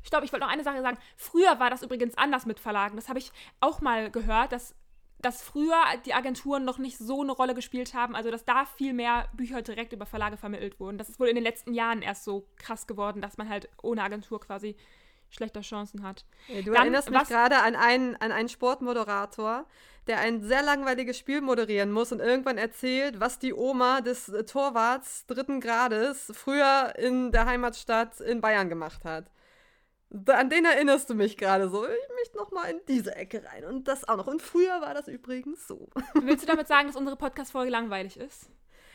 ich 0.02 0.08
glaube, 0.08 0.24
ich 0.24 0.32
wollte 0.32 0.46
noch 0.46 0.50
eine 0.50 0.64
Sache 0.64 0.80
sagen. 0.80 0.96
Früher 1.18 1.60
war 1.60 1.68
das 1.68 1.82
übrigens 1.82 2.16
anders 2.16 2.46
mit 2.46 2.60
Verlagen. 2.60 2.96
Das 2.96 3.10
habe 3.10 3.18
ich 3.18 3.30
auch 3.60 3.82
mal 3.82 4.10
gehört, 4.10 4.52
dass, 4.52 4.74
dass 5.20 5.42
früher 5.42 5.76
die 6.06 6.14
Agenturen 6.14 6.64
noch 6.64 6.78
nicht 6.78 6.96
so 6.96 7.20
eine 7.20 7.32
Rolle 7.32 7.54
gespielt 7.54 7.92
haben. 7.92 8.16
Also, 8.16 8.30
dass 8.30 8.46
da 8.46 8.64
viel 8.64 8.94
mehr 8.94 9.28
Bücher 9.34 9.60
direkt 9.60 9.92
über 9.92 10.06
Verlage 10.06 10.38
vermittelt 10.38 10.80
wurden. 10.80 10.96
Das 10.96 11.10
ist 11.10 11.20
wohl 11.20 11.28
in 11.28 11.34
den 11.34 11.44
letzten 11.44 11.74
Jahren 11.74 12.00
erst 12.00 12.24
so 12.24 12.48
krass 12.56 12.86
geworden, 12.86 13.20
dass 13.20 13.36
man 13.36 13.50
halt 13.50 13.68
ohne 13.82 14.02
Agentur 14.02 14.40
quasi 14.40 14.74
schlechter 15.28 15.60
Chancen 15.60 16.02
hat. 16.02 16.24
Ey, 16.48 16.62
Du 16.62 16.72
Dann, 16.72 16.84
erinnerst 16.84 17.10
mich 17.10 17.24
gerade 17.24 17.58
an 17.58 17.76
einen, 17.76 18.16
an 18.16 18.32
einen 18.32 18.48
Sportmoderator, 18.48 19.66
der 20.08 20.18
ein 20.18 20.42
sehr 20.42 20.62
langweiliges 20.62 21.18
Spiel 21.18 21.40
moderieren 21.40 21.92
muss 21.92 22.12
und 22.12 22.20
irgendwann 22.20 22.58
erzählt, 22.58 23.20
was 23.20 23.38
die 23.38 23.54
Oma 23.54 24.00
des 24.00 24.28
äh, 24.28 24.44
Torwarts 24.44 25.26
dritten 25.26 25.60
Grades 25.60 26.32
früher 26.34 26.94
in 26.96 27.30
der 27.30 27.46
Heimatstadt 27.46 28.20
in 28.20 28.40
Bayern 28.40 28.68
gemacht 28.68 29.04
hat. 29.04 29.30
An 30.26 30.48
den 30.48 30.64
erinnerst 30.64 31.10
du 31.10 31.14
mich 31.14 31.36
gerade 31.36 31.68
so. 31.68 31.84
Ich 31.86 32.14
möchte 32.16 32.38
noch 32.38 32.50
mal 32.50 32.64
in 32.70 32.80
diese 32.88 33.14
Ecke 33.14 33.44
rein 33.44 33.64
und 33.64 33.86
das 33.86 34.08
auch 34.08 34.16
noch. 34.16 34.26
Und 34.26 34.40
früher 34.40 34.80
war 34.80 34.94
das 34.94 35.06
übrigens 35.06 35.68
so. 35.68 35.88
Willst 36.14 36.42
du 36.42 36.46
damit 36.46 36.66
sagen, 36.66 36.86
dass 36.86 36.96
unsere 36.96 37.16
Podcast-Folge 37.16 37.70
langweilig 37.70 38.16
ist? 38.16 38.50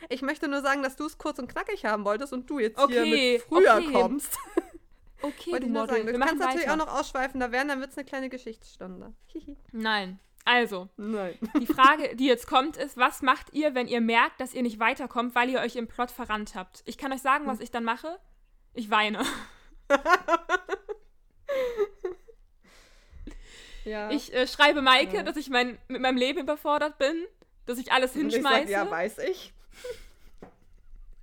Ich 0.08 0.22
möchte 0.22 0.48
nur 0.48 0.60
sagen, 0.60 0.82
dass 0.82 0.96
du 0.96 1.06
es 1.06 1.16
kurz 1.16 1.38
und 1.38 1.48
knackig 1.48 1.84
haben 1.84 2.04
wolltest 2.04 2.32
und 2.32 2.50
du 2.50 2.58
jetzt 2.58 2.78
Okay, 2.78 3.04
hier 3.04 3.32
mit 3.34 3.42
früher 3.42 3.76
okay. 3.76 3.92
kommst. 3.92 4.36
Okay, 5.24 5.52
Wollte 5.52 5.60
du 5.60 5.66
ich 5.68 5.72
nur 5.72 5.86
sagen. 5.86 6.06
Du 6.06 6.18
kannst 6.18 6.38
natürlich 6.38 6.68
auch 6.68 6.76
noch 6.76 7.00
ausschweifender 7.00 7.50
werden, 7.50 7.68
dann 7.68 7.80
wird 7.80 7.92
es 7.92 7.96
eine 7.96 8.04
kleine 8.04 8.28
Geschichtsstunde. 8.28 9.14
Nein. 9.72 10.18
Also, 10.44 10.88
Nein. 10.96 11.38
Die 11.60 11.66
Frage, 11.66 12.14
die 12.16 12.26
jetzt 12.26 12.46
kommt, 12.46 12.76
ist, 12.76 12.96
was 12.96 13.22
macht 13.22 13.52
ihr, 13.54 13.74
wenn 13.74 13.88
ihr 13.88 14.00
merkt, 14.02 14.40
dass 14.40 14.52
ihr 14.54 14.62
nicht 14.62 14.78
weiterkommt, 14.78 15.34
weil 15.34 15.48
ihr 15.48 15.60
euch 15.60 15.76
im 15.76 15.88
Plot 15.88 16.10
verrannt 16.10 16.54
habt? 16.54 16.82
Ich 16.84 16.98
kann 16.98 17.12
euch 17.12 17.22
sagen, 17.22 17.46
was 17.46 17.60
ich 17.60 17.70
dann 17.70 17.84
mache. 17.84 18.18
Ich 18.74 18.90
weine. 18.90 19.22
Ja. 23.84 24.10
Ich 24.10 24.32
äh, 24.32 24.46
schreibe 24.46 24.80
Maike, 24.82 25.18
Ja. 25.18 25.22
dass 25.22 25.36
ich 25.36 25.50
mein, 25.50 25.78
mit 25.88 26.00
meinem 26.00 26.16
Leben 26.16 26.40
überfordert 26.40 26.96
bin, 26.98 27.26
dass 27.66 27.78
ich 27.78 27.92
alles 27.92 28.16
Und 28.16 28.28
ich 28.28 28.32
sag, 28.42 28.42
hinschmeiße. 28.42 28.72
ja, 28.72 28.90
weiß 28.90 29.18
ich. 29.18 29.52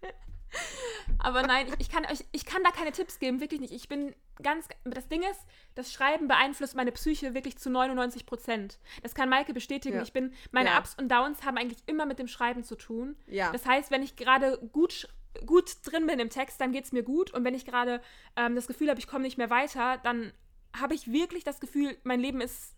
Aber 1.19 1.41
nein, 1.43 1.67
ich, 1.67 1.73
ich, 1.79 1.89
kann 1.89 2.05
euch, 2.05 2.23
ich 2.31 2.45
kann 2.45 2.63
da 2.63 2.71
keine 2.71 2.91
Tipps 2.91 3.19
geben, 3.19 3.39
wirklich 3.41 3.61
nicht. 3.61 3.73
Ich 3.73 3.89
bin 3.89 4.13
ganz. 4.41 4.67
Das 4.83 5.07
Ding 5.07 5.21
ist, 5.23 5.39
das 5.75 5.91
Schreiben 5.91 6.27
beeinflusst 6.27 6.75
meine 6.75 6.91
Psyche 6.91 7.33
wirklich 7.33 7.57
zu 7.57 7.69
99 7.69 8.25
Prozent. 8.25 8.79
Das 9.03 9.15
kann 9.15 9.29
Maike 9.29 9.53
bestätigen. 9.53 9.97
Ja. 9.97 10.03
Ich 10.03 10.13
bin. 10.13 10.33
Meine 10.51 10.69
Ja. 10.69 10.79
Ups 10.79 10.95
und 10.95 11.09
Downs 11.09 11.43
haben 11.43 11.57
eigentlich 11.57 11.83
immer 11.87 12.05
mit 12.05 12.19
dem 12.19 12.27
Schreiben 12.27 12.63
zu 12.63 12.75
tun. 12.75 13.15
Ja. 13.27 13.51
Das 13.51 13.65
heißt, 13.65 13.91
wenn 13.91 14.03
ich 14.03 14.15
gerade 14.15 14.57
gut, 14.71 15.07
gut 15.45 15.77
drin 15.83 16.07
bin 16.07 16.19
im 16.19 16.29
Text, 16.29 16.59
dann 16.61 16.71
geht 16.71 16.85
es 16.85 16.91
mir 16.91 17.03
gut. 17.03 17.31
Und 17.31 17.43
wenn 17.43 17.53
ich 17.55 17.65
gerade 17.65 18.01
ähm, 18.35 18.55
das 18.55 18.67
Gefühl 18.67 18.89
habe, 18.89 18.99
ich 18.99 19.07
komme 19.07 19.23
nicht 19.23 19.37
mehr 19.37 19.49
weiter, 19.49 19.97
dann 19.99 20.33
habe 20.79 20.93
ich 20.93 21.11
wirklich 21.11 21.43
das 21.43 21.59
Gefühl, 21.59 21.97
mein 22.03 22.19
Leben 22.19 22.41
ist 22.41 22.75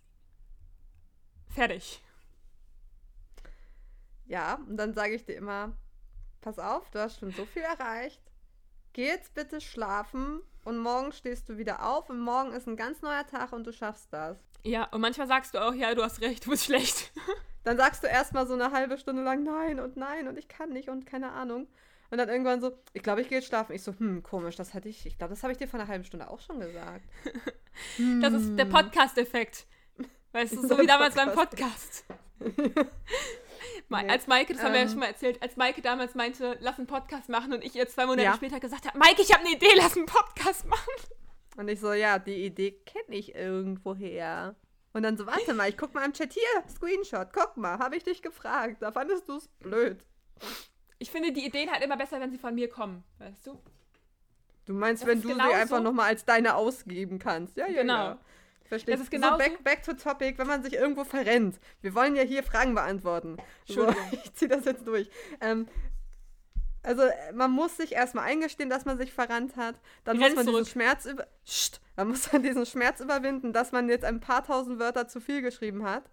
fertig. 1.48 2.02
Ja, 4.26 4.54
und 4.68 4.76
dann 4.76 4.94
sage 4.94 5.14
ich 5.14 5.24
dir 5.24 5.36
immer, 5.36 5.76
pass 6.40 6.58
auf, 6.58 6.90
du 6.90 6.98
hast 6.98 7.18
schon 7.20 7.30
so 7.30 7.44
viel 7.44 7.62
erreicht. 7.62 8.22
Geh 8.92 9.06
jetzt 9.06 9.34
bitte 9.34 9.60
schlafen 9.60 10.40
und 10.64 10.78
morgen 10.78 11.12
stehst 11.12 11.48
du 11.48 11.58
wieder 11.58 11.86
auf 11.86 12.10
und 12.10 12.18
morgen 12.18 12.52
ist 12.52 12.66
ein 12.66 12.76
ganz 12.76 13.02
neuer 13.02 13.26
Tag 13.26 13.52
und 13.52 13.66
du 13.66 13.72
schaffst 13.72 14.12
das. 14.12 14.38
Ja, 14.62 14.84
und 14.92 15.00
manchmal 15.00 15.26
sagst 15.26 15.54
du 15.54 15.58
auch, 15.58 15.74
ja, 15.74 15.94
du 15.94 16.02
hast 16.02 16.20
recht, 16.22 16.46
du 16.46 16.50
bist 16.50 16.64
schlecht. 16.64 17.12
Dann 17.64 17.76
sagst 17.76 18.02
du 18.02 18.06
erstmal 18.06 18.46
so 18.46 18.54
eine 18.54 18.72
halbe 18.72 18.98
Stunde 18.98 19.22
lang 19.22 19.42
nein 19.42 19.80
und 19.80 19.96
nein 19.96 20.28
und 20.28 20.38
ich 20.38 20.48
kann 20.48 20.70
nicht 20.70 20.88
und 20.88 21.06
keine 21.06 21.32
Ahnung. 21.32 21.66
Und 22.10 22.18
dann 22.18 22.28
irgendwann 22.28 22.60
so, 22.60 22.72
ich 22.92 23.02
glaube, 23.02 23.22
ich 23.22 23.28
gehe 23.28 23.38
jetzt 23.38 23.48
schlafen. 23.48 23.74
Ich 23.74 23.82
so, 23.82 23.92
hm, 23.98 24.22
komisch, 24.22 24.54
das 24.54 24.74
hatte 24.74 24.88
ich, 24.88 25.06
ich 25.06 25.16
glaube, 25.18 25.32
das 25.32 25.42
habe 25.42 25.52
ich 25.52 25.58
dir 25.58 25.66
vor 25.66 25.80
einer 25.80 25.88
halben 25.88 26.04
Stunde 26.04 26.30
auch 26.30 26.40
schon 26.40 26.60
gesagt. 26.60 27.04
Das 28.20 28.32
ist 28.32 28.56
der 28.56 28.66
Podcast-Effekt. 28.66 29.66
Weißt 30.30 30.52
du, 30.52 30.68
so 30.68 30.78
wie 30.78 30.86
damals 30.86 31.16
beim 31.16 31.32
Podcast. 31.32 32.04
Nee. 33.90 34.08
Als 34.08 34.26
Maike, 34.26 34.54
das 34.54 34.62
haben 34.62 34.72
wir 34.72 34.80
ja 34.80 34.84
Ähm. 34.86 34.90
schon 34.90 34.98
mal 35.00 35.06
erzählt, 35.06 35.40
als 35.42 35.56
Maike 35.56 35.80
damals 35.82 36.14
meinte, 36.14 36.56
lass 36.60 36.78
einen 36.78 36.86
Podcast 36.86 37.28
machen 37.28 37.52
und 37.52 37.62
ich 37.64 37.74
ihr 37.76 37.86
zwei 37.88 38.06
Monate 38.06 38.22
Ja. 38.24 38.34
später 38.34 38.58
gesagt 38.60 38.86
habe, 38.86 38.98
Maike, 38.98 39.22
ich 39.22 39.32
habe 39.32 39.44
eine 39.44 39.54
Idee, 39.54 39.68
lass 39.76 39.96
einen 39.96 40.06
Podcast 40.06 40.66
machen. 40.66 40.92
Und 41.56 41.68
ich 41.68 41.78
so, 41.80 41.92
ja, 41.92 42.18
die 42.18 42.44
Idee 42.46 42.72
kenne 42.84 43.14
ich 43.16 43.34
irgendwoher. 43.34 44.56
Und 44.92 45.02
dann 45.02 45.16
so, 45.16 45.26
warte 45.26 45.54
mal, 45.54 45.68
ich 45.68 45.76
guck 45.76 45.92
mal 45.94 46.04
im 46.04 46.12
Chat 46.12 46.32
hier, 46.32 46.42
Screenshot, 46.68 47.28
guck 47.32 47.56
mal, 47.56 47.78
habe 47.78 47.96
ich 47.96 48.02
dich 48.04 48.22
gefragt, 48.22 48.76
da 48.80 48.90
fandest 48.92 49.28
du 49.28 49.36
es 49.36 49.48
blöd. 49.60 50.04
Ich 50.98 51.10
finde 51.10 51.32
die 51.32 51.44
Ideen 51.44 51.70
halt 51.70 51.82
immer 51.84 51.96
besser, 51.96 52.20
wenn 52.20 52.30
sie 52.30 52.38
von 52.38 52.54
mir 52.54 52.68
kommen, 52.68 53.04
weißt 53.18 53.46
du? 53.46 53.60
Du 54.66 54.72
meinst, 54.72 55.02
Das 55.02 55.08
wenn 55.10 55.20
du 55.20 55.28
sie 55.28 55.34
genauso- 55.34 55.52
einfach 55.52 55.80
nochmal 55.82 56.06
als 56.08 56.24
deine 56.24 56.54
ausgeben 56.56 57.18
kannst. 57.18 57.56
Ja, 57.56 57.66
ja, 57.68 57.82
Genau. 57.82 57.94
ja. 57.94 58.18
Verstehe. 58.74 58.94
Das 58.94 59.02
ist 59.02 59.12
so, 59.12 59.16
genauso- 59.16 59.38
back, 59.38 59.62
back 59.64 59.82
to 59.82 59.92
topic, 59.92 60.38
wenn 60.38 60.46
man 60.46 60.62
sich 60.62 60.74
irgendwo 60.74 61.04
verrennt. 61.04 61.58
Wir 61.80 61.94
wollen 61.94 62.16
ja 62.16 62.22
hier 62.22 62.42
Fragen 62.42 62.74
beantworten. 62.74 63.36
So, 63.66 63.88
ich 64.12 64.34
ziehe 64.34 64.48
das 64.48 64.64
jetzt 64.64 64.86
durch. 64.86 65.08
Ähm, 65.40 65.66
also, 66.82 67.02
man 67.32 67.50
muss 67.50 67.78
sich 67.78 67.92
erstmal 67.92 68.26
eingestehen, 68.26 68.68
dass 68.68 68.84
man 68.84 68.98
sich 68.98 69.10
verrannt 69.12 69.56
hat. 69.56 69.76
Dann 70.04 70.18
muss 70.18 70.34
man 70.34 70.46
diesen. 70.46 70.66
Schmerz 70.66 71.06
über. 71.06 71.26
Psst, 71.46 71.80
dann 71.96 72.08
muss 72.08 72.30
man 72.30 72.42
diesen 72.42 72.66
Schmerz 72.66 73.00
überwinden, 73.00 73.54
dass 73.54 73.72
man 73.72 73.88
jetzt 73.88 74.04
ein 74.04 74.20
paar 74.20 74.44
tausend 74.44 74.78
Wörter 74.78 75.08
zu 75.08 75.20
viel 75.20 75.40
geschrieben 75.40 75.84
hat. 75.84 76.04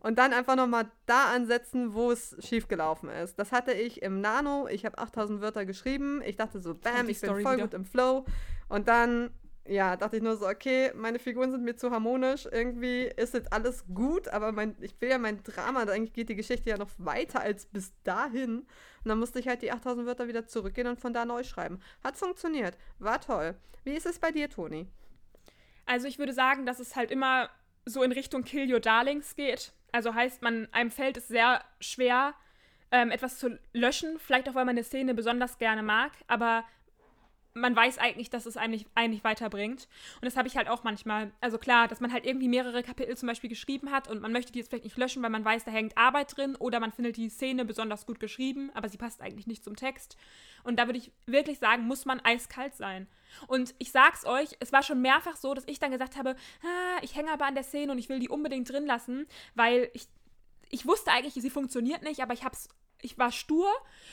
Und 0.00 0.18
dann 0.18 0.34
einfach 0.34 0.54
nochmal 0.54 0.90
da 1.06 1.32
ansetzen, 1.32 1.94
wo 1.94 2.12
es 2.12 2.36
schiefgelaufen 2.40 3.08
ist. 3.08 3.38
Das 3.38 3.52
hatte 3.52 3.72
ich 3.72 4.02
im 4.02 4.20
Nano. 4.20 4.68
Ich 4.68 4.84
habe 4.84 4.98
8000 4.98 5.40
Wörter 5.40 5.64
geschrieben. 5.64 6.20
Ich 6.22 6.36
dachte 6.36 6.60
so, 6.60 6.74
bam, 6.74 7.06
die 7.06 7.12
ich 7.12 7.20
bin 7.22 7.30
voll 7.30 7.54
wieder. 7.54 7.62
gut 7.62 7.72
im 7.72 7.86
Flow. 7.86 8.26
Und 8.68 8.88
dann 8.88 9.30
ja, 9.68 9.96
dachte 9.96 10.16
ich 10.16 10.22
nur 10.22 10.36
so, 10.36 10.48
okay, 10.48 10.92
meine 10.94 11.18
Figuren 11.18 11.50
sind 11.50 11.62
mir 11.62 11.76
zu 11.76 11.90
harmonisch. 11.90 12.48
Irgendwie 12.50 13.02
ist 13.04 13.34
jetzt 13.34 13.52
alles 13.52 13.84
gut, 13.92 14.28
aber 14.28 14.50
mein, 14.50 14.74
ich 14.80 14.98
will 15.00 15.10
ja 15.10 15.18
mein 15.18 15.42
Drama, 15.42 15.80
eigentlich 15.82 16.14
geht 16.14 16.30
die 16.30 16.36
Geschichte 16.36 16.70
ja 16.70 16.78
noch 16.78 16.90
weiter 16.96 17.40
als 17.40 17.66
bis 17.66 17.92
dahin. 18.02 18.60
Und 18.60 18.68
dann 19.04 19.18
musste 19.18 19.38
ich 19.38 19.46
halt 19.46 19.62
die 19.62 19.70
8000 19.70 20.06
Wörter 20.06 20.26
wieder 20.26 20.46
zurückgehen 20.46 20.86
und 20.86 20.98
von 20.98 21.12
da 21.12 21.24
neu 21.24 21.44
schreiben. 21.44 21.80
Hat 22.02 22.16
funktioniert, 22.16 22.78
war 22.98 23.20
toll. 23.20 23.56
Wie 23.84 23.92
ist 23.92 24.06
es 24.06 24.18
bei 24.18 24.30
dir, 24.30 24.48
Toni? 24.48 24.86
Also 25.84 26.08
ich 26.08 26.18
würde 26.18 26.32
sagen, 26.32 26.64
dass 26.64 26.80
es 26.80 26.96
halt 26.96 27.10
immer 27.10 27.50
so 27.84 28.02
in 28.02 28.12
Richtung 28.12 28.44
Kill 28.44 28.72
Your 28.72 28.80
Darlings 28.80 29.36
geht. 29.36 29.72
Also 29.92 30.14
heißt, 30.14 30.42
man, 30.42 30.68
einem 30.72 30.90
fällt 30.90 31.18
es 31.18 31.28
sehr 31.28 31.62
schwer, 31.80 32.34
ähm, 32.90 33.10
etwas 33.10 33.38
zu 33.38 33.58
löschen, 33.72 34.18
vielleicht 34.18 34.48
auch, 34.48 34.54
weil 34.54 34.64
man 34.64 34.76
eine 34.76 34.84
Szene 34.84 35.14
besonders 35.14 35.58
gerne 35.58 35.82
mag, 35.82 36.12
aber 36.26 36.64
man 37.54 37.74
weiß 37.74 37.98
eigentlich, 37.98 38.30
dass 38.30 38.46
es 38.46 38.56
eigentlich, 38.56 38.86
eigentlich 38.94 39.24
weiterbringt. 39.24 39.88
Und 40.16 40.24
das 40.24 40.36
habe 40.36 40.48
ich 40.48 40.56
halt 40.56 40.68
auch 40.68 40.84
manchmal. 40.84 41.32
Also 41.40 41.58
klar, 41.58 41.88
dass 41.88 42.00
man 42.00 42.12
halt 42.12 42.26
irgendwie 42.26 42.48
mehrere 42.48 42.82
Kapitel 42.82 43.16
zum 43.16 43.26
Beispiel 43.26 43.50
geschrieben 43.50 43.90
hat 43.90 44.08
und 44.08 44.20
man 44.20 44.32
möchte 44.32 44.52
die 44.52 44.58
jetzt 44.58 44.68
vielleicht 44.68 44.84
nicht 44.84 44.96
löschen, 44.96 45.22
weil 45.22 45.30
man 45.30 45.44
weiß, 45.44 45.64
da 45.64 45.70
hängt 45.70 45.96
Arbeit 45.96 46.36
drin 46.36 46.56
oder 46.56 46.80
man 46.80 46.92
findet 46.92 47.16
die 47.16 47.28
Szene 47.28 47.64
besonders 47.64 48.06
gut 48.06 48.20
geschrieben, 48.20 48.70
aber 48.74 48.88
sie 48.88 48.98
passt 48.98 49.20
eigentlich 49.20 49.46
nicht 49.46 49.64
zum 49.64 49.76
Text. 49.76 50.16
Und 50.64 50.78
da 50.78 50.86
würde 50.86 50.98
ich 50.98 51.12
wirklich 51.26 51.58
sagen, 51.58 51.84
muss 51.84 52.04
man 52.04 52.20
eiskalt 52.20 52.74
sein. 52.74 53.06
Und 53.46 53.74
ich 53.78 53.90
sag's 53.90 54.24
euch, 54.24 54.50
es 54.60 54.72
war 54.72 54.82
schon 54.82 55.00
mehrfach 55.00 55.36
so, 55.36 55.54
dass 55.54 55.64
ich 55.66 55.78
dann 55.78 55.90
gesagt 55.90 56.16
habe, 56.16 56.36
ah, 56.62 56.98
ich 57.02 57.14
hänge 57.14 57.32
aber 57.32 57.46
an 57.46 57.54
der 57.54 57.64
Szene 57.64 57.92
und 57.92 57.98
ich 57.98 58.08
will 58.08 58.18
die 58.18 58.28
unbedingt 58.28 58.70
drin 58.70 58.86
lassen, 58.86 59.26
weil 59.54 59.90
ich, 59.94 60.06
ich 60.70 60.86
wusste 60.86 61.10
eigentlich, 61.10 61.34
sie 61.34 61.50
funktioniert 61.50 62.02
nicht, 62.02 62.20
aber 62.20 62.34
ich 62.34 62.44
hab's, 62.44 62.68
ich 63.00 63.18
war 63.18 63.32
stur 63.32 63.68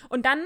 und 0.10 0.26
dann 0.26 0.44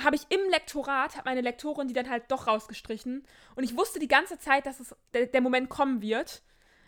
habe 0.00 0.16
ich 0.16 0.22
im 0.30 0.40
Lektorat, 0.50 1.16
hat 1.16 1.24
meine 1.24 1.40
Lektorin 1.40 1.88
die 1.88 1.94
dann 1.94 2.08
halt 2.08 2.30
doch 2.30 2.46
rausgestrichen. 2.46 3.24
Und 3.54 3.64
ich 3.64 3.76
wusste 3.76 3.98
die 3.98 4.08
ganze 4.08 4.38
Zeit, 4.38 4.66
dass 4.66 4.80
es 4.80 4.94
der, 5.12 5.26
der 5.26 5.40
Moment 5.40 5.68
kommen 5.68 6.02
wird. 6.02 6.42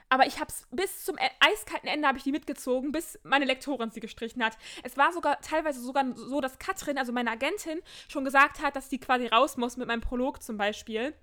Aber 0.09 0.27
ich 0.27 0.39
habe 0.39 0.49
es 0.49 0.67
bis 0.71 1.05
zum 1.05 1.17
e 1.17 1.29
eiskalten 1.41 1.89
Ende 1.89 2.07
habe 2.07 2.19
ich 2.19 2.25
die 2.25 2.33
mitgezogen, 2.33 2.93
bis 2.93 3.19
meine 3.25 3.47
Lektorin 3.47 3.91
sie 3.91 4.01
gestrichen 4.01 4.45
hat. 4.45 4.57
Es 4.83 4.97
war 4.97 5.13
sogar 5.13 5.41
teilweise 5.41 5.81
sogar 5.81 6.05
so, 6.15 6.41
dass 6.41 6.59
Katrin, 6.59 6.99
also 6.99 7.13
meine 7.13 7.31
Agentin, 7.31 7.81
schon 8.09 8.25
gesagt 8.25 8.61
hat, 8.63 8.77
dass 8.77 8.89
die 8.89 9.01
quasi 9.01 9.27
raus 9.27 9.57
muss 9.57 9.77
mit 9.77 9.89
meinem 9.89 10.03
Prolog 10.03 10.43
zum 10.43 10.57
Beispiel. 10.57 11.15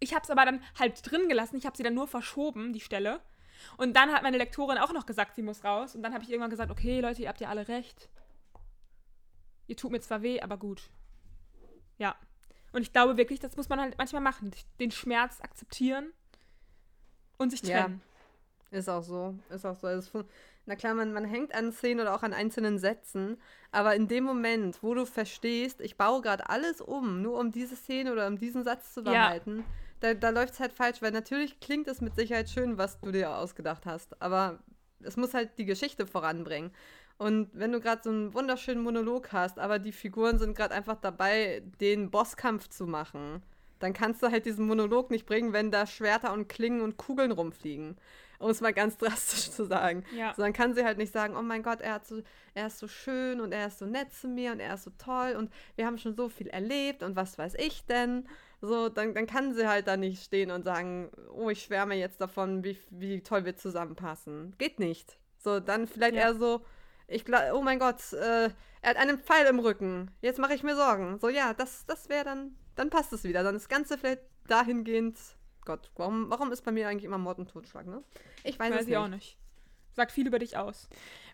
Ich 0.00 0.14
habe 0.14 0.24
es 0.24 0.30
aber 0.30 0.44
dann 0.44 0.62
halt 0.78 1.08
drin 1.08 1.28
gelassen. 1.28 1.56
Ich 1.56 1.66
habe 1.66 1.76
sie 1.76 1.82
dann 1.82 1.94
nur 1.94 2.08
verschoben, 2.08 2.72
die 2.72 2.80
Stelle. 2.80 3.20
Und 3.76 3.94
dann 3.94 4.12
hat 4.12 4.22
meine 4.22 4.38
Lektorin 4.38 4.78
auch 4.78 4.92
noch 4.92 5.06
gesagt, 5.06 5.36
sie 5.36 5.42
muss 5.42 5.64
raus. 5.64 5.94
Und 5.94 6.02
dann 6.02 6.14
habe 6.14 6.24
ich 6.24 6.30
irgendwann 6.30 6.50
gesagt, 6.50 6.70
okay, 6.70 7.00
Leute, 7.00 7.22
ihr 7.22 7.28
habt 7.28 7.40
ja 7.40 7.48
alle 7.48 7.68
recht. 7.68 8.08
Ihr 9.70 9.76
tut 9.76 9.92
mir 9.92 10.00
zwar 10.00 10.20
weh, 10.22 10.40
aber 10.40 10.56
gut. 10.56 10.90
Ja. 11.96 12.16
Und 12.72 12.82
ich 12.82 12.92
glaube 12.92 13.16
wirklich, 13.16 13.38
das 13.38 13.56
muss 13.56 13.68
man 13.68 13.80
halt 13.80 13.96
manchmal 13.98 14.20
machen. 14.20 14.50
Den 14.80 14.90
Schmerz 14.90 15.40
akzeptieren 15.40 16.12
und 17.38 17.50
sich 17.50 17.62
trennen. 17.62 18.02
Ja, 18.72 18.78
ist 18.78 18.88
auch 18.88 19.04
so. 19.04 19.36
Ist 19.48 19.64
auch 19.64 19.76
so. 19.76 19.86
Also, 19.86 20.24
na 20.66 20.74
klar, 20.74 20.94
man, 20.94 21.12
man 21.12 21.24
hängt 21.24 21.54
an 21.54 21.70
Szenen 21.70 22.00
oder 22.00 22.16
auch 22.16 22.24
an 22.24 22.32
einzelnen 22.32 22.80
Sätzen, 22.80 23.40
aber 23.70 23.94
in 23.94 24.08
dem 24.08 24.24
Moment, 24.24 24.82
wo 24.82 24.92
du 24.92 25.06
verstehst, 25.06 25.80
ich 25.80 25.96
baue 25.96 26.20
gerade 26.20 26.48
alles 26.48 26.80
um, 26.80 27.22
nur 27.22 27.38
um 27.38 27.52
diese 27.52 27.76
Szene 27.76 28.12
oder 28.12 28.26
um 28.26 28.40
diesen 28.40 28.64
Satz 28.64 28.92
zu 28.92 29.04
behalten, 29.04 29.58
ja. 29.58 29.64
da, 30.00 30.14
da 30.14 30.30
läuft 30.30 30.54
es 30.54 30.60
halt 30.60 30.72
falsch, 30.72 31.00
weil 31.00 31.12
natürlich 31.12 31.60
klingt 31.60 31.86
es 31.86 32.00
mit 32.00 32.16
Sicherheit 32.16 32.50
schön, 32.50 32.76
was 32.76 33.00
du 33.00 33.12
dir 33.12 33.36
ausgedacht 33.36 33.86
hast, 33.86 34.20
aber 34.20 34.58
es 35.02 35.16
muss 35.16 35.32
halt 35.32 35.50
die 35.58 35.64
Geschichte 35.64 36.08
voranbringen. 36.08 36.72
Und 37.20 37.50
wenn 37.52 37.70
du 37.70 37.80
gerade 37.80 38.00
so 38.02 38.08
einen 38.08 38.32
wunderschönen 38.32 38.82
Monolog 38.82 39.30
hast, 39.30 39.58
aber 39.58 39.78
die 39.78 39.92
Figuren 39.92 40.38
sind 40.38 40.56
gerade 40.56 40.74
einfach 40.74 40.96
dabei, 40.96 41.62
den 41.78 42.10
Bosskampf 42.10 42.70
zu 42.70 42.86
machen, 42.86 43.42
dann 43.78 43.92
kannst 43.92 44.22
du 44.22 44.30
halt 44.30 44.46
diesen 44.46 44.66
Monolog 44.66 45.10
nicht 45.10 45.26
bringen, 45.26 45.52
wenn 45.52 45.70
da 45.70 45.86
Schwerter 45.86 46.32
und 46.32 46.48
Klingen 46.48 46.80
und 46.80 46.96
Kugeln 46.96 47.30
rumfliegen. 47.30 47.98
Um 48.38 48.48
es 48.48 48.62
mal 48.62 48.72
ganz 48.72 48.96
drastisch 48.98 49.50
zu 49.50 49.66
sagen. 49.66 50.02
Ja. 50.16 50.32
So, 50.34 50.40
dann 50.40 50.54
kann 50.54 50.72
sie 50.72 50.82
halt 50.82 50.96
nicht 50.96 51.12
sagen, 51.12 51.36
oh 51.36 51.42
mein 51.42 51.62
Gott, 51.62 51.82
er, 51.82 52.00
so, 52.02 52.22
er 52.54 52.68
ist 52.68 52.78
so 52.78 52.88
schön 52.88 53.42
und 53.42 53.52
er 53.52 53.66
ist 53.66 53.80
so 53.80 53.84
nett 53.84 54.14
zu 54.14 54.26
mir 54.26 54.52
und 54.52 54.60
er 54.60 54.72
ist 54.72 54.84
so 54.84 54.92
toll 54.96 55.36
und 55.36 55.52
wir 55.76 55.84
haben 55.84 55.98
schon 55.98 56.16
so 56.16 56.30
viel 56.30 56.46
erlebt 56.46 57.02
und 57.02 57.16
was 57.16 57.36
weiß 57.36 57.52
ich 57.58 57.84
denn. 57.84 58.26
So, 58.62 58.88
dann, 58.88 59.12
dann 59.12 59.26
kann 59.26 59.52
sie 59.52 59.68
halt 59.68 59.88
da 59.88 59.98
nicht 59.98 60.24
stehen 60.24 60.50
und 60.50 60.64
sagen, 60.64 61.10
oh, 61.34 61.50
ich 61.50 61.64
schwärme 61.64 61.96
jetzt 61.96 62.18
davon, 62.22 62.64
wie, 62.64 62.78
wie 62.88 63.20
toll 63.20 63.44
wir 63.44 63.56
zusammenpassen. 63.56 64.54
Geht 64.56 64.80
nicht. 64.80 65.18
So, 65.36 65.60
dann 65.60 65.86
vielleicht 65.86 66.14
ja. 66.14 66.22
eher 66.22 66.34
so, 66.34 66.62
ich 67.10 67.24
glaube, 67.24 67.52
oh 67.54 67.62
mein 67.62 67.78
Gott, 67.78 68.12
äh, 68.12 68.50
er 68.82 68.90
hat 68.90 68.96
einen 68.96 69.18
Pfeil 69.18 69.46
im 69.46 69.58
Rücken. 69.58 70.10
Jetzt 70.22 70.38
mache 70.38 70.54
ich 70.54 70.62
mir 70.62 70.76
Sorgen. 70.76 71.18
So, 71.18 71.28
ja, 71.28 71.54
das, 71.54 71.84
das 71.86 72.08
wäre 72.08 72.24
dann, 72.24 72.56
dann 72.76 72.90
passt 72.90 73.12
es 73.12 73.24
wieder. 73.24 73.42
Dann 73.42 73.54
das 73.54 73.68
Ganze 73.68 73.98
vielleicht 73.98 74.22
dahingehend. 74.46 75.18
Gott, 75.64 75.90
warum, 75.96 76.30
warum 76.30 76.52
ist 76.52 76.64
bei 76.64 76.72
mir 76.72 76.88
eigentlich 76.88 77.04
immer 77.04 77.18
Mord 77.18 77.38
und 77.38 77.50
Totschlag, 77.50 77.86
ne? 77.86 78.02
Ich 78.44 78.58
weiß, 78.58 78.72
weiß 78.72 78.80
es 78.82 78.86
nicht. 78.86 78.96
auch 78.96 79.08
nicht. 79.08 79.36
Sagt 79.92 80.12
viel 80.12 80.26
über 80.26 80.38
dich 80.38 80.56
aus. 80.56 80.88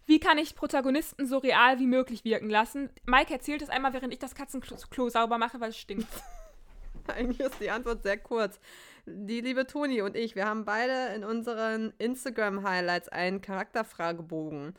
Wie 0.07 0.19
kann 0.19 0.39
ich 0.39 0.57
Protagonisten 0.57 1.27
so 1.27 1.39
real 1.39 1.79
wie 1.79 1.87
möglich 1.87 2.25
wirken 2.25 2.51
lassen? 2.51 2.91
Mike 3.05 3.33
erzählt 3.33 3.63
es 3.63 3.69
einmal, 3.69 3.93
während 3.93 4.13
ich 4.13 4.19
das 4.19 4.35
Katzenklo 4.35 5.09
sauber 5.09 5.39
mache, 5.39 5.61
weil 5.61 5.71
es 5.71 5.79
stinkt. 5.79 6.09
Eigentlich 7.15 7.41
ist 7.41 7.61
die 7.61 7.71
Antwort 7.71 8.03
sehr 8.03 8.19
kurz. 8.19 8.61
Die 9.07 9.41
liebe 9.41 9.67
Toni 9.67 10.03
und 10.03 10.17
ich, 10.17 10.35
wir 10.35 10.47
haben 10.47 10.65
beide 10.65 11.15
in 11.15 11.25
unseren 11.25 11.93
Instagram-Highlights 11.99 13.09
einen 13.09 13.41
Charakterfragebogen. 13.41 14.75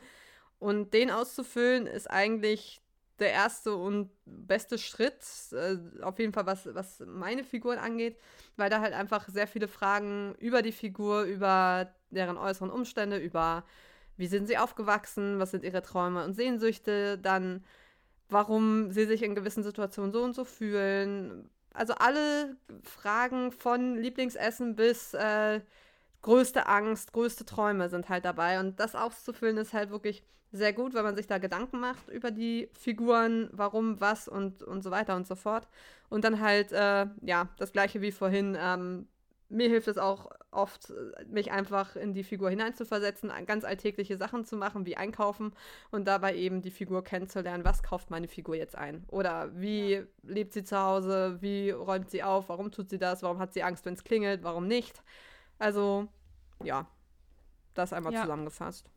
Und 0.59 0.93
den 0.93 1.11
auszufüllen 1.11 1.87
ist 1.87 2.09
eigentlich 2.09 2.81
der 3.19 3.31
erste 3.31 3.75
und 3.75 4.11
beste 4.25 4.77
Schritt, 4.77 5.23
äh, 5.51 5.77
auf 6.01 6.19
jeden 6.19 6.33
Fall 6.33 6.45
was, 6.45 6.73
was 6.73 6.99
meine 7.05 7.43
Figuren 7.43 7.79
angeht, 7.79 8.17
weil 8.57 8.69
da 8.69 8.79
halt 8.79 8.93
einfach 8.93 9.27
sehr 9.27 9.47
viele 9.47 9.67
Fragen 9.67 10.35
über 10.39 10.61
die 10.61 10.71
Figur, 10.71 11.23
über 11.23 11.91
deren 12.11 12.37
äußeren 12.37 12.69
Umstände, 12.69 13.17
über 13.17 13.63
wie 14.17 14.27
sind 14.27 14.47
sie 14.47 14.57
aufgewachsen, 14.57 15.39
was 15.39 15.51
sind 15.51 15.63
ihre 15.63 15.81
Träume 15.81 16.23
und 16.23 16.33
Sehnsüchte, 16.33 17.17
dann 17.17 17.63
warum 18.29 18.91
sie 18.91 19.05
sich 19.05 19.23
in 19.23 19.35
gewissen 19.35 19.63
Situationen 19.63 20.11
so 20.11 20.23
und 20.23 20.33
so 20.33 20.43
fühlen. 20.43 21.49
Also 21.73 21.93
alle 21.93 22.57
Fragen 22.83 23.51
von 23.51 23.95
Lieblingsessen 23.95 24.75
bis 24.75 25.13
äh, 25.13 25.61
größte 26.21 26.67
Angst, 26.67 27.13
größte 27.13 27.45
Träume 27.45 27.89
sind 27.89 28.09
halt 28.09 28.25
dabei. 28.25 28.59
Und 28.59 28.79
das 28.79 28.95
auszufüllen 28.95 29.57
ist 29.57 29.73
halt 29.73 29.89
wirklich 29.89 30.23
sehr 30.51 30.73
gut, 30.73 30.93
weil 30.93 31.03
man 31.03 31.15
sich 31.15 31.27
da 31.27 31.37
Gedanken 31.37 31.79
macht 31.79 32.07
über 32.09 32.31
die 32.31 32.69
Figuren, 32.73 33.49
warum, 33.51 33.99
was 33.99 34.27
und, 34.27 34.63
und 34.63 34.83
so 34.83 34.91
weiter 34.91 35.15
und 35.15 35.27
so 35.27 35.35
fort. 35.35 35.67
Und 36.09 36.23
dann 36.23 36.41
halt, 36.41 36.71
äh, 36.71 37.07
ja, 37.21 37.49
das 37.57 37.71
gleiche 37.73 38.01
wie 38.01 38.11
vorhin. 38.11 38.57
Ähm, 38.59 39.07
mir 39.49 39.69
hilft 39.69 39.87
es 39.87 39.97
auch 39.97 40.29
oft, 40.51 40.91
mich 41.27 41.51
einfach 41.51 41.95
in 41.95 42.13
die 42.13 42.23
Figur 42.23 42.49
hineinzuversetzen, 42.49 43.31
ganz 43.45 43.63
alltägliche 43.63 44.17
Sachen 44.17 44.45
zu 44.45 44.57
machen, 44.57 44.85
wie 44.85 44.97
einkaufen 44.97 45.53
und 45.91 46.05
dabei 46.05 46.35
eben 46.35 46.61
die 46.61 46.71
Figur 46.71 47.03
kennenzulernen, 47.03 47.63
was 47.63 47.83
kauft 47.83 48.09
meine 48.09 48.27
Figur 48.27 48.55
jetzt 48.55 48.75
ein? 48.75 49.05
Oder 49.09 49.49
wie 49.55 49.93
ja. 49.93 50.01
lebt 50.23 50.53
sie 50.53 50.63
zu 50.63 50.77
Hause? 50.77 51.37
Wie 51.41 51.71
räumt 51.71 52.09
sie 52.09 52.23
auf? 52.23 52.49
Warum 52.49 52.71
tut 52.71 52.89
sie 52.89 52.97
das? 52.97 53.23
Warum 53.23 53.39
hat 53.39 53.53
sie 53.53 53.63
Angst, 53.63 53.85
wenn 53.85 53.93
es 53.93 54.03
klingelt? 54.03 54.43
Warum 54.43 54.67
nicht? 54.67 55.01
Also, 55.59 56.07
ja, 56.63 56.85
das 57.73 57.93
einmal 57.93 58.13
ja. 58.13 58.21
zusammengefasst. 58.21 58.89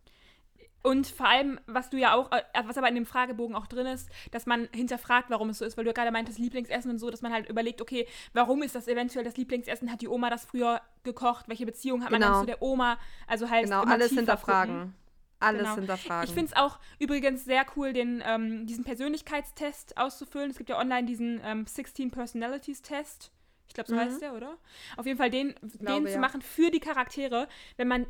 Und 0.82 1.06
vor 1.06 1.28
allem, 1.28 1.60
was 1.66 1.90
du 1.90 1.98
ja 1.98 2.14
auch, 2.14 2.32
äh, 2.32 2.42
was 2.64 2.78
aber 2.78 2.88
in 2.88 2.94
dem 2.94 3.04
Fragebogen 3.04 3.54
auch 3.54 3.66
drin 3.66 3.86
ist, 3.86 4.08
dass 4.30 4.46
man 4.46 4.68
hinterfragt, 4.72 5.28
warum 5.28 5.50
es 5.50 5.58
so 5.58 5.64
ist, 5.64 5.76
weil 5.76 5.84
du 5.84 5.90
ja 5.90 5.94
gerade 5.94 6.10
meintest, 6.10 6.38
Lieblingsessen 6.38 6.90
und 6.90 6.98
so, 6.98 7.10
dass 7.10 7.20
man 7.20 7.32
halt 7.32 7.48
überlegt, 7.50 7.82
okay, 7.82 8.06
warum 8.32 8.62
ist 8.62 8.74
das 8.74 8.88
eventuell 8.88 9.24
das 9.24 9.36
Lieblingsessen? 9.36 9.92
Hat 9.92 10.00
die 10.00 10.08
Oma 10.08 10.30
das 10.30 10.46
früher 10.46 10.80
gekocht? 11.02 11.48
Welche 11.48 11.66
Beziehung 11.66 12.02
hat 12.02 12.10
man 12.10 12.20
dann 12.20 12.30
genau. 12.30 12.40
zu 12.40 12.46
der 12.46 12.62
Oma? 12.62 12.98
Also 13.26 13.50
halt. 13.50 13.64
Genau, 13.64 13.82
alles 13.82 14.12
hinterfragen. 14.12 14.74
Gucken. 14.74 14.94
Alles 15.38 15.62
genau. 15.62 15.74
hinterfragen. 15.76 16.28
Ich 16.28 16.34
finde 16.34 16.52
es 16.52 16.56
auch 16.56 16.78
übrigens 16.98 17.44
sehr 17.44 17.64
cool, 17.76 17.92
den, 17.92 18.22
ähm, 18.26 18.66
diesen 18.66 18.84
Persönlichkeitstest 18.84 19.96
auszufüllen. 19.98 20.50
Es 20.50 20.58
gibt 20.58 20.70
ja 20.70 20.78
online 20.78 21.06
diesen 21.06 21.40
ähm, 21.44 21.66
16 21.66 22.10
Personalities 22.10 22.82
Test. 22.82 23.32
Ich 23.70 23.74
glaube, 23.74 23.88
so 23.88 23.94
mhm. 23.94 24.00
heißt 24.00 24.20
der, 24.20 24.34
oder? 24.34 24.58
Auf 24.96 25.06
jeden 25.06 25.16
Fall 25.16 25.30
den, 25.30 25.54
glaube, 25.54 26.00
den 26.00 26.06
ja. 26.06 26.12
zu 26.12 26.18
machen 26.18 26.42
für 26.42 26.72
die 26.72 26.80
Charaktere, 26.80 27.46
wenn 27.76 27.86
man, 27.86 28.06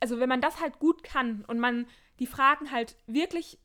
also 0.00 0.18
wenn 0.18 0.28
man 0.28 0.40
das 0.40 0.60
halt 0.60 0.80
gut 0.80 1.04
kann 1.04 1.44
und 1.46 1.60
man 1.60 1.86
die 2.18 2.26
Fragen 2.26 2.72
halt 2.72 2.96
wirklich 3.06 3.60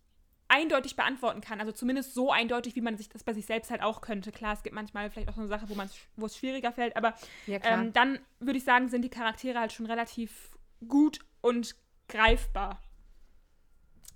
eindeutig 0.48 0.96
beantworten 0.96 1.42
kann. 1.42 1.60
Also 1.60 1.72
zumindest 1.72 2.14
so 2.14 2.32
eindeutig, 2.32 2.76
wie 2.76 2.82
man 2.82 2.98
sich 2.98 3.10
das 3.10 3.24
bei 3.24 3.34
sich 3.34 3.48
selbst 3.48 3.72
halt 3.72 3.82
auch 3.82 4.02
könnte. 4.02 4.32
Klar, 4.32 4.54
es 4.54 4.62
gibt 4.62 4.76
manchmal 4.76 5.10
vielleicht 5.10 5.30
auch 5.30 5.34
so 5.34 5.42
eine 5.42 5.48
Sache, 5.48 5.68
wo, 5.68 5.76
wo 6.18 6.26
es 6.28 6.38
schwieriger 6.38 6.72
fällt, 6.72 6.96
aber 6.96 7.16
ja, 7.48 7.58
ähm, 7.64 7.92
dann 7.94 8.20
würde 8.40 8.60
ich 8.60 8.64
sagen, 8.64 8.90
sind 8.90 9.02
die 9.02 9.10
Charaktere 9.10 9.60
halt 9.60 9.74
schon 9.74 9.88
relativ 9.88 10.52
gut 10.88 11.20
und 11.42 11.76
greifbar. 12.08 12.80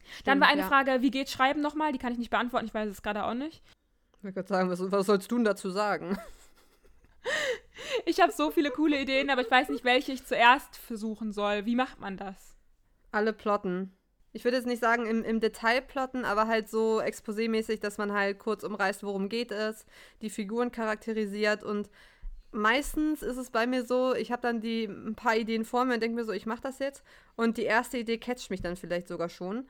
Stimmt, 0.04 0.28
dann 0.28 0.39
war 0.39 0.50
eine 0.50 0.62
ja. 0.62 0.67
Frage, 0.67 1.02
wie 1.02 1.10
geht 1.10 1.32
Schreiben 1.32 1.62
nochmal? 1.62 1.93
Die 1.93 1.98
kann 1.98 2.13
ich 2.13 2.19
nicht 2.19 2.30
beantworten, 2.30 2.67
ich 2.67 2.74
weiß 2.76 2.89
es 2.89 3.02
gerade 3.02 3.24
auch 3.24 3.34
nicht. 3.34 3.63
Ich 4.22 4.36
würde 4.36 4.48
sagen, 4.48 4.69
was, 4.69 4.80
was 4.91 5.08
sollst 5.08 5.32
du 5.32 5.36
denn 5.36 5.46
dazu 5.46 5.72
sagen? 5.72 6.17
Ich 8.05 8.21
habe 8.21 8.31
so 8.31 8.51
viele 8.51 8.71
coole 8.71 9.01
Ideen, 9.01 9.29
aber 9.29 9.41
ich 9.41 9.51
weiß 9.51 9.69
nicht, 9.69 9.83
welche 9.83 10.11
ich 10.11 10.25
zuerst 10.25 10.77
versuchen 10.77 11.31
soll. 11.31 11.65
Wie 11.65 11.75
macht 11.75 11.99
man 11.99 12.17
das? 12.17 12.58
Alle 13.12 13.33
plotten 13.33 13.93
ich 14.33 14.43
würde 14.43 14.58
jetzt 14.58 14.65
nicht 14.65 14.81
sagen 14.81 15.06
im, 15.06 15.23
im 15.23 15.39
Detail 15.39 15.81
plotten, 15.81 16.25
aber 16.25 16.47
halt 16.47 16.67
so 16.67 16.99
exposé-mäßig, 16.99 17.79
dass 17.79 17.99
man 17.99 18.12
halt 18.12 18.39
kurz 18.39 18.63
umreißt, 18.63 19.04
worum 19.04 19.29
geht 19.29 19.51
es, 19.51 19.85
die 20.21 20.31
Figuren 20.31 20.71
charakterisiert 20.71 21.63
und 21.63 21.89
meistens 22.51 23.21
ist 23.21 23.37
es 23.37 23.51
bei 23.51 23.67
mir 23.67 23.85
so, 23.85 24.15
ich 24.15 24.31
habe 24.31 24.41
dann 24.41 24.60
die 24.60 24.85
ein 24.85 25.15
paar 25.15 25.35
Ideen 25.35 25.65
vor 25.65 25.85
mir 25.85 25.95
und 25.95 26.04
denke 26.04 26.15
mir 26.15 26.25
so, 26.25 26.33
ich 26.33 26.45
mache 26.45 26.62
das 26.62 26.79
jetzt. 26.79 27.04
Und 27.35 27.58
die 27.58 27.63
erste 27.63 27.97
Idee 27.97 28.19
catcht 28.19 28.51
mich 28.51 28.62
dann 28.62 28.75
vielleicht 28.75 29.08
sogar 29.08 29.29
schon. 29.29 29.67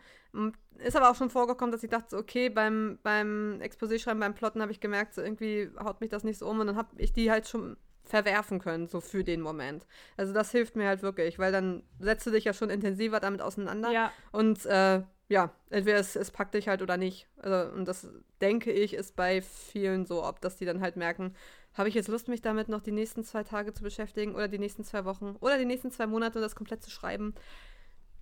Ist 0.80 0.98
aber 0.98 1.10
auch 1.10 1.16
schon 1.16 1.30
vorgekommen, 1.30 1.72
dass 1.72 1.84
ich 1.84 1.90
dachte, 1.90 2.18
okay, 2.18 2.50
beim, 2.50 3.00
beim 3.02 3.60
Exposé-Schreiben, 3.62 4.20
beim 4.20 4.36
Plotten 4.36 4.62
habe 4.62 4.74
ich 4.74 4.82
gemerkt, 4.82 5.14
so 5.14 5.22
irgendwie 5.22 5.70
haut 5.82 6.02
mich 6.02 6.10
das 6.10 6.26
nicht 6.26 6.40
so 6.40 6.48
um 6.48 6.60
und 6.60 6.68
dann 6.68 6.76
habe 6.76 6.90
ich 6.98 7.14
die 7.14 7.32
halt 7.32 7.48
schon 7.48 7.78
verwerfen 8.04 8.60
können, 8.60 8.88
so 8.88 9.02
für 9.02 9.24
den 9.24 9.42
Moment. 9.42 9.86
Also 10.18 10.34
das 10.34 10.52
hilft 10.52 10.76
mir 10.76 10.88
halt 10.88 11.02
wirklich, 11.02 11.40
weil 11.40 11.52
dann 11.52 11.84
setzt 12.00 12.28
du 12.28 12.32
dich 12.32 12.44
ja 12.44 12.54
schon 12.54 12.70
intensiver 12.70 13.20
damit 13.20 13.42
auseinander. 13.42 13.92
Ja. 13.92 14.12
Und 14.32 14.66
äh, 14.66 15.02
ja, 15.30 15.52
entweder 15.70 15.98
es, 15.98 16.16
es 16.16 16.32
packt 16.32 16.54
dich 16.54 16.68
halt 16.68 16.82
oder 16.82 16.98
nicht. 16.98 17.28
Also, 17.38 17.74
und 17.74 17.88
das 17.88 18.08
denke 18.42 18.72
ich, 18.72 18.94
ist 18.94 19.16
bei 19.16 19.42
vielen 19.42 20.06
so, 20.06 20.24
ob 20.24 20.42
dass 20.42 20.58
die 20.58 20.66
dann 20.66 20.82
halt 20.82 20.98
merken, 20.98 21.34
habe 21.74 21.90
ich 21.90 21.96
jetzt 21.96 22.08
Lust, 22.08 22.28
mich 22.28 22.42
damit 22.42 22.70
noch 22.70 22.82
die 22.82 22.92
nächsten 22.92 23.24
zwei 23.24 23.44
Tage 23.44 23.74
zu 23.74 23.84
beschäftigen 23.84 24.36
oder 24.36 24.48
die 24.48 24.60
nächsten 24.60 24.84
zwei 24.84 25.06
Wochen 25.06 25.36
oder 25.40 25.58
die 25.58 25.66
nächsten 25.66 25.92
zwei 25.92 26.06
Monate 26.06 26.40
das 26.40 26.56
komplett 26.56 26.84
zu 26.84 26.92
schreiben. 26.92 27.34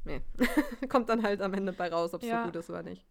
Nee. 0.05 0.21
Kommt 0.89 1.09
dann 1.09 1.23
halt 1.23 1.41
am 1.41 1.53
Ende 1.53 1.73
bei 1.73 1.89
raus, 1.89 2.13
ob 2.13 2.21
es 2.21 2.29
ja. 2.29 2.41
so 2.41 2.45
gut 2.45 2.55
ist 2.55 2.69
oder 2.69 2.83
nicht. 2.83 3.05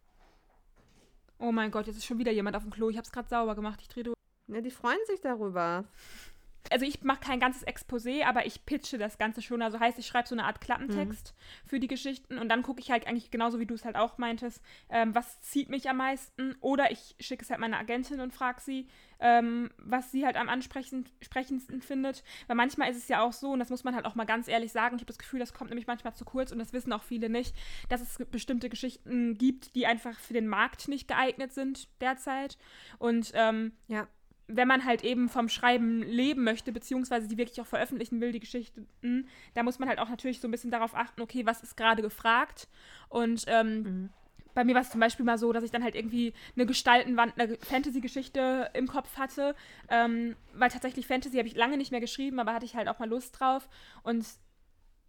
Oh 1.38 1.52
mein 1.52 1.70
Gott, 1.70 1.86
jetzt 1.86 1.96
ist 1.96 2.06
schon 2.06 2.18
wieder 2.18 2.32
jemand 2.32 2.56
auf 2.56 2.62
dem 2.62 2.72
Klo. 2.72 2.90
Ich 2.90 2.96
habe 2.96 3.04
es 3.04 3.12
gerade 3.12 3.28
sauber 3.28 3.54
gemacht. 3.54 3.80
Ich 3.82 3.88
drehe 3.88 4.04
durch. 4.04 4.16
Ja, 4.48 4.60
die 4.60 4.70
freuen 4.70 4.98
sich 5.06 5.20
darüber 5.20 5.84
also 6.70 6.84
ich 6.84 7.02
mache 7.02 7.20
kein 7.20 7.40
ganzes 7.40 7.66
Exposé, 7.66 8.24
aber 8.24 8.46
ich 8.46 8.66
pitche 8.66 8.98
das 8.98 9.18
Ganze 9.18 9.42
schon. 9.42 9.62
Also 9.62 9.80
heißt, 9.80 9.98
ich 9.98 10.06
schreibe 10.06 10.28
so 10.28 10.34
eine 10.34 10.44
Art 10.44 10.60
Klappentext 10.60 11.34
mhm. 11.34 11.68
für 11.68 11.80
die 11.80 11.88
Geschichten 11.88 12.38
und 12.38 12.48
dann 12.48 12.62
gucke 12.62 12.80
ich 12.80 12.90
halt 12.90 13.06
eigentlich 13.06 13.30
genauso 13.30 13.58
wie 13.58 13.66
du 13.66 13.74
es 13.74 13.84
halt 13.84 13.96
auch 13.96 14.18
meintest, 14.18 14.62
ähm, 14.90 15.14
was 15.14 15.40
zieht 15.40 15.70
mich 15.70 15.88
am 15.88 15.96
meisten. 15.96 16.56
Oder 16.60 16.90
ich 16.90 17.16
schicke 17.18 17.42
es 17.42 17.50
halt 17.50 17.60
meiner 17.60 17.78
Agentin 17.78 18.20
und 18.20 18.32
frage 18.32 18.60
sie, 18.60 18.88
ähm, 19.20 19.70
was 19.78 20.12
sie 20.12 20.24
halt 20.24 20.36
am 20.36 20.48
ansprechendsten 20.48 21.82
findet. 21.82 22.22
Weil 22.46 22.56
manchmal 22.56 22.90
ist 22.90 22.98
es 22.98 23.08
ja 23.08 23.22
auch 23.22 23.32
so, 23.32 23.52
und 23.52 23.58
das 23.58 23.70
muss 23.70 23.84
man 23.84 23.94
halt 23.94 24.04
auch 24.04 24.14
mal 24.14 24.24
ganz 24.24 24.46
ehrlich 24.46 24.72
sagen, 24.72 24.96
ich 24.96 25.02
habe 25.02 25.06
das 25.06 25.18
Gefühl, 25.18 25.40
das 25.40 25.54
kommt 25.54 25.70
nämlich 25.70 25.86
manchmal 25.86 26.14
zu 26.14 26.24
kurz 26.24 26.52
und 26.52 26.58
das 26.58 26.72
wissen 26.72 26.92
auch 26.92 27.02
viele 27.02 27.30
nicht, 27.30 27.54
dass 27.88 28.00
es 28.00 28.18
bestimmte 28.30 28.68
Geschichten 28.68 29.36
gibt, 29.38 29.74
die 29.74 29.86
einfach 29.86 30.18
für 30.18 30.34
den 30.34 30.46
Markt 30.46 30.88
nicht 30.88 31.08
geeignet 31.08 31.52
sind 31.52 31.88
derzeit. 32.00 32.58
Und 32.98 33.32
ähm, 33.34 33.72
ja 33.88 34.08
wenn 34.52 34.68
man 34.68 34.84
halt 34.84 35.04
eben 35.04 35.28
vom 35.28 35.48
Schreiben 35.48 36.02
leben 36.02 36.44
möchte, 36.44 36.72
beziehungsweise 36.72 37.28
die 37.28 37.38
wirklich 37.38 37.60
auch 37.60 37.66
veröffentlichen 37.66 38.20
will, 38.20 38.32
die 38.32 38.40
Geschichten, 38.40 38.86
da 39.54 39.62
muss 39.62 39.78
man 39.78 39.88
halt 39.88 39.98
auch 39.98 40.08
natürlich 40.08 40.40
so 40.40 40.48
ein 40.48 40.50
bisschen 40.50 40.70
darauf 40.70 40.94
achten, 40.94 41.20
okay, 41.20 41.46
was 41.46 41.62
ist 41.62 41.76
gerade 41.76 42.02
gefragt. 42.02 42.68
Und 43.08 43.44
ähm, 43.46 43.82
mhm. 43.82 44.08
bei 44.54 44.64
mir 44.64 44.74
war 44.74 44.82
es 44.82 44.90
zum 44.90 45.00
Beispiel 45.00 45.24
mal 45.24 45.38
so, 45.38 45.52
dass 45.52 45.64
ich 45.64 45.70
dann 45.70 45.84
halt 45.84 45.94
irgendwie 45.94 46.32
eine 46.56 46.66
Gestaltenwand, 46.66 47.38
eine 47.38 47.56
Fantasy-Geschichte 47.56 48.70
im 48.74 48.86
Kopf 48.86 49.16
hatte, 49.16 49.54
ähm, 49.88 50.36
weil 50.54 50.70
tatsächlich 50.70 51.06
Fantasy 51.06 51.36
habe 51.36 51.48
ich 51.48 51.56
lange 51.56 51.76
nicht 51.76 51.90
mehr 51.90 52.00
geschrieben, 52.00 52.38
aber 52.40 52.54
hatte 52.54 52.66
ich 52.66 52.76
halt 52.76 52.88
auch 52.88 52.98
mal 52.98 53.08
Lust 53.08 53.38
drauf. 53.38 53.68
Und 54.02 54.26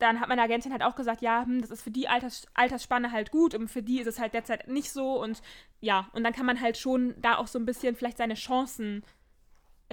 dann 0.01 0.19
hat 0.19 0.29
meine 0.29 0.41
Agentin 0.41 0.71
halt 0.71 0.81
auch 0.81 0.95
gesagt, 0.95 1.21
ja, 1.21 1.43
hm, 1.43 1.61
das 1.61 1.69
ist 1.69 1.83
für 1.83 1.91
die 1.91 2.07
Alters 2.07 2.47
Altersspanne 2.55 3.11
halt 3.11 3.31
gut 3.31 3.53
und 3.53 3.69
für 3.69 3.83
die 3.83 3.99
ist 3.99 4.07
es 4.07 4.19
halt 4.19 4.33
derzeit 4.33 4.67
nicht 4.67 4.91
so 4.91 5.21
und 5.21 5.41
ja, 5.79 6.09
und 6.13 6.23
dann 6.23 6.33
kann 6.33 6.45
man 6.45 6.59
halt 6.59 6.77
schon 6.77 7.13
da 7.21 7.37
auch 7.37 7.47
so 7.47 7.59
ein 7.59 7.65
bisschen 7.65 7.95
vielleicht 7.95 8.17
seine 8.17 8.33
Chancen 8.33 9.03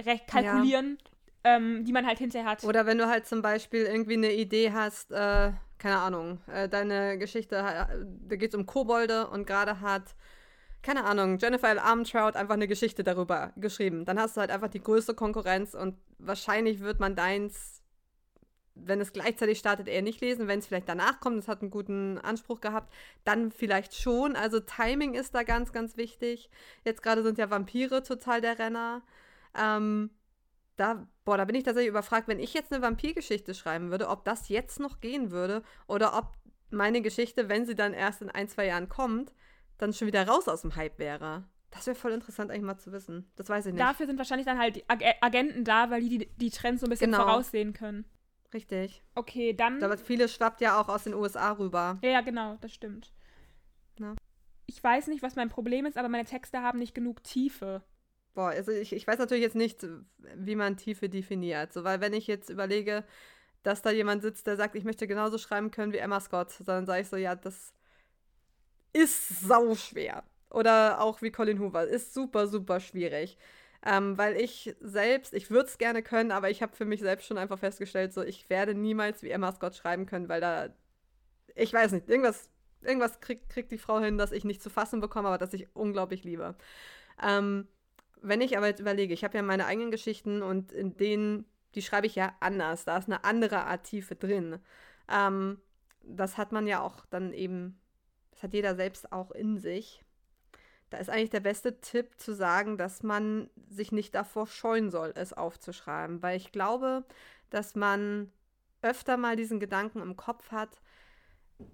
recht 0.05 0.27
kalkulieren, 0.27 0.97
ja. 1.45 1.55
ähm, 1.55 1.85
die 1.85 1.91
man 1.91 2.05
halt 2.05 2.19
hinterher 2.19 2.49
hat. 2.49 2.63
Oder 2.63 2.85
wenn 2.85 2.97
du 2.97 3.07
halt 3.07 3.27
zum 3.27 3.41
Beispiel 3.41 3.83
irgendwie 3.83 4.13
eine 4.13 4.33
Idee 4.33 4.71
hast, 4.71 5.11
äh, 5.11 5.51
keine 5.77 5.97
Ahnung, 5.97 6.39
äh, 6.47 6.67
deine 6.67 7.17
Geschichte, 7.17 7.55
da 7.55 8.35
geht 8.35 8.53
es 8.53 8.55
um 8.55 8.65
Kobolde 8.65 9.27
und 9.27 9.47
gerade 9.47 9.81
hat, 9.81 10.15
keine 10.81 11.03
Ahnung, 11.03 11.37
Jennifer 11.37 11.69
L. 11.69 11.79
Armentrout 11.79 12.37
einfach 12.37 12.53
eine 12.53 12.67
Geschichte 12.67 13.03
darüber 13.03 13.51
geschrieben. 13.57 14.05
Dann 14.05 14.19
hast 14.19 14.37
du 14.37 14.41
halt 14.41 14.51
einfach 14.51 14.69
die 14.69 14.81
größte 14.81 15.13
Konkurrenz 15.13 15.73
und 15.73 15.97
wahrscheinlich 16.17 16.79
wird 16.79 16.99
man 16.99 17.15
deins 17.15 17.79
wenn 18.85 19.01
es 19.01 19.13
gleichzeitig 19.13 19.59
startet, 19.59 19.87
eher 19.87 20.01
nicht 20.01 20.21
lesen. 20.21 20.47
Wenn 20.47 20.59
es 20.59 20.67
vielleicht 20.67 20.89
danach 20.89 21.19
kommt, 21.19 21.39
es 21.39 21.47
hat 21.47 21.61
einen 21.61 21.71
guten 21.71 22.17
Anspruch 22.19 22.61
gehabt, 22.61 22.93
dann 23.23 23.51
vielleicht 23.51 23.95
schon. 23.95 24.35
Also 24.35 24.59
Timing 24.59 25.13
ist 25.13 25.35
da 25.35 25.43
ganz, 25.43 25.73
ganz 25.73 25.97
wichtig. 25.97 26.49
Jetzt 26.83 27.01
gerade 27.03 27.23
sind 27.23 27.37
ja 27.37 27.49
Vampire 27.49 28.03
total 28.03 28.41
der 28.41 28.59
Renner. 28.59 29.01
Ähm, 29.55 30.11
da, 30.77 31.07
boah, 31.25 31.37
da 31.37 31.45
bin 31.45 31.55
ich 31.55 31.63
tatsächlich 31.63 31.89
überfragt, 31.89 32.27
wenn 32.27 32.39
ich 32.39 32.53
jetzt 32.53 32.71
eine 32.71 32.81
Vampirgeschichte 32.81 33.53
schreiben 33.53 33.91
würde, 33.91 34.07
ob 34.07 34.23
das 34.25 34.49
jetzt 34.49 34.79
noch 34.79 35.01
gehen 35.01 35.31
würde 35.31 35.63
oder 35.87 36.17
ob 36.17 36.33
meine 36.71 37.01
Geschichte, 37.01 37.49
wenn 37.49 37.65
sie 37.65 37.75
dann 37.75 37.93
erst 37.93 38.21
in 38.21 38.29
ein, 38.29 38.47
zwei 38.47 38.67
Jahren 38.67 38.89
kommt, 38.89 39.33
dann 39.77 39.93
schon 39.93 40.07
wieder 40.07 40.27
raus 40.27 40.47
aus 40.47 40.61
dem 40.61 40.75
Hype 40.75 40.99
wäre. 40.99 41.45
Das 41.71 41.85
wäre 41.85 41.95
voll 41.95 42.13
interessant 42.13 42.49
eigentlich 42.49 42.63
mal 42.63 42.77
zu 42.77 42.91
wissen. 42.91 43.31
Das 43.35 43.49
weiß 43.49 43.67
ich 43.67 43.73
nicht. 43.73 43.83
Dafür 43.83 44.07
sind 44.07 44.17
wahrscheinlich 44.17 44.45
dann 44.45 44.57
halt 44.57 44.77
die 44.77 44.89
Ag 44.89 45.03
Agenten 45.21 45.63
da, 45.63 45.89
weil 45.89 46.01
die, 46.01 46.17
die 46.17 46.25
die 46.37 46.49
Trends 46.49 46.81
so 46.81 46.87
ein 46.87 46.89
bisschen 46.89 47.11
genau. 47.11 47.23
voraussehen 47.23 47.73
können. 47.73 48.05
Richtig. 48.53 49.03
Okay, 49.13 49.53
dann. 49.53 49.83
Aber 49.83 49.97
vieles 49.97 50.33
schwappt 50.33 50.61
ja 50.61 50.81
auch 50.81 50.89
aus 50.89 51.03
den 51.03 51.13
USA 51.13 51.51
rüber. 51.51 51.99
Ja, 52.01 52.09
ja, 52.09 52.21
genau, 52.21 52.57
das 52.61 52.73
stimmt. 52.73 53.13
Na? 53.97 54.15
Ich 54.65 54.83
weiß 54.83 55.07
nicht, 55.07 55.21
was 55.21 55.35
mein 55.35 55.49
Problem 55.49 55.85
ist, 55.85 55.97
aber 55.97 56.09
meine 56.09 56.25
Texte 56.25 56.61
haben 56.61 56.79
nicht 56.79 56.95
genug 56.95 57.23
Tiefe. 57.23 57.83
Boah, 58.33 58.49
also 58.49 58.71
ich, 58.71 58.93
ich 58.93 59.07
weiß 59.07 59.19
natürlich 59.19 59.43
jetzt 59.43 59.55
nicht, 59.55 59.85
wie 60.35 60.55
man 60.55 60.77
Tiefe 60.77 61.09
definiert. 61.09 61.73
So, 61.73 61.83
weil 61.83 62.01
wenn 62.01 62.13
ich 62.13 62.27
jetzt 62.27 62.49
überlege, 62.49 63.03
dass 63.63 63.81
da 63.81 63.91
jemand 63.91 64.21
sitzt, 64.21 64.47
der 64.47 64.55
sagt, 64.55 64.75
ich 64.75 64.83
möchte 64.83 65.07
genauso 65.07 65.37
schreiben 65.37 65.71
können 65.71 65.93
wie 65.93 65.97
Emma 65.97 66.19
Scott, 66.19 66.53
dann 66.65 66.85
sage 66.85 67.01
ich 67.01 67.09
so, 67.09 67.17
ja, 67.17 67.35
das 67.35 67.73
ist 68.93 69.41
sau 69.41 69.75
schwer. 69.75 70.23
Oder 70.49 71.01
auch 71.01 71.21
wie 71.21 71.31
Colin 71.31 71.59
Hoover, 71.59 71.85
ist 71.85 72.13
super, 72.13 72.47
super 72.47 72.79
schwierig. 72.79 73.37
Ähm, 73.85 74.17
weil 74.17 74.35
ich 74.35 74.75
selbst, 74.81 75.33
ich 75.33 75.51
würde 75.51 75.69
es 75.69 75.77
gerne 75.77 76.03
können, 76.03 76.31
aber 76.31 76.49
ich 76.49 76.61
habe 76.61 76.75
für 76.75 76.85
mich 76.85 76.99
selbst 76.99 77.27
schon 77.27 77.37
einfach 77.37 77.59
festgestellt, 77.59 78.13
so, 78.13 78.23
ich 78.23 78.49
werde 78.49 78.73
niemals 78.73 79.23
wie 79.23 79.29
Emma 79.29 79.51
Scott 79.53 79.75
schreiben 79.75 80.05
können, 80.05 80.27
weil 80.27 80.41
da, 80.41 80.69
ich 81.55 81.71
weiß 81.71 81.93
nicht, 81.93 82.09
irgendwas, 82.09 82.49
irgendwas 82.81 83.21
kriegt, 83.21 83.49
kriegt 83.49 83.71
die 83.71 83.77
Frau 83.77 83.99
hin, 83.99 84.17
dass 84.17 84.31
ich 84.33 84.43
nicht 84.43 84.61
zu 84.61 84.69
fassen 84.69 84.99
bekomme, 84.99 85.29
aber 85.29 85.37
dass 85.37 85.53
ich 85.53 85.73
unglaublich 85.75 86.23
liebe. 86.25 86.55
Ähm, 87.23 87.67
wenn 88.21 88.41
ich 88.41 88.57
aber 88.57 88.67
jetzt 88.67 88.79
überlege, 88.79 89.13
ich 89.13 89.23
habe 89.23 89.37
ja 89.37 89.43
meine 89.43 89.65
eigenen 89.65 89.91
Geschichten 89.91 90.41
und 90.41 90.71
in 90.71 90.97
denen, 90.97 91.45
die 91.75 91.81
schreibe 91.81 92.07
ich 92.07 92.15
ja 92.15 92.35
anders. 92.39 92.85
Da 92.85 92.97
ist 92.97 93.07
eine 93.07 93.23
andere 93.23 93.65
Art 93.65 93.83
Tiefe 93.83 94.15
drin. 94.15 94.59
Ähm, 95.09 95.59
das 96.03 96.37
hat 96.37 96.51
man 96.51 96.67
ja 96.67 96.81
auch 96.81 97.05
dann 97.09 97.33
eben, 97.33 97.79
das 98.31 98.43
hat 98.43 98.53
jeder 98.53 98.75
selbst 98.75 99.11
auch 99.11 99.31
in 99.31 99.57
sich. 99.57 100.03
Da 100.89 100.97
ist 100.97 101.09
eigentlich 101.09 101.29
der 101.29 101.39
beste 101.39 101.79
Tipp 101.81 102.19
zu 102.19 102.33
sagen, 102.33 102.77
dass 102.77 103.03
man 103.03 103.49
sich 103.69 103.91
nicht 103.91 104.15
davor 104.15 104.47
scheuen 104.47 104.89
soll, 104.89 105.13
es 105.15 105.33
aufzuschreiben. 105.33 106.21
Weil 106.23 106.37
ich 106.37 106.51
glaube, 106.51 107.03
dass 107.49 107.75
man 107.75 108.31
öfter 108.81 109.17
mal 109.17 109.35
diesen 109.35 109.59
Gedanken 109.59 110.01
im 110.01 110.15
Kopf 110.15 110.51
hat, 110.51 110.81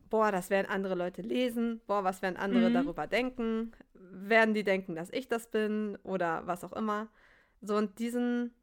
boah, 0.09 0.31
das 0.31 0.49
werden 0.49 0.69
andere 0.69 0.95
Leute 0.95 1.21
lesen, 1.21 1.81
boah, 1.87 2.03
was 2.03 2.21
werden 2.21 2.37
andere 2.37 2.69
mhm. 2.69 2.73
darüber 2.73 3.07
denken, 3.07 3.71
werden 3.99 4.53
die 4.53 4.63
denken, 4.63 4.95
dass 4.95 5.09
ich 5.11 5.27
das 5.27 5.47
bin 5.47 5.97
oder 6.03 6.45
was 6.47 6.63
auch 6.63 6.73
immer. 6.73 7.07
So 7.61 7.75
und 7.75 7.99
diesen, 7.99 8.53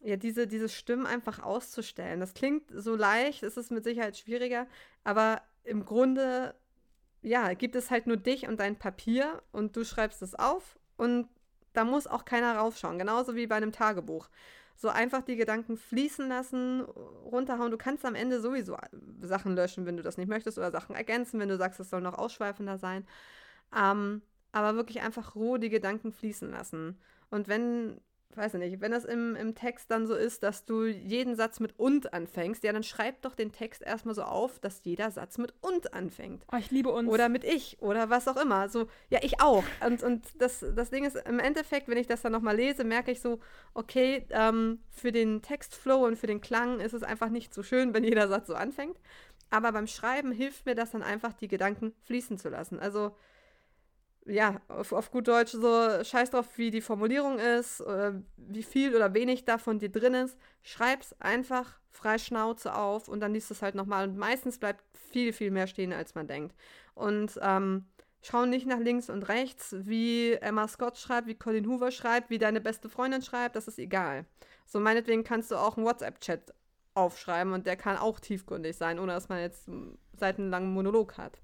ja, 0.00 0.16
diese, 0.16 0.46
diese 0.46 0.68
Stimmen 0.68 1.06
einfach 1.06 1.42
auszustellen. 1.42 2.20
Das 2.20 2.34
klingt 2.34 2.70
so 2.74 2.96
leicht, 2.96 3.42
es 3.42 3.56
ist 3.56 3.70
mit 3.70 3.84
Sicherheit 3.84 4.16
schwieriger, 4.16 4.66
aber 5.04 5.42
im 5.64 5.84
Grunde, 5.84 6.54
ja, 7.22 7.52
gibt 7.54 7.76
es 7.76 7.90
halt 7.90 8.06
nur 8.06 8.16
dich 8.16 8.48
und 8.48 8.60
dein 8.60 8.78
Papier 8.78 9.42
und 9.52 9.76
du 9.76 9.84
schreibst 9.84 10.22
es 10.22 10.34
auf 10.34 10.78
und 10.96 11.28
da 11.72 11.84
muss 11.84 12.06
auch 12.06 12.24
keiner 12.24 12.56
raufschauen, 12.56 12.98
genauso 12.98 13.36
wie 13.36 13.46
bei 13.46 13.56
einem 13.56 13.72
Tagebuch 13.72 14.28
so 14.78 14.88
einfach 14.88 15.22
die 15.22 15.34
Gedanken 15.34 15.76
fließen 15.76 16.28
lassen, 16.28 16.82
runterhauen. 16.82 17.72
Du 17.72 17.76
kannst 17.76 18.04
am 18.04 18.14
Ende 18.14 18.40
sowieso 18.40 18.76
Sachen 19.20 19.56
löschen, 19.56 19.86
wenn 19.86 19.96
du 19.96 20.04
das 20.04 20.18
nicht 20.18 20.28
möchtest, 20.28 20.56
oder 20.56 20.70
Sachen 20.70 20.94
ergänzen, 20.94 21.40
wenn 21.40 21.48
du 21.48 21.56
sagst, 21.56 21.80
es 21.80 21.90
soll 21.90 22.00
noch 22.00 22.16
ausschweifender 22.16 22.78
sein. 22.78 23.04
Ähm, 23.76 24.22
aber 24.52 24.76
wirklich 24.76 25.02
einfach 25.02 25.34
roh 25.34 25.58
die 25.58 25.70
Gedanken 25.70 26.12
fließen 26.12 26.50
lassen. 26.50 26.98
Und 27.30 27.48
wenn 27.48 28.00
weiß 28.38 28.54
ich 28.54 28.60
nicht, 28.60 28.80
wenn 28.80 28.92
das 28.92 29.04
im, 29.04 29.36
im 29.36 29.54
Text 29.54 29.90
dann 29.90 30.06
so 30.06 30.14
ist, 30.14 30.42
dass 30.42 30.64
du 30.64 30.86
jeden 30.86 31.36
Satz 31.36 31.60
mit 31.60 31.78
und 31.78 32.14
anfängst, 32.14 32.62
ja, 32.62 32.72
dann 32.72 32.82
schreib 32.82 33.20
doch 33.22 33.34
den 33.34 33.52
Text 33.52 33.82
erstmal 33.82 34.14
so 34.14 34.22
auf, 34.22 34.58
dass 34.60 34.80
jeder 34.84 35.10
Satz 35.10 35.38
mit 35.38 35.52
und 35.60 35.92
anfängt. 35.92 36.44
Oh, 36.52 36.56
ich 36.56 36.70
liebe 36.70 36.90
uns. 36.90 37.08
Oder 37.08 37.28
mit 37.28 37.44
ich 37.44 37.76
oder 37.80 38.10
was 38.10 38.28
auch 38.28 38.36
immer. 38.36 38.68
So, 38.68 38.86
ja, 39.10 39.18
ich 39.22 39.40
auch. 39.40 39.64
Und, 39.84 40.02
und 40.02 40.24
das, 40.38 40.64
das 40.74 40.90
Ding 40.90 41.04
ist, 41.04 41.16
im 41.16 41.40
Endeffekt, 41.40 41.88
wenn 41.88 41.98
ich 41.98 42.06
das 42.06 42.22
dann 42.22 42.32
nochmal 42.32 42.56
lese, 42.56 42.84
merke 42.84 43.10
ich 43.10 43.20
so, 43.20 43.40
okay, 43.74 44.24
ähm, 44.30 44.80
für 44.90 45.12
den 45.12 45.42
Textflow 45.42 46.06
und 46.06 46.16
für 46.16 46.26
den 46.26 46.40
Klang 46.40 46.80
ist 46.80 46.94
es 46.94 47.02
einfach 47.02 47.28
nicht 47.28 47.52
so 47.52 47.62
schön, 47.62 47.92
wenn 47.92 48.04
jeder 48.04 48.28
Satz 48.28 48.46
so 48.46 48.54
anfängt. 48.54 48.98
Aber 49.50 49.72
beim 49.72 49.86
Schreiben 49.86 50.30
hilft 50.30 50.66
mir 50.66 50.74
das 50.74 50.90
dann 50.90 51.02
einfach, 51.02 51.32
die 51.32 51.48
Gedanken 51.48 51.94
fließen 52.04 52.38
zu 52.38 52.50
lassen. 52.50 52.78
Also, 52.78 53.16
ja, 54.28 54.60
auf, 54.68 54.92
auf 54.92 55.10
gut 55.10 55.26
Deutsch 55.28 55.52
so, 55.52 56.04
scheiß 56.04 56.30
drauf, 56.30 56.46
wie 56.56 56.70
die 56.70 56.80
Formulierung 56.80 57.38
ist, 57.38 57.80
oder 57.80 58.22
wie 58.36 58.62
viel 58.62 58.94
oder 58.94 59.14
wenig 59.14 59.44
davon 59.44 59.78
dir 59.78 59.90
drin 59.90 60.14
ist. 60.14 60.38
Schreib's 60.62 61.14
einfach 61.20 61.78
frei 61.90 62.18
Schnauze 62.18 62.74
auf 62.74 63.08
und 63.08 63.20
dann 63.20 63.32
liest 63.32 63.50
es 63.50 63.62
halt 63.62 63.74
nochmal. 63.74 64.08
Und 64.08 64.16
meistens 64.16 64.58
bleibt 64.58 64.84
viel, 64.92 65.32
viel 65.32 65.50
mehr 65.50 65.66
stehen, 65.66 65.92
als 65.92 66.14
man 66.14 66.26
denkt. 66.26 66.54
Und 66.94 67.38
ähm, 67.42 67.86
schau 68.22 68.44
nicht 68.46 68.66
nach 68.66 68.78
links 68.78 69.08
und 69.10 69.28
rechts, 69.28 69.74
wie 69.80 70.32
Emma 70.34 70.68
Scott 70.68 70.98
schreibt, 70.98 71.26
wie 71.26 71.34
Colin 71.34 71.66
Hoover 71.66 71.90
schreibt, 71.90 72.30
wie 72.30 72.38
deine 72.38 72.60
beste 72.60 72.88
Freundin 72.88 73.22
schreibt, 73.22 73.56
das 73.56 73.68
ist 73.68 73.78
egal. 73.78 74.26
So 74.66 74.80
meinetwegen 74.80 75.24
kannst 75.24 75.50
du 75.50 75.56
auch 75.56 75.76
einen 75.76 75.86
WhatsApp-Chat 75.86 76.52
aufschreiben 76.94 77.52
und 77.52 77.66
der 77.66 77.76
kann 77.76 77.96
auch 77.96 78.20
tiefgründig 78.20 78.76
sein, 78.76 78.98
ohne 78.98 79.12
dass 79.12 79.28
man 79.28 79.40
jetzt 79.40 79.68
einen 79.68 79.98
seitenlangen 80.12 80.72
Monolog 80.72 81.16
hat. 81.16 81.40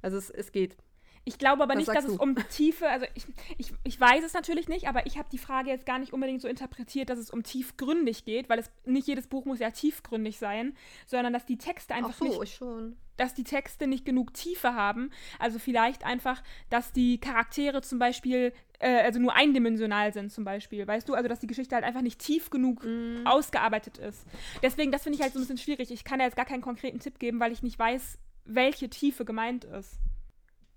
Also 0.00 0.16
es, 0.16 0.30
es 0.30 0.52
geht. 0.52 0.76
Ich 1.24 1.38
glaube 1.38 1.62
aber 1.62 1.74
Was 1.74 1.78
nicht, 1.78 1.88
dass 1.88 2.06
du? 2.06 2.12
es 2.12 2.18
um 2.18 2.34
Tiefe, 2.50 2.88
also 2.88 3.06
ich, 3.14 3.26
ich, 3.56 3.72
ich 3.84 4.00
weiß 4.00 4.24
es 4.24 4.34
natürlich 4.34 4.68
nicht, 4.68 4.88
aber 4.88 5.06
ich 5.06 5.18
habe 5.18 5.28
die 5.30 5.38
Frage 5.38 5.70
jetzt 5.70 5.86
gar 5.86 5.98
nicht 5.98 6.12
unbedingt 6.12 6.42
so 6.42 6.48
interpretiert, 6.48 7.10
dass 7.10 7.18
es 7.18 7.30
um 7.30 7.44
tiefgründig 7.44 8.24
geht, 8.24 8.48
weil 8.48 8.58
es 8.58 8.70
nicht 8.84 9.06
jedes 9.06 9.28
Buch 9.28 9.44
muss 9.44 9.60
ja 9.60 9.70
tiefgründig 9.70 10.38
sein, 10.38 10.74
sondern 11.06 11.32
dass 11.32 11.46
die 11.46 11.58
Texte 11.58 11.94
einfach 11.94 12.10
Ach 12.14 12.18
so, 12.18 12.40
nicht, 12.40 12.54
schon. 12.54 12.96
dass 13.16 13.34
die 13.34 13.44
Texte 13.44 13.86
nicht 13.86 14.04
genug 14.04 14.34
Tiefe 14.34 14.74
haben. 14.74 15.10
Also 15.38 15.60
vielleicht 15.60 16.04
einfach, 16.04 16.42
dass 16.70 16.92
die 16.92 17.18
Charaktere 17.20 17.82
zum 17.82 18.00
Beispiel 18.00 18.52
äh, 18.80 19.02
also 19.02 19.20
nur 19.20 19.34
eindimensional 19.34 20.12
sind 20.12 20.32
zum 20.32 20.44
Beispiel, 20.44 20.86
weißt 20.86 21.08
du? 21.08 21.14
Also 21.14 21.28
dass 21.28 21.38
die 21.38 21.46
Geschichte 21.46 21.76
halt 21.76 21.84
einfach 21.84 22.02
nicht 22.02 22.18
tief 22.18 22.50
genug 22.50 22.84
mm. 22.84 23.26
ausgearbeitet 23.26 23.98
ist. 23.98 24.26
Deswegen, 24.60 24.90
das 24.90 25.04
finde 25.04 25.16
ich 25.16 25.22
halt 25.22 25.32
so 25.32 25.38
ein 25.38 25.42
bisschen 25.42 25.58
schwierig. 25.58 25.92
Ich 25.92 26.02
kann 26.02 26.18
ja 26.18 26.26
jetzt 26.26 26.36
gar 26.36 26.44
keinen 26.46 26.62
konkreten 26.62 26.98
Tipp 26.98 27.20
geben, 27.20 27.38
weil 27.38 27.52
ich 27.52 27.62
nicht 27.62 27.78
weiß, 27.78 28.18
welche 28.44 28.90
Tiefe 28.90 29.24
gemeint 29.24 29.64
ist. 29.64 30.00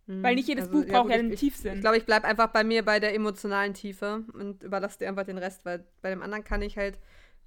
Weil 0.07 0.35
nicht 0.35 0.47
jedes 0.47 0.67
also, 0.67 0.79
Buch 0.79 0.87
braucht 0.87 1.09
ja, 1.09 1.15
einen 1.15 1.35
Tiefsinn. 1.35 1.71
Ich, 1.71 1.75
ich 1.77 1.81
glaube, 1.81 1.97
ich 1.97 2.05
bleibe 2.05 2.27
einfach 2.27 2.47
bei 2.47 2.63
mir 2.63 2.85
bei 2.85 2.99
der 2.99 3.15
emotionalen 3.15 3.73
Tiefe 3.73 4.23
und 4.33 4.61
überlasse 4.63 4.99
dir 4.99 5.07
einfach 5.07 5.25
den 5.25 5.39
Rest, 5.39 5.65
weil 5.65 5.83
bei 6.01 6.11
dem 6.11 6.21
anderen 6.21 6.43
kann 6.43 6.61
ich 6.61 6.77
halt 6.77 6.99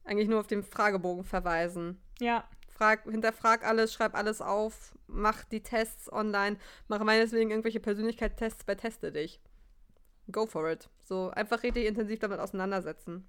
eigentlich 0.04 0.28
nur 0.28 0.40
auf 0.40 0.48
den 0.48 0.64
Fragebogen 0.64 1.24
verweisen. 1.24 2.00
Ja. 2.18 2.48
Frag, 2.68 3.04
hinterfrag 3.04 3.64
alles, 3.64 3.92
schreib 3.92 4.14
alles 4.14 4.40
auf, 4.40 4.96
mach 5.06 5.44
die 5.44 5.62
Tests 5.62 6.12
online, 6.12 6.56
mach 6.88 7.02
meineswegen 7.02 7.50
irgendwelche 7.50 7.80
Persönlichkeitstests 7.80 8.64
bei 8.64 8.74
Teste 8.74 9.12
dich. 9.12 9.40
Go 10.30 10.46
for 10.46 10.70
it. 10.70 10.88
So 11.04 11.30
einfach 11.30 11.62
richtig 11.62 11.86
intensiv 11.86 12.18
damit 12.18 12.40
auseinandersetzen. 12.40 13.28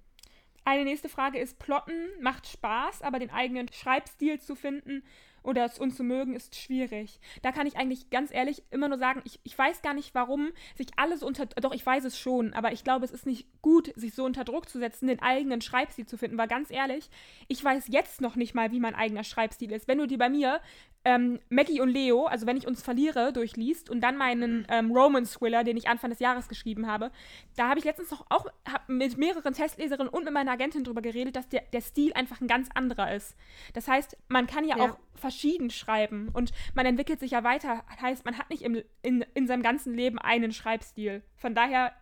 Eine 0.64 0.84
nächste 0.84 1.08
Frage 1.08 1.38
ist: 1.38 1.58
Plotten 1.58 2.10
macht 2.20 2.46
Spaß, 2.46 3.02
aber 3.02 3.18
den 3.18 3.30
eigenen 3.30 3.72
Schreibstil 3.72 4.40
zu 4.40 4.54
finden 4.54 5.02
oder 5.42 5.64
es 5.64 5.78
uns 5.78 5.96
zu 5.96 6.04
mögen, 6.04 6.34
ist 6.34 6.56
schwierig. 6.56 7.20
Da 7.42 7.52
kann 7.52 7.66
ich 7.66 7.76
eigentlich 7.76 8.10
ganz 8.10 8.32
ehrlich 8.32 8.62
immer 8.70 8.88
nur 8.88 8.98
sagen, 8.98 9.22
ich, 9.24 9.40
ich 9.42 9.56
weiß 9.56 9.82
gar 9.82 9.94
nicht, 9.94 10.14
warum 10.14 10.50
sich 10.76 10.88
alles 10.96 11.22
unter. 11.22 11.46
Doch, 11.46 11.72
ich 11.72 11.84
weiß 11.84 12.04
es 12.04 12.18
schon, 12.18 12.52
aber 12.52 12.72
ich 12.72 12.84
glaube, 12.84 13.04
es 13.04 13.10
ist 13.10 13.26
nicht 13.26 13.46
gut, 13.62 13.92
sich 13.96 14.14
so 14.14 14.24
unter 14.24 14.44
Druck 14.44 14.68
zu 14.68 14.78
setzen, 14.78 15.06
den 15.06 15.20
eigenen 15.20 15.60
Schreibstil 15.60 16.06
zu 16.06 16.18
finden. 16.18 16.38
Weil 16.38 16.48
ganz 16.48 16.70
ehrlich, 16.70 17.10
ich 17.48 17.62
weiß 17.62 17.86
jetzt 17.88 18.20
noch 18.20 18.36
nicht 18.36 18.54
mal, 18.54 18.72
wie 18.72 18.80
mein 18.80 18.94
eigener 18.94 19.24
Schreibstil 19.24 19.72
ist. 19.72 19.88
Wenn 19.88 19.98
du 19.98 20.06
dir 20.06 20.18
bei 20.18 20.28
mir 20.28 20.60
ähm, 21.04 21.40
Maggie 21.48 21.80
und 21.80 21.88
Leo, 21.88 22.26
also 22.26 22.46
wenn 22.46 22.56
ich 22.56 22.66
uns 22.66 22.82
verliere, 22.82 23.32
durchliest 23.32 23.88
und 23.88 24.02
dann 24.02 24.16
meinen 24.16 24.66
ähm, 24.68 24.90
Romance-Thriller, 24.90 25.64
den 25.64 25.76
ich 25.76 25.88
Anfang 25.88 26.10
des 26.10 26.18
Jahres 26.18 26.48
geschrieben 26.48 26.86
habe, 26.86 27.10
da 27.56 27.68
habe 27.68 27.78
ich 27.78 27.84
letztens 27.84 28.10
noch 28.10 28.26
auch 28.28 28.46
mit 28.86 29.16
mehreren 29.16 29.54
Testleserinnen 29.54 30.12
und 30.12 30.24
mit 30.24 30.34
meiner 30.34 30.52
Agentin 30.52 30.84
drüber 30.84 31.00
geredet, 31.00 31.36
dass 31.36 31.48
der, 31.48 31.62
der 31.72 31.80
Stil 31.80 32.12
einfach 32.12 32.40
ein 32.40 32.48
ganz 32.48 32.68
anderer 32.74 33.14
ist. 33.14 33.34
Das 33.72 33.88
heißt, 33.88 34.16
man 34.28 34.46
kann 34.46 34.64
ja, 34.64 34.76
ja. 34.76 34.84
auch 34.84 34.98
verschieden 35.14 35.70
schreiben 35.70 36.28
und 36.32 36.52
man 36.74 36.84
entwickelt 36.84 37.20
sich 37.20 37.30
ja 37.30 37.44
weiter. 37.44 37.82
Das 37.88 38.02
heißt, 38.02 38.24
man 38.26 38.36
hat 38.36 38.50
nicht 38.50 38.62
im, 38.62 38.82
in, 39.02 39.24
in 39.34 39.46
seinem 39.46 39.62
ganzen 39.62 39.94
Leben 39.94 40.18
einen 40.18 40.52
Schreibstil. 40.52 41.22
Von 41.36 41.54
daher 41.54 41.92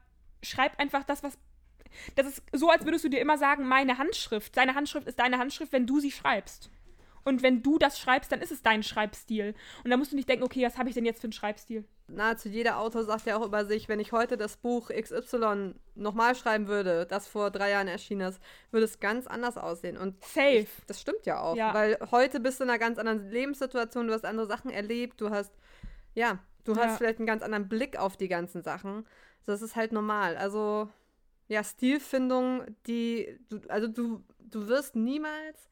schreib 0.42 0.78
einfach 0.80 1.04
das, 1.04 1.22
was 1.22 1.38
das 2.16 2.26
ist 2.26 2.42
so, 2.52 2.68
als 2.68 2.84
würdest 2.84 3.04
du 3.04 3.08
dir 3.08 3.20
immer 3.20 3.38
sagen, 3.38 3.66
meine 3.66 3.96
Handschrift. 3.96 4.56
Deine 4.56 4.74
Handschrift 4.74 5.06
ist 5.06 5.18
deine 5.18 5.38
Handschrift, 5.38 5.72
wenn 5.72 5.86
du 5.86 6.00
sie 6.00 6.10
schreibst. 6.10 6.70
Und 7.24 7.42
wenn 7.42 7.62
du 7.62 7.78
das 7.78 7.98
schreibst, 7.98 8.32
dann 8.32 8.40
ist 8.40 8.52
es 8.52 8.62
dein 8.62 8.82
Schreibstil. 8.82 9.54
Und 9.84 9.90
da 9.90 9.96
musst 9.96 10.12
du 10.12 10.16
nicht 10.16 10.28
denken, 10.28 10.44
okay, 10.44 10.64
was 10.64 10.78
habe 10.78 10.88
ich 10.88 10.94
denn 10.94 11.04
jetzt 11.04 11.20
für 11.20 11.26
einen 11.26 11.32
Schreibstil? 11.32 11.84
Nahezu 12.08 12.48
jeder 12.48 12.78
Autor 12.78 13.04
sagt 13.04 13.26
ja 13.26 13.36
auch 13.36 13.44
über 13.44 13.66
sich, 13.66 13.88
wenn 13.88 14.00
ich 14.00 14.12
heute 14.12 14.38
das 14.38 14.56
Buch 14.56 14.90
XY 14.90 15.74
nochmal 15.94 16.34
schreiben 16.34 16.66
würde, 16.66 17.04
das 17.04 17.28
vor 17.28 17.50
drei 17.50 17.70
Jahren 17.70 17.88
erschienen 17.88 18.28
ist, 18.28 18.40
würde 18.70 18.84
es 18.84 18.98
ganz 18.98 19.26
anders 19.26 19.58
aussehen. 19.58 19.98
Und 19.98 20.22
Safe. 20.24 20.60
Ich, 20.60 20.68
das 20.86 21.00
stimmt 21.00 21.26
ja 21.26 21.40
auch. 21.40 21.54
Ja. 21.54 21.74
Weil 21.74 21.98
heute 22.10 22.40
bist 22.40 22.60
du 22.60 22.64
in 22.64 22.70
einer 22.70 22.78
ganz 22.78 22.98
anderen 22.98 23.30
Lebenssituation, 23.30 24.06
du 24.06 24.14
hast 24.14 24.24
andere 24.24 24.46
Sachen 24.46 24.70
erlebt, 24.70 25.20
du 25.20 25.30
hast, 25.30 25.52
ja, 26.14 26.38
du 26.64 26.72
ja. 26.72 26.78
hast 26.78 26.98
vielleicht 26.98 27.18
einen 27.18 27.26
ganz 27.26 27.42
anderen 27.42 27.68
Blick 27.68 27.98
auf 27.98 28.16
die 28.16 28.28
ganzen 28.28 28.62
Sachen. 28.62 29.06
Das 29.44 29.60
ist 29.60 29.76
halt 29.76 29.92
normal. 29.92 30.36
Also, 30.36 30.88
ja, 31.48 31.62
Stilfindung, 31.62 32.62
die, 32.86 33.38
du, 33.50 33.60
also 33.68 33.86
du, 33.86 34.22
du 34.38 34.68
wirst 34.68 34.96
niemals 34.96 35.68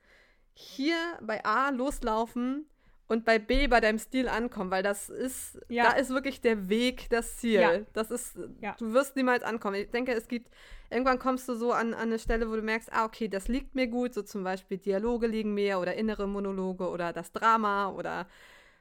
hier 0.59 0.97
bei 1.21 1.45
A 1.45 1.69
loslaufen 1.69 2.65
und 3.09 3.27
bei 3.27 3.39
B 3.39 3.67
bei 3.67 3.81
deinem 3.81 3.99
Stil 3.99 4.27
ankommen, 4.27 4.71
weil 4.71 4.83
das 4.83 5.11
ist, 5.11 5.61
ja. 5.69 5.85
da 5.85 5.91
ist 5.93 6.09
wirklich 6.09 6.41
der 6.41 6.71
Weg 6.71 7.11
das 7.11 7.37
Ziel. 7.37 7.61
Ja. 7.61 7.79
Das 7.93 8.11
ist, 8.11 8.39
ja. 8.63 8.75
du 8.79 8.95
wirst 8.95 9.17
niemals 9.17 9.45
ankommen. 9.45 9.77
Ich 9.77 9.91
denke, 9.91 10.13
es 10.13 10.29
gibt, 10.29 10.49
irgendwann 10.91 11.19
kommst 11.19 11.47
du 11.49 11.55
so 11.55 11.73
an, 11.73 11.93
an 11.93 12.09
eine 12.09 12.19
Stelle, 12.19 12.51
wo 12.51 12.57
du 12.57 12.63
merkst, 12.63 12.91
ah, 12.91 13.05
okay, 13.05 13.29
das 13.29 13.49
liegt 13.49 13.75
mir 13.75 13.87
gut, 13.87 14.15
so 14.15 14.23
zum 14.23 14.45
Beispiel 14.45 14.79
Dialoge 14.79 15.27
liegen 15.27 15.53
mir 15.53 15.79
oder 15.79 15.95
innere 15.95 16.27
Monologe 16.27 16.89
oder 16.89 17.13
das 17.13 17.33
Drama 17.33 17.91
oder 17.91 18.27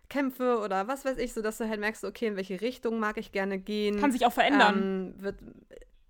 Kämpfe 0.08 0.60
oder 0.60 0.88
was 0.88 1.04
weiß 1.04 1.18
ich, 1.18 1.34
so 1.34 1.42
dass 1.42 1.58
du 1.58 1.68
halt 1.68 1.82
merkst, 1.82 2.06
okay, 2.06 2.28
in 2.28 2.38
welche 2.38 2.62
Richtung 2.62 3.00
mag 3.00 3.18
ich 3.18 3.34
gerne 3.34 3.60
gehen. 3.60 4.00
Kann 4.00 4.14
sich 4.14 4.26
auch 4.26 4.34
verändern. 4.34 5.14
Ähm, 5.18 5.24
wird, 5.24 5.36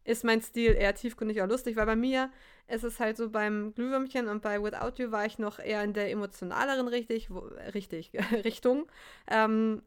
ist 0.03 0.24
mein 0.24 0.41
Stil 0.41 0.76
eher 0.76 0.93
tiefgründig 0.93 1.38
oder 1.38 1.47
lustig, 1.47 1.76
weil 1.76 1.88
bei 1.88 1.95
mir 1.95 2.30
ist 2.68 2.84
es 2.84 2.99
halt 2.99 3.18
so 3.18 3.30
beim 3.30 3.74
Glühwürmchen 3.76 4.28
und 4.28 4.41
bei 4.41 4.61
Without 4.61 5.01
You 5.01 5.11
war 5.11 5.26
ich 5.26 5.38
noch 5.38 5.59
eher 5.59 5.84
in 5.84 5.93
der 5.93 6.09
emotionaleren 6.09 6.88
richtig, 6.88 7.30
wo, 7.30 7.39
richtig 7.74 8.11
Richtung. 8.43 8.88
Ähm, 9.28 9.84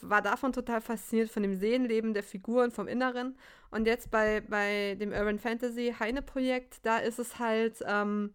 war 0.00 0.22
davon 0.22 0.52
total 0.52 0.80
fasziniert, 0.80 1.30
von 1.30 1.42
dem 1.42 1.54
Seelenleben 1.54 2.14
der 2.14 2.22
Figuren, 2.22 2.70
vom 2.70 2.88
Inneren. 2.88 3.36
Und 3.70 3.86
jetzt 3.86 4.10
bei, 4.10 4.40
bei 4.40 4.96
dem 4.98 5.12
Urban 5.12 5.38
Fantasy 5.38 5.94
Heine-Projekt, 5.98 6.78
da 6.84 6.98
ist 6.98 7.18
es 7.18 7.38
halt 7.38 7.76
ähm, 7.86 8.34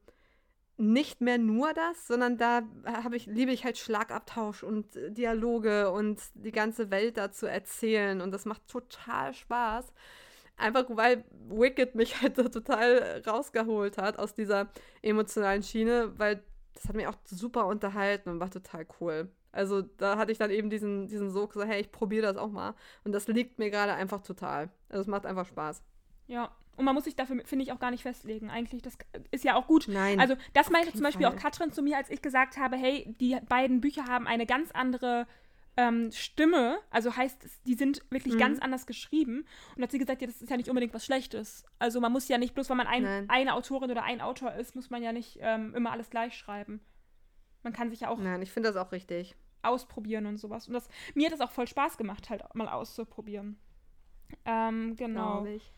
nicht 0.78 1.20
mehr 1.20 1.38
nur 1.38 1.74
das, 1.74 2.08
sondern 2.08 2.38
da 2.38 2.62
habe 2.86 3.18
ich, 3.18 3.26
liebe 3.26 3.52
ich 3.52 3.66
halt 3.66 3.78
Schlagabtausch 3.78 4.64
und 4.64 4.88
Dialoge 5.10 5.92
und 5.92 6.22
die 6.36 6.52
ganze 6.52 6.92
Welt 6.92 7.18
da 7.18 7.32
zu 7.32 7.48
erzählen. 7.48 8.22
Und 8.22 8.32
das 8.32 8.46
macht 8.46 8.68
total 8.68 9.34
Spaß. 9.34 9.92
Einfach 10.60 10.86
weil 10.90 11.24
Wicked 11.50 11.96
mich 11.96 12.22
halt 12.22 12.36
total 12.36 13.24
rausgeholt 13.26 13.98
hat 13.98 14.20
aus 14.20 14.34
dieser 14.34 14.70
emotionalen 15.02 15.64
Schiene, 15.64 16.14
weil 16.18 16.44
das 16.76 16.88
hat 16.88 16.96
mich 16.96 17.08
auch 17.08 17.16
super 17.26 17.66
unterhalten 17.68 18.30
und 18.30 18.40
war 18.40 18.52
total 18.52 18.86
cool. 19.00 19.30
Also 19.52 19.82
da 19.82 20.18
hatte 20.18 20.32
ich 20.32 20.38
dann 20.38 20.52
eben 20.52 20.70
diesen, 20.70 21.08
diesen 21.08 21.32
Sog, 21.32 21.54
so, 21.54 21.64
hey, 21.64 21.82
ich 21.82 21.92
probiere 21.92 22.28
das 22.28 22.38
auch 22.38 22.52
mal. 22.52 22.76
Und 23.04 23.14
das 23.14 23.28
liegt 23.28 23.58
mir 23.58 23.72
gerade 23.72 23.94
einfach 23.94 24.22
total. 24.22 24.70
Also 24.90 25.02
es 25.02 25.08
macht 25.08 25.26
einfach 25.26 25.46
Spaß. 25.46 25.82
Ja, 26.28 26.52
und 26.78 26.86
man 26.86 26.96
muss 26.96 27.04
sich 27.04 27.16
dafür, 27.16 27.42
finde 27.44 27.64
ich, 27.64 27.74
auch 27.74 27.80
gar 27.80 27.92
nicht 27.92 28.04
festlegen. 28.04 28.50
Eigentlich, 28.50 28.82
das 28.82 28.98
ist 29.32 29.44
ja 29.44 29.56
auch 29.56 29.68
gut. 29.68 29.88
Nein. 29.90 30.20
Also, 30.20 30.36
das 30.54 30.70
meinte 30.70 30.94
zum 30.94 31.02
Beispiel 31.02 31.26
Fall. 31.26 31.36
auch 31.36 31.40
Katrin 31.40 31.74
zu 31.74 31.82
mir, 31.82 31.98
als 31.98 32.10
ich 32.10 32.22
gesagt 32.22 32.58
habe, 32.58 32.78
hey, 32.78 33.14
die 33.20 33.38
beiden 33.50 33.82
Bücher 33.82 34.06
haben 34.06 34.28
eine 34.28 34.46
ganz 34.46 34.72
andere 34.72 35.28
ähm, 35.78 36.12
Stimme, 36.12 36.80
also 36.90 37.16
heißt, 37.16 37.46
die 37.66 37.74
sind 37.74 38.04
wirklich 38.10 38.36
mhm. 38.36 38.40
ganz 38.40 38.60
anders 38.60 38.86
geschrieben. 38.86 39.46
Und 39.76 39.84
hat 39.84 39.92
sie 39.92 40.00
gesagt, 40.00 40.22
ja, 40.22 40.28
das 40.28 40.42
ist 40.42 40.50
ja 40.50 40.58
nicht 40.58 40.70
unbedingt 40.70 40.94
was 40.94 41.06
Schlechtes. 41.06 41.64
Also 41.80 42.02
man 42.02 42.12
muss 42.12 42.28
ja 42.28 42.38
nicht, 42.38 42.54
bloß 42.54 42.70
weil 42.70 42.78
man 42.78 42.88
ein, 42.88 43.30
eine 43.30 43.54
Autorin 43.54 43.90
oder 43.90 44.04
ein 44.04 44.22
Autor 44.22 44.54
ist, 44.54 44.76
muss 44.76 44.90
man 44.90 45.02
ja 45.02 45.12
nicht 45.12 45.38
ähm, 45.42 45.74
immer 45.76 45.92
alles 45.92 46.10
gleich 46.10 46.36
schreiben. 46.36 46.82
Man 47.64 47.74
kann 47.74 47.90
sich 47.90 48.02
ja 48.02 48.10
auch. 48.10 48.20
Nein, 48.20 48.42
ich 48.42 48.52
finde 48.52 48.70
das 48.70 48.78
auch 48.78 48.92
richtig. 48.92 49.36
Ausprobieren 49.62 50.26
und 50.26 50.38
sowas. 50.38 50.68
Und 50.68 50.74
das, 50.74 50.88
mir 51.16 51.26
hat 51.26 51.34
das 51.34 51.42
auch 51.42 51.52
voll 51.52 51.68
Spaß 51.68 51.98
gemacht, 51.98 52.30
halt 52.30 52.44
mal 52.56 52.70
auszuprobieren. 52.70 53.58
Ähm, 54.46 54.96
genau. 54.96 55.46
Ich, 55.46 55.74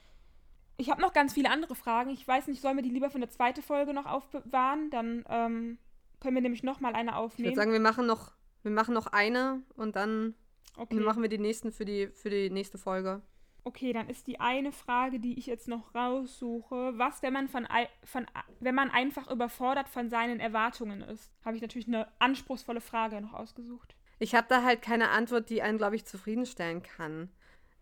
ich 0.77 0.89
habe 0.89 1.01
noch 1.01 1.13
ganz 1.13 1.33
viele 1.33 1.49
andere 1.49 1.75
Fragen. 1.75 2.11
Ich 2.11 2.27
weiß 2.27 2.47
nicht, 2.47 2.61
sollen 2.61 2.75
wir 2.75 2.83
die 2.83 2.89
lieber 2.89 3.09
für 3.09 3.17
eine 3.17 3.29
zweite 3.29 3.61
Folge 3.61 3.93
noch 3.93 4.05
aufbewahren? 4.05 4.89
Dann 4.91 5.25
ähm, 5.29 5.77
können 6.19 6.35
wir 6.35 6.41
nämlich 6.41 6.63
noch 6.63 6.79
mal 6.79 6.93
eine 6.93 7.15
aufnehmen. 7.15 7.49
Ich 7.49 7.55
würde 7.55 7.61
sagen, 7.61 7.71
wir 7.73 7.79
machen 7.79 8.05
noch 8.05 8.33
wir 8.63 8.71
machen 8.71 8.93
noch 8.93 9.07
eine 9.07 9.61
und 9.75 9.95
dann 9.95 10.35
okay. 10.77 10.99
machen 10.99 11.21
wir 11.21 11.29
die 11.29 11.37
nächsten 11.37 11.71
für 11.71 11.85
die, 11.85 12.07
für 12.07 12.29
die 12.29 12.49
nächste 12.49 12.77
Folge. 12.77 13.21
Okay, 13.63 13.93
dann 13.93 14.09
ist 14.09 14.25
die 14.25 14.39
eine 14.39 14.71
Frage, 14.71 15.19
die 15.19 15.37
ich 15.37 15.45
jetzt 15.45 15.67
noch 15.67 15.93
raussuche. 15.93 16.93
Was, 16.97 17.21
wenn 17.21 17.33
man 17.33 17.47
von, 17.47 17.67
von 18.03 18.25
wenn 18.59 18.73
man 18.73 18.89
einfach 18.89 19.29
überfordert 19.29 19.87
von 19.87 20.09
seinen 20.09 20.39
Erwartungen 20.39 21.01
ist? 21.01 21.31
Habe 21.45 21.57
ich 21.57 21.61
natürlich 21.61 21.87
eine 21.87 22.07
anspruchsvolle 22.17 22.81
Frage 22.81 23.21
noch 23.21 23.33
ausgesucht. 23.33 23.95
Ich 24.17 24.33
habe 24.33 24.47
da 24.49 24.63
halt 24.63 24.81
keine 24.81 25.09
Antwort, 25.09 25.49
die 25.49 25.61
einen, 25.61 25.77
glaube 25.77 25.95
ich, 25.95 26.05
zufriedenstellen 26.05 26.81
kann. 26.81 27.29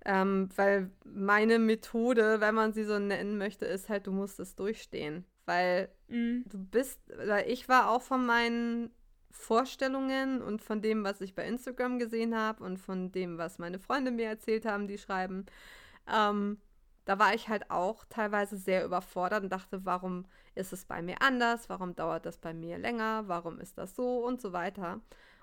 Ähm, 0.06 0.50
weil 0.56 0.92
meine 1.04 1.60
Methode, 1.60 2.42
wenn 2.42 2.56
man 2.56 2.74
sie 2.74 2.84
so 2.84 3.00
nennen 3.00 3.38
möchte, 3.38 3.66
ist 3.66 3.90
halt, 3.90 4.08
du 4.08 4.12
musst 4.12 4.40
es 4.40 4.56
durchstehen. 4.56 5.26
Weil 5.46 5.90
mm. 6.08 6.42
du 6.46 6.58
bist, 6.58 7.02
oder 7.12 7.48
ich 7.48 7.68
war 7.70 7.90
auch 7.90 8.02
von 8.02 8.26
meinen 8.26 8.92
Vorstellungen 9.32 10.42
und 10.42 10.62
von 10.62 10.82
dem, 10.82 11.04
was 11.04 11.22
ich 11.22 11.36
bei 11.36 11.46
Instagram 11.46 12.00
gesehen 12.00 12.36
habe 12.36 12.64
und 12.64 12.78
von 12.78 13.12
dem, 13.12 13.38
was 13.38 13.60
meine 13.60 13.80
Freunde 13.80 14.12
mir 14.12 14.28
erzählt 14.28 14.66
haben, 14.66 14.88
die 14.88 14.98
schreiben, 14.98 15.46
ähm, 16.12 16.60
da 17.06 17.18
war 17.18 17.34
ich 17.34 17.50
halt 17.50 17.72
auch 17.72 18.06
teilweise 18.10 18.58
sehr 18.58 18.86
überfordert 18.86 19.44
und 19.44 19.50
dachte, 19.52 19.86
warum 19.86 20.26
ist 20.54 20.74
es 20.74 20.86
bei 20.86 21.02
mir 21.02 21.22
anders? 21.22 21.70
Warum 21.70 21.96
dauert 21.96 22.26
das 22.26 22.38
bei 22.38 22.54
mir 22.54 22.78
länger? 22.78 23.24
Warum 23.28 23.60
ist 23.60 23.78
das 23.78 23.96
so 23.96 24.24
und 24.26 24.42
so 24.42 24.54
weiter? 24.54 25.00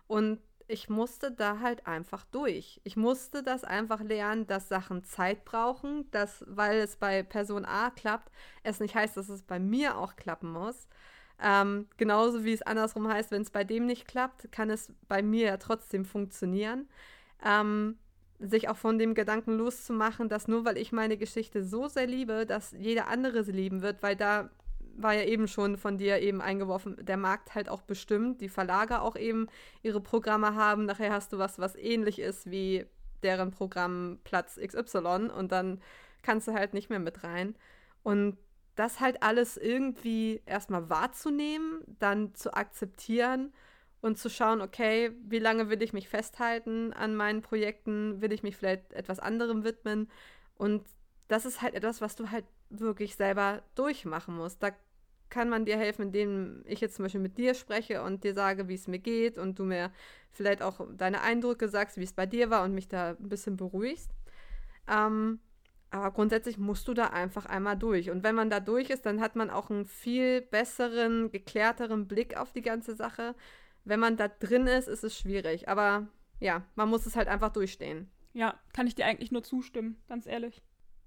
Und 0.07 0.41
ich 0.69 0.89
musste 0.89 1.31
da 1.31 1.61
halt 1.61 1.87
einfach 1.87 2.25
durch. 2.27 2.81
Ich 2.85 2.97
musste 2.97 3.43
das 3.43 3.65
einfach 3.65 4.01
lernen, 4.01 4.47
dass 4.47 4.69
Sachen 4.69 5.05
Zeit 5.05 5.45
brauchen, 5.45 6.11
dass, 6.11 6.45
weil 6.49 6.79
es 6.79 6.97
bei 6.97 7.23
Person 7.23 7.65
A 7.65 7.91
klappt, 7.91 8.31
es 8.63 8.81
nicht 8.81 8.95
heißt, 8.95 9.17
dass 9.17 9.29
es 9.29 9.43
bei 9.43 9.59
mir 9.59 9.97
auch 9.97 10.17
klappen 10.17 10.51
muss. 10.51 10.89
Ähm, 11.43 11.87
genauso 11.97 12.45
wie 12.45 12.53
es 12.53 12.63
andersrum 12.63 13.09
heißt, 13.09 13.31
wenn 13.31 13.43
es 13.43 13.51
bei 13.51 13.65
dem 13.65 13.87
nicht 13.87 14.07
klappt, 14.07 14.51
kann 14.53 14.71
es 14.71 14.93
bei 15.09 15.23
mir 15.23 15.47
ja 15.47 15.57
trotzdem 15.59 16.05
funktionieren. 16.05 16.89
Ähm, 17.45 17.99
sich 18.39 18.69
auch 18.69 18.77
von 18.77 18.99
dem 18.99 19.15
Gedanken 19.15 19.57
loszumachen, 19.57 20.29
dass 20.29 20.49
nur 20.49 20.65
weil 20.65 20.77
ich 20.77 20.93
meine 20.93 21.17
Geschichte 21.17 21.65
so 21.65 21.89
sehr 21.89 22.07
liebe, 22.07 22.47
dass 22.47 22.73
jeder 22.73 23.09
andere 23.09 23.45
sie 23.45 23.53
lieben 23.53 23.83
wird, 23.83 24.03
weil 24.03 24.17
da 24.17 24.51
war 24.99 25.15
ja 25.15 25.25
eben 25.25 25.47
schon 25.47 25.77
von 25.77 25.99
dir 25.99 26.21
eben 26.21 26.41
eingeworfen, 26.41 26.97
der 27.05 27.17
Markt 27.17 27.55
halt 27.55 27.69
auch 27.69 27.83
bestimmt, 27.83 28.41
die 28.41 28.49
Verlage 28.49 29.01
auch 29.01 29.17
eben 29.17 29.47
ihre 29.83 30.01
Programme 30.01 30.55
haben. 30.55 30.87
Nachher 30.87 31.13
hast 31.13 31.33
du 31.33 31.39
was, 31.39 31.59
was 31.59 31.77
ähnlich 31.77 32.19
ist 32.19 32.51
wie 32.51 32.87
deren 33.23 33.51
Programm 33.51 34.19
Platz 34.25 34.59
XY 34.59 35.31
und 35.37 35.53
dann 35.53 35.81
kannst 36.23 36.49
du 36.49 36.55
halt 36.55 36.75
nicht 36.75 36.91
mehr 36.91 36.99
mit 36.99 37.25
rein. 37.25 37.55
Und 38.03 38.37
das 38.77 39.01
halt 39.01 39.23
alles 39.23 39.57
irgendwie 39.57 40.43
erstmal 40.47 40.89
wahrzunehmen, 40.89 41.81
dann 41.99 42.35
zu 42.35 42.55
akzeptieren 42.55 43.53
und 44.01 44.19
zu 44.19 44.31
schauen, 44.31 44.61
okay, 44.61 45.13
wie 45.25 45.39
lange 45.39 45.69
will 45.71 45.83
ich 45.83 45.93
mich 45.93 46.09
festhalten 46.09 46.93
an 46.93 47.17
meinen 47.17 47.43
Projekten, 47.43 48.21
will 48.21 48.33
ich 48.33 48.43
mich 48.43 48.57
vielleicht 48.57 48.93
etwas 48.93 49.19
anderem 49.19 49.65
widmen 49.65 50.09
und 50.55 50.85
das 51.29 51.45
ist 51.45 51.63
halt 51.63 51.75
etwas, 51.75 52.01
was 52.01 52.15
du 52.17 52.31
halt 52.31 52.45
wirklich 52.71 53.17
selber 53.17 53.63
durchmachen 53.75 54.37
musst. 54.37 54.63
Da 54.63 54.71
kann 55.29 55.49
man 55.49 55.65
dir 55.65 55.77
helfen, 55.77 56.03
indem 56.03 56.63
ich 56.67 56.81
jetzt 56.81 56.97
zum 56.97 57.05
Beispiel 57.05 57.21
mit 57.21 57.37
dir 57.39 57.55
spreche 57.55 58.03
und 58.03 58.23
dir 58.23 58.35
sage, 58.35 58.69
wie 58.69 58.75
es 58.75 58.87
mir 58.87 58.99
geht 58.99 59.39
und 59.39 59.59
du 59.59 59.65
mir 59.65 59.91
vielleicht 60.31 60.63
auch 60.63 60.87
deine 60.97 61.23
Eindrücke 61.23 61.69
sagst, 61.69 61.97
wie 61.97 62.05
es 62.05 62.13
bei 62.13 62.27
dir 62.27 62.51
war 62.51 62.63
und 62.63 62.75
mich 62.75 62.89
da 62.89 63.11
ein 63.11 63.29
bisschen 63.29 63.57
beruhigst. 63.57 64.11
Ähm, 64.89 65.41
aber 65.91 66.11
grundsätzlich 66.11 66.59
musst 66.59 66.89
du 66.89 66.95
da 66.95 67.07
einfach 67.09 67.47
einmal 67.47 67.77
durch. 67.77 68.11
Und 68.11 68.23
wenn 68.23 68.35
man 68.35 68.51
da 68.51 68.61
durch 68.61 68.91
ist, 68.91 69.07
dann 69.07 69.21
hat 69.21 69.37
man 69.37 69.51
auch 69.51 69.71
einen 69.71 69.87
viel 69.87 70.43
besseren, 70.43 71.31
geklärteren 71.31 72.09
Blick 72.09 72.37
auf 72.37 72.53
die 72.53 72.63
ganze 72.63 72.95
Sache. 72.95 73.35
Wenn 73.85 74.01
man 74.01 74.17
da 74.17 74.29
drin 74.29 74.67
ist, 74.67 74.89
ist 74.89 75.05
es 75.05 75.17
schwierig. 75.17 75.69
Aber 75.69 76.09
ja, 76.41 76.65
man 76.75 76.89
muss 76.89 77.07
es 77.07 77.17
halt 77.17 77.29
einfach 77.29 77.53
durchstehen. 77.53 78.11
Ja, 78.35 78.59
kann 78.75 78.87
ich 78.87 78.95
dir 78.95 79.07
eigentlich 79.07 79.33
nur 79.33 79.43
zustimmen, 79.43 79.97
ganz 80.09 80.27
ehrlich. 80.27 80.63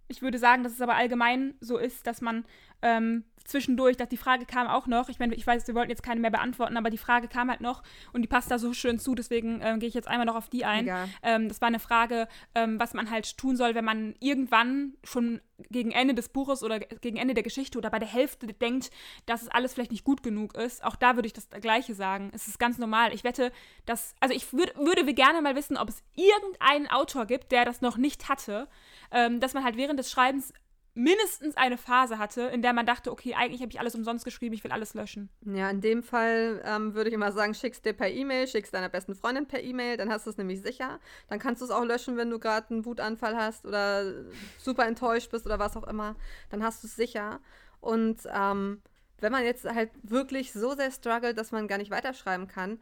Ich 0.09 0.21
würde 0.21 0.37
sagen, 0.37 0.63
dass 0.63 0.73
es 0.73 0.81
aber 0.81 0.95
allgemein 0.95 1.53
so 1.61 1.77
ist, 1.77 2.05
dass 2.05 2.19
man 2.19 2.43
ähm, 2.81 3.23
zwischendurch, 3.45 3.95
dass 3.97 4.09
die 4.09 4.17
Frage 4.17 4.45
kam 4.45 4.67
auch 4.67 4.87
noch. 4.87 5.09
Ich 5.09 5.19
meine, 5.19 5.35
ich 5.35 5.45
weiß, 5.45 5.67
wir 5.67 5.75
wollten 5.75 5.89
jetzt 5.91 6.03
keine 6.03 6.19
mehr 6.19 6.31
beantworten, 6.31 6.77
aber 6.77 6.89
die 6.89 6.97
Frage 6.97 7.27
kam 7.27 7.49
halt 7.49 7.61
noch 7.61 7.83
und 8.11 8.21
die 8.21 8.27
passt 8.27 8.49
da 8.51 8.59
so 8.59 8.73
schön 8.73 8.99
zu, 8.99 9.15
deswegen 9.15 9.59
ähm, 9.61 9.79
gehe 9.79 9.87
ich 9.87 9.95
jetzt 9.95 10.07
einmal 10.07 10.25
noch 10.25 10.35
auf 10.35 10.49
die 10.49 10.65
ein. 10.65 10.85
Ähm, 11.23 11.47
das 11.47 11.61
war 11.61 11.67
eine 11.67 11.79
Frage, 11.79 12.27
ähm, 12.55 12.79
was 12.79 12.93
man 12.93 13.09
halt 13.09 13.37
tun 13.37 13.55
soll, 13.55 13.75
wenn 13.75 13.85
man 13.85 14.15
irgendwann 14.19 14.93
schon 15.03 15.41
gegen 15.69 15.91
Ende 15.91 16.13
des 16.13 16.29
Buches 16.29 16.63
oder 16.63 16.79
gegen 16.79 17.17
Ende 17.17 17.33
der 17.33 17.43
Geschichte 17.43 17.77
oder 17.77 17.89
bei 17.89 17.99
der 17.99 18.07
Hälfte 18.07 18.47
denkt, 18.47 18.91
dass 19.25 19.41
es 19.41 19.49
alles 19.49 19.73
vielleicht 19.73 19.91
nicht 19.91 20.03
gut 20.03 20.23
genug 20.23 20.55
ist. 20.55 20.83
Auch 20.83 20.95
da 20.95 21.15
würde 21.15 21.27
ich 21.27 21.33
das 21.33 21.49
Gleiche 21.49 21.93
sagen. 21.93 22.31
Es 22.33 22.47
ist 22.47 22.59
ganz 22.59 22.77
normal. 22.77 23.13
Ich 23.13 23.23
wette, 23.23 23.51
dass, 23.85 24.15
also 24.19 24.33
ich 24.33 24.51
würd, 24.53 24.75
würde 24.77 25.13
gerne 25.13 25.41
mal 25.41 25.55
wissen, 25.55 25.77
ob 25.77 25.89
es 25.89 26.03
irgendeinen 26.15 26.87
Autor 26.87 27.25
gibt, 27.25 27.51
der 27.51 27.65
das 27.65 27.81
noch 27.81 27.97
nicht 27.97 28.29
hatte, 28.29 28.67
ähm, 29.11 29.39
dass 29.39 29.53
man 29.53 29.63
halt 29.63 29.77
während 29.77 29.99
des 29.99 30.11
Schreibens 30.11 30.53
mindestens 30.99 31.55
eine 31.55 31.77
Phase 31.77 32.19
hatte, 32.19 32.41
in 32.41 32.61
der 32.61 32.73
man 32.73 32.85
dachte, 32.85 33.11
okay, 33.11 33.33
eigentlich 33.33 33.61
habe 33.61 33.71
ich 33.71 33.79
alles 33.79 33.95
umsonst 33.95 34.25
geschrieben, 34.25 34.53
ich 34.53 34.63
will 34.65 34.71
alles 34.71 34.93
löschen. 34.93 35.29
Ja, 35.45 35.69
in 35.69 35.79
dem 35.79 36.03
Fall 36.03 36.61
ähm, 36.65 36.93
würde 36.93 37.09
ich 37.09 37.13
immer 37.13 37.31
sagen, 37.31 37.53
schickst 37.53 37.85
dir 37.85 37.93
per 37.93 38.09
E-Mail, 38.09 38.47
schickst 38.47 38.73
deiner 38.73 38.89
besten 38.89 39.15
Freundin 39.15 39.47
per 39.47 39.63
E-Mail, 39.63 39.95
dann 39.95 40.11
hast 40.11 40.25
du 40.25 40.31
es 40.31 40.37
nämlich 40.37 40.61
sicher. 40.61 40.99
Dann 41.29 41.39
kannst 41.39 41.61
du 41.61 41.65
es 41.65 41.71
auch 41.71 41.85
löschen, 41.85 42.17
wenn 42.17 42.29
du 42.29 42.37
gerade 42.37 42.69
einen 42.71 42.85
Wutanfall 42.85 43.37
hast 43.37 43.65
oder 43.65 44.11
super 44.57 44.85
enttäuscht 44.85 45.31
bist 45.31 45.45
oder 45.45 45.57
was 45.57 45.77
auch 45.77 45.87
immer. 45.87 46.15
Dann 46.49 46.63
hast 46.63 46.83
du 46.83 46.87
es 46.87 46.97
sicher. 46.97 47.39
Und 47.79 48.19
ähm, 48.33 48.81
wenn 49.19 49.31
man 49.31 49.45
jetzt 49.45 49.63
halt 49.63 49.91
wirklich 50.03 50.51
so 50.51 50.75
sehr 50.75 50.91
struggelt, 50.91 51.37
dass 51.37 51.53
man 51.53 51.69
gar 51.69 51.77
nicht 51.77 51.91
weiterschreiben 51.91 52.47
kann, 52.47 52.77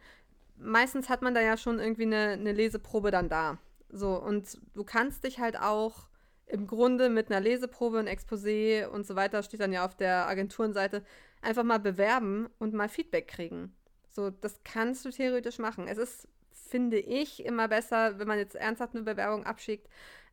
meistens 0.58 1.08
hat 1.08 1.22
man 1.22 1.36
da 1.36 1.42
ja 1.42 1.56
schon 1.56 1.78
irgendwie 1.78 2.04
eine, 2.04 2.30
eine 2.30 2.52
Leseprobe 2.52 3.12
dann 3.12 3.30
da. 3.30 3.60
So, 3.90 4.16
und 4.16 4.58
du 4.74 4.84
kannst 4.84 5.24
dich 5.24 5.40
halt 5.40 5.60
auch 5.60 6.08
im 6.48 6.68
Grunde 6.68 7.10
mit 7.10 7.30
einer 7.30 7.42
Leseprobe, 7.42 8.00
ein 8.00 8.08
Exposé 8.08 8.88
und 8.88 9.06
so 9.06 9.16
weiter, 9.16 9.44
steht 9.44 9.60
dann 9.60 9.74
ja 9.74 9.86
auf 9.86 9.96
der 9.96 10.28
Agenturenseite, 10.28 11.04
einfach 11.42 11.64
mal 11.64 11.80
bewerben 11.80 12.48
und 12.58 12.74
mal 12.74 12.90
Feedback 12.90 13.28
kriegen. 13.28 13.76
So, 14.10 14.30
das 14.30 14.62
kannst 14.64 15.06
du 15.06 15.10
theoretisch 15.12 15.60
machen. 15.60 15.88
Es 15.88 15.98
ist, 15.98 16.28
finde 16.52 16.98
ich, 16.98 17.46
immer 17.46 17.68
besser, 17.68 18.18
wenn 18.20 18.28
man 18.28 18.40
jetzt 18.40 18.56
ernsthaft 18.56 18.96
eine 18.96 19.04
Bewerbung 19.04 19.46
abschickt, 19.46 19.88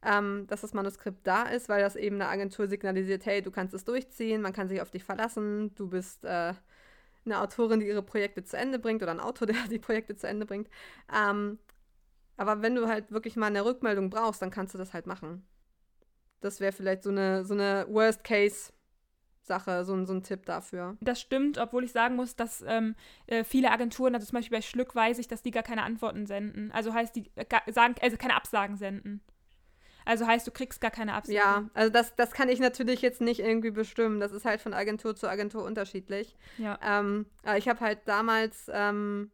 ähm, 0.05 0.47
dass 0.49 0.61
das 0.61 0.75
Manuskript 0.75 1.27
da 1.27 1.45
ist, 1.45 1.69
weil 1.69 1.83
das 1.83 1.97
eben 1.97 2.17
eine 2.17 2.29
Agentur 2.29 2.69
signalisiert, 2.69 3.27
hey, 3.27 3.43
du 3.43 3.51
kannst 3.51 3.75
es 3.75 3.85
durchziehen, 3.85 4.43
man 4.43 4.53
kann 4.53 4.69
sich 4.69 4.81
auf 4.81 4.91
dich 4.91 5.05
verlassen, 5.05 5.75
du 5.75 5.89
bist 5.89 6.25
äh, 6.25 6.55
eine 7.25 7.41
Autorin, 7.41 7.81
die 7.81 7.87
ihre 7.87 8.03
Projekte 8.03 8.45
zu 8.45 8.57
Ende 8.57 8.79
bringt 8.79 9.03
oder 9.03 9.12
ein 9.12 9.21
Autor, 9.21 9.47
der 9.49 9.57
die 9.71 9.79
Projekte 9.79 10.17
zu 10.17 10.29
Ende 10.29 10.47
bringt. 10.47 10.69
Ähm, 11.15 11.59
aber 12.37 12.62
wenn 12.62 12.75
du 12.75 12.89
halt 12.89 13.12
wirklich 13.12 13.37
mal 13.37 13.47
eine 13.47 13.65
Rückmeldung 13.65 14.11
brauchst, 14.11 14.43
dann 14.43 14.51
kannst 14.51 14.75
du 14.75 14.79
das 14.79 14.93
halt 14.93 15.07
machen. 15.07 15.47
Das 16.45 16.61
wäre 16.61 16.72
vielleicht 16.72 17.03
so 17.03 17.11
eine, 17.11 17.45
so 17.45 17.55
eine 17.55 17.86
Worst-Case-Sache, 17.88 19.84
so, 19.84 20.05
so 20.05 20.12
ein 20.12 20.22
Tipp 20.22 20.45
dafür. 20.45 20.97
Das 21.01 21.20
stimmt, 21.20 21.57
obwohl 21.57 21.84
ich 21.84 21.92
sagen 21.92 22.16
muss, 22.16 22.36
dass 22.36 22.62
ähm, 22.66 22.95
äh, 23.26 23.45
viele 23.45 23.70
Agenturen, 23.70 24.14
also 24.14 24.26
zum 24.26 24.36
Beispiel 24.36 24.59
bei 24.59 24.62
Schlück 24.62 24.95
weiß 24.95 25.18
ich, 25.18 25.26
dass 25.26 25.42
die 25.42 25.51
gar 25.51 25.62
keine 25.62 25.82
Antworten 25.82 26.26
senden. 26.26 26.70
Also 26.72 26.92
heißt, 26.92 27.16
die 27.16 27.30
äh, 27.36 27.72
sagen, 27.72 27.95
also 28.03 28.16
keine 28.18 28.36
Absagen 28.36 28.76
senden. 28.76 29.22
Also 30.05 30.26
heißt, 30.26 30.47
du 30.47 30.51
kriegst 30.51 30.82
gar 30.82 30.90
keine 30.90 31.14
Absagen. 31.14 31.36
Ja, 31.36 31.70
also 31.72 31.90
das, 31.90 32.14
das 32.14 32.32
kann 32.32 32.51
ich 32.51 32.61
natürlich 32.61 33.01
jetzt 33.01 33.22
nicht 33.22 33.40
irgendwie 33.40 33.70
bestimmen. 33.70 34.20
Das 34.20 34.32
ist 34.32 34.45
halt 34.45 34.61
von 34.61 34.74
Agentur 34.74 35.16
zu 35.16 35.28
Agentur 35.28 35.64
unterschiedlich. 35.64 36.36
Ja. 36.59 36.78
Ähm, 36.82 37.24
ich 37.57 37.68
habe 37.68 37.80
halt 37.80 38.01
damals, 38.05 38.70
ähm, 38.70 39.30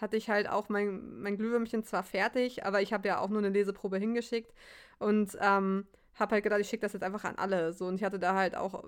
hatte 0.00 0.16
ich 0.16 0.28
halt 0.28 0.48
auch 0.48 0.68
mein, 0.68 1.20
mein 1.20 1.36
Glühwürmchen 1.36 1.84
zwar 1.84 2.02
fertig, 2.02 2.64
aber 2.64 2.82
ich 2.82 2.92
habe 2.92 3.06
ja 3.06 3.20
auch 3.20 3.28
nur 3.28 3.38
eine 3.38 3.50
Leseprobe 3.50 3.98
hingeschickt. 3.98 4.52
Und 4.98 5.36
ähm, 5.40 5.86
habe 6.20 6.32
halt 6.32 6.44
gedacht, 6.44 6.60
ich 6.60 6.68
schicke 6.68 6.82
das 6.82 6.92
jetzt 6.92 7.02
einfach 7.02 7.24
an 7.24 7.36
alle. 7.36 7.72
So, 7.72 7.86
und 7.86 7.96
ich 7.96 8.04
hatte 8.04 8.18
da 8.18 8.34
halt 8.34 8.56
auch 8.56 8.84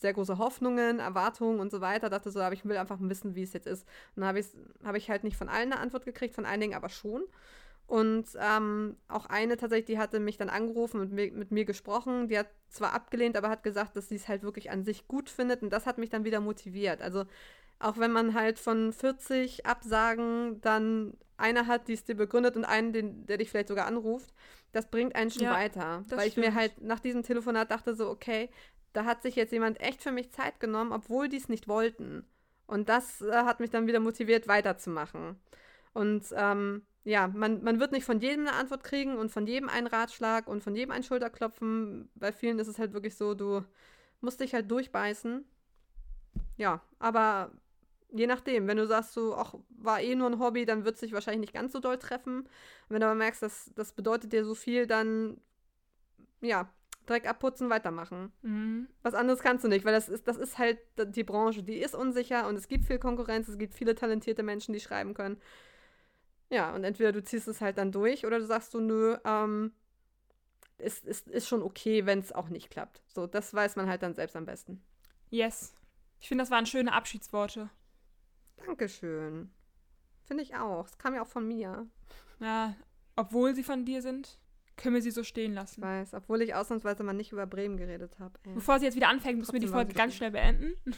sehr 0.00 0.14
große 0.14 0.38
Hoffnungen, 0.38 0.98
Erwartungen 0.98 1.60
und 1.60 1.70
so 1.70 1.80
weiter. 1.80 2.10
Dachte 2.10 2.30
so, 2.30 2.40
aber 2.40 2.54
ich 2.54 2.64
will 2.64 2.76
einfach 2.76 2.98
wissen, 3.00 3.34
wie 3.34 3.42
es 3.42 3.52
jetzt 3.52 3.66
ist. 3.66 3.86
Und 4.14 4.22
dann 4.22 4.28
habe 4.28 4.40
ich, 4.40 4.46
hab 4.84 4.96
ich 4.96 5.10
halt 5.10 5.24
nicht 5.24 5.36
von 5.36 5.48
allen 5.48 5.72
eine 5.72 5.80
Antwort 5.80 6.04
gekriegt, 6.04 6.34
von 6.34 6.46
einigen 6.46 6.74
aber 6.74 6.88
schon. 6.88 7.22
Und 7.86 8.26
ähm, 8.38 8.96
auch 9.08 9.26
eine 9.26 9.56
tatsächlich, 9.56 9.86
die 9.86 9.98
hatte 9.98 10.20
mich 10.20 10.36
dann 10.36 10.48
angerufen 10.48 11.00
und 11.00 11.12
mit, 11.12 11.34
mit 11.34 11.50
mir 11.50 11.64
gesprochen. 11.64 12.28
Die 12.28 12.38
hat 12.38 12.48
zwar 12.68 12.92
abgelehnt, 12.92 13.36
aber 13.36 13.50
hat 13.50 13.62
gesagt, 13.62 13.96
dass 13.96 14.08
sie 14.08 14.16
es 14.16 14.28
halt 14.28 14.42
wirklich 14.42 14.70
an 14.70 14.84
sich 14.84 15.06
gut 15.08 15.28
findet. 15.28 15.62
Und 15.62 15.70
das 15.70 15.86
hat 15.86 15.98
mich 15.98 16.08
dann 16.08 16.24
wieder 16.24 16.40
motiviert. 16.40 17.02
Also 17.02 17.24
auch 17.78 17.98
wenn 17.98 18.12
man 18.12 18.34
halt 18.34 18.58
von 18.58 18.92
40 18.92 19.66
Absagen 19.66 20.60
dann 20.60 21.14
eine 21.36 21.66
hat, 21.66 21.88
die 21.88 21.94
es 21.94 22.04
dir 22.04 22.14
begründet 22.14 22.56
und 22.56 22.64
einen, 22.64 22.92
den, 22.92 23.26
der 23.26 23.38
dich 23.38 23.50
vielleicht 23.50 23.68
sogar 23.68 23.86
anruft, 23.86 24.32
das 24.72 24.90
bringt 24.90 25.14
einen 25.16 25.30
schon 25.30 25.42
ja, 25.42 25.52
weiter. 25.52 26.04
Weil 26.08 26.28
ich 26.28 26.36
mir 26.36 26.54
halt 26.54 26.80
nach 26.80 27.00
diesem 27.00 27.22
Telefonat 27.22 27.70
dachte 27.70 27.94
so, 27.94 28.08
okay, 28.08 28.50
da 28.92 29.04
hat 29.04 29.22
sich 29.22 29.36
jetzt 29.36 29.52
jemand 29.52 29.80
echt 29.80 30.02
für 30.02 30.12
mich 30.12 30.30
Zeit 30.32 30.60
genommen, 30.60 30.92
obwohl 30.92 31.28
die 31.28 31.36
es 31.36 31.48
nicht 31.48 31.68
wollten. 31.68 32.24
Und 32.66 32.88
das 32.88 33.20
äh, 33.20 33.32
hat 33.32 33.60
mich 33.60 33.70
dann 33.70 33.86
wieder 33.86 34.00
motiviert, 34.00 34.48
weiterzumachen. 34.48 35.36
Und 35.92 36.24
ähm, 36.36 36.82
ja, 37.04 37.28
man, 37.28 37.62
man 37.62 37.80
wird 37.80 37.92
nicht 37.92 38.04
von 38.04 38.20
jedem 38.20 38.46
eine 38.46 38.56
Antwort 38.56 38.84
kriegen 38.84 39.16
und 39.16 39.30
von 39.30 39.46
jedem 39.46 39.68
einen 39.68 39.86
Ratschlag 39.86 40.46
und 40.46 40.62
von 40.62 40.76
jedem 40.76 40.92
ein 40.92 41.02
Schulterklopfen. 41.02 42.10
Bei 42.14 42.32
vielen 42.32 42.58
ist 42.58 42.68
es 42.68 42.78
halt 42.78 42.92
wirklich 42.92 43.16
so, 43.16 43.34
du 43.34 43.64
musst 44.20 44.40
dich 44.40 44.54
halt 44.54 44.70
durchbeißen. 44.70 45.44
Ja, 46.56 46.82
aber 46.98 47.52
je 48.12 48.26
nachdem, 48.26 48.66
wenn 48.66 48.76
du 48.76 48.86
sagst, 48.86 49.12
so, 49.12 49.34
ach, 49.34 49.54
war 49.70 50.00
eh 50.00 50.14
nur 50.14 50.28
ein 50.28 50.38
Hobby, 50.38 50.64
dann 50.64 50.84
wird 50.84 50.94
es 50.94 51.00
sich 51.00 51.12
wahrscheinlich 51.12 51.40
nicht 51.40 51.54
ganz 51.54 51.72
so 51.72 51.80
doll 51.80 51.98
treffen. 51.98 52.48
Wenn 52.88 53.00
du 53.00 53.06
aber 53.06 53.14
merkst, 53.14 53.42
dass 53.42 53.70
das 53.74 53.92
bedeutet 53.92 54.32
dir 54.32 54.44
so 54.44 54.54
viel, 54.54 54.86
dann 54.86 55.40
ja, 56.40 56.68
Dreck 57.06 57.28
abputzen, 57.28 57.70
weitermachen. 57.70 58.32
Mhm. 58.42 58.88
Was 59.02 59.14
anderes 59.14 59.40
kannst 59.40 59.64
du 59.64 59.68
nicht, 59.68 59.84
weil 59.84 59.92
das 59.92 60.08
ist, 60.08 60.28
das 60.28 60.36
ist 60.36 60.58
halt 60.58 60.78
die 60.96 61.24
Branche, 61.24 61.62
die 61.62 61.78
ist 61.78 61.94
unsicher 61.94 62.46
und 62.48 62.56
es 62.56 62.68
gibt 62.68 62.84
viel 62.84 62.98
Konkurrenz, 62.98 63.48
es 63.48 63.58
gibt 63.58 63.74
viele 63.74 63.94
talentierte 63.94 64.42
Menschen, 64.42 64.72
die 64.72 64.80
schreiben 64.80 65.14
können. 65.14 65.40
Ja, 66.50 66.74
und 66.74 66.84
entweder 66.84 67.12
du 67.12 67.22
ziehst 67.22 67.48
es 67.48 67.60
halt 67.60 67.78
dann 67.78 67.92
durch 67.92 68.26
oder 68.26 68.38
du 68.38 68.44
sagst 68.46 68.72
so, 68.72 68.80
nö, 68.80 69.16
ähm, 69.24 69.72
ist, 70.78 71.04
ist, 71.04 71.28
ist 71.28 71.48
schon 71.48 71.62
okay, 71.62 72.06
wenn 72.06 72.18
es 72.18 72.32
auch 72.32 72.48
nicht 72.48 72.70
klappt. 72.70 73.02
So, 73.08 73.26
das 73.26 73.52
weiß 73.54 73.76
man 73.76 73.88
halt 73.88 74.02
dann 74.02 74.14
selbst 74.14 74.36
am 74.36 74.46
besten. 74.46 74.82
Yes. 75.30 75.74
Ich 76.20 76.28
finde, 76.28 76.42
das 76.42 76.50
waren 76.50 76.66
schöne 76.66 76.92
Abschiedsworte. 76.92 77.70
Dankeschön. 78.66 79.50
Finde 80.24 80.42
ich 80.42 80.54
auch. 80.54 80.86
Es 80.86 80.98
kam 80.98 81.14
ja 81.14 81.22
auch 81.22 81.28
von 81.28 81.46
mir. 81.46 81.86
Ja, 82.38 82.74
obwohl 83.16 83.54
sie 83.54 83.62
von 83.62 83.84
dir 83.84 84.02
sind, 84.02 84.38
können 84.76 84.94
wir 84.94 85.02
sie 85.02 85.10
so 85.10 85.24
stehen 85.24 85.52
lassen. 85.54 85.80
Ich 85.80 85.86
weiß, 85.86 86.14
obwohl 86.14 86.42
ich 86.42 86.54
ausnahmsweise 86.54 87.02
mal 87.02 87.12
nicht 87.12 87.32
über 87.32 87.46
Bremen 87.46 87.76
geredet 87.76 88.18
habe. 88.18 88.38
Bevor 88.54 88.78
sie 88.78 88.86
jetzt 88.86 88.94
wieder 88.94 89.08
anfängt, 89.08 89.38
müssen 89.38 89.52
wir 89.52 89.60
die 89.60 89.68
Folge 89.68 89.92
ganz 89.92 90.14
schnell 90.14 90.30
beenden. 90.30 90.74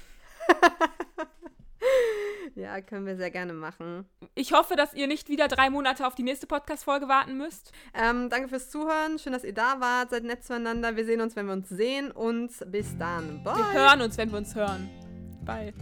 Ja, 2.55 2.81
können 2.81 3.07
wir 3.07 3.17
sehr 3.17 3.31
gerne 3.31 3.53
machen. 3.53 4.07
Ich 4.35 4.53
hoffe, 4.53 4.77
dass 4.77 4.95
ihr 4.95 5.07
nicht 5.07 5.29
wieder 5.29 5.49
drei 5.49 5.71
Monate 5.71 6.07
auf 6.07 6.15
die 6.15 6.23
nächste 6.23 6.47
Podcast-Folge 6.47 7.09
warten 7.09 7.37
müsst. 7.37 7.73
Ähm, 7.95 8.29
danke 8.29 8.49
fürs 8.49 8.71
Zuhören. 8.71 9.19
Schön, 9.19 9.33
dass 9.33 9.45
ihr 9.45 9.55
da 9.55 9.81
wart. 9.81 10.11
Seid 10.11 10.25
nett 10.25 10.45
zueinander. 10.45 10.97
Wir 10.97 11.05
sehen 11.05 11.21
uns, 11.21 11.35
wenn 11.37 11.47
wir 11.47 11.55
uns 11.55 11.69
sehen. 11.69 12.11
Und 12.11 12.53
bis 12.71 12.97
dann. 12.99 13.43
Bye. 13.43 13.57
Wir 13.57 13.73
hören 13.73 14.03
uns, 14.03 14.19
wenn 14.19 14.31
wir 14.31 14.39
uns 14.39 14.55
hören. 14.55 14.89
Bye. 15.45 15.73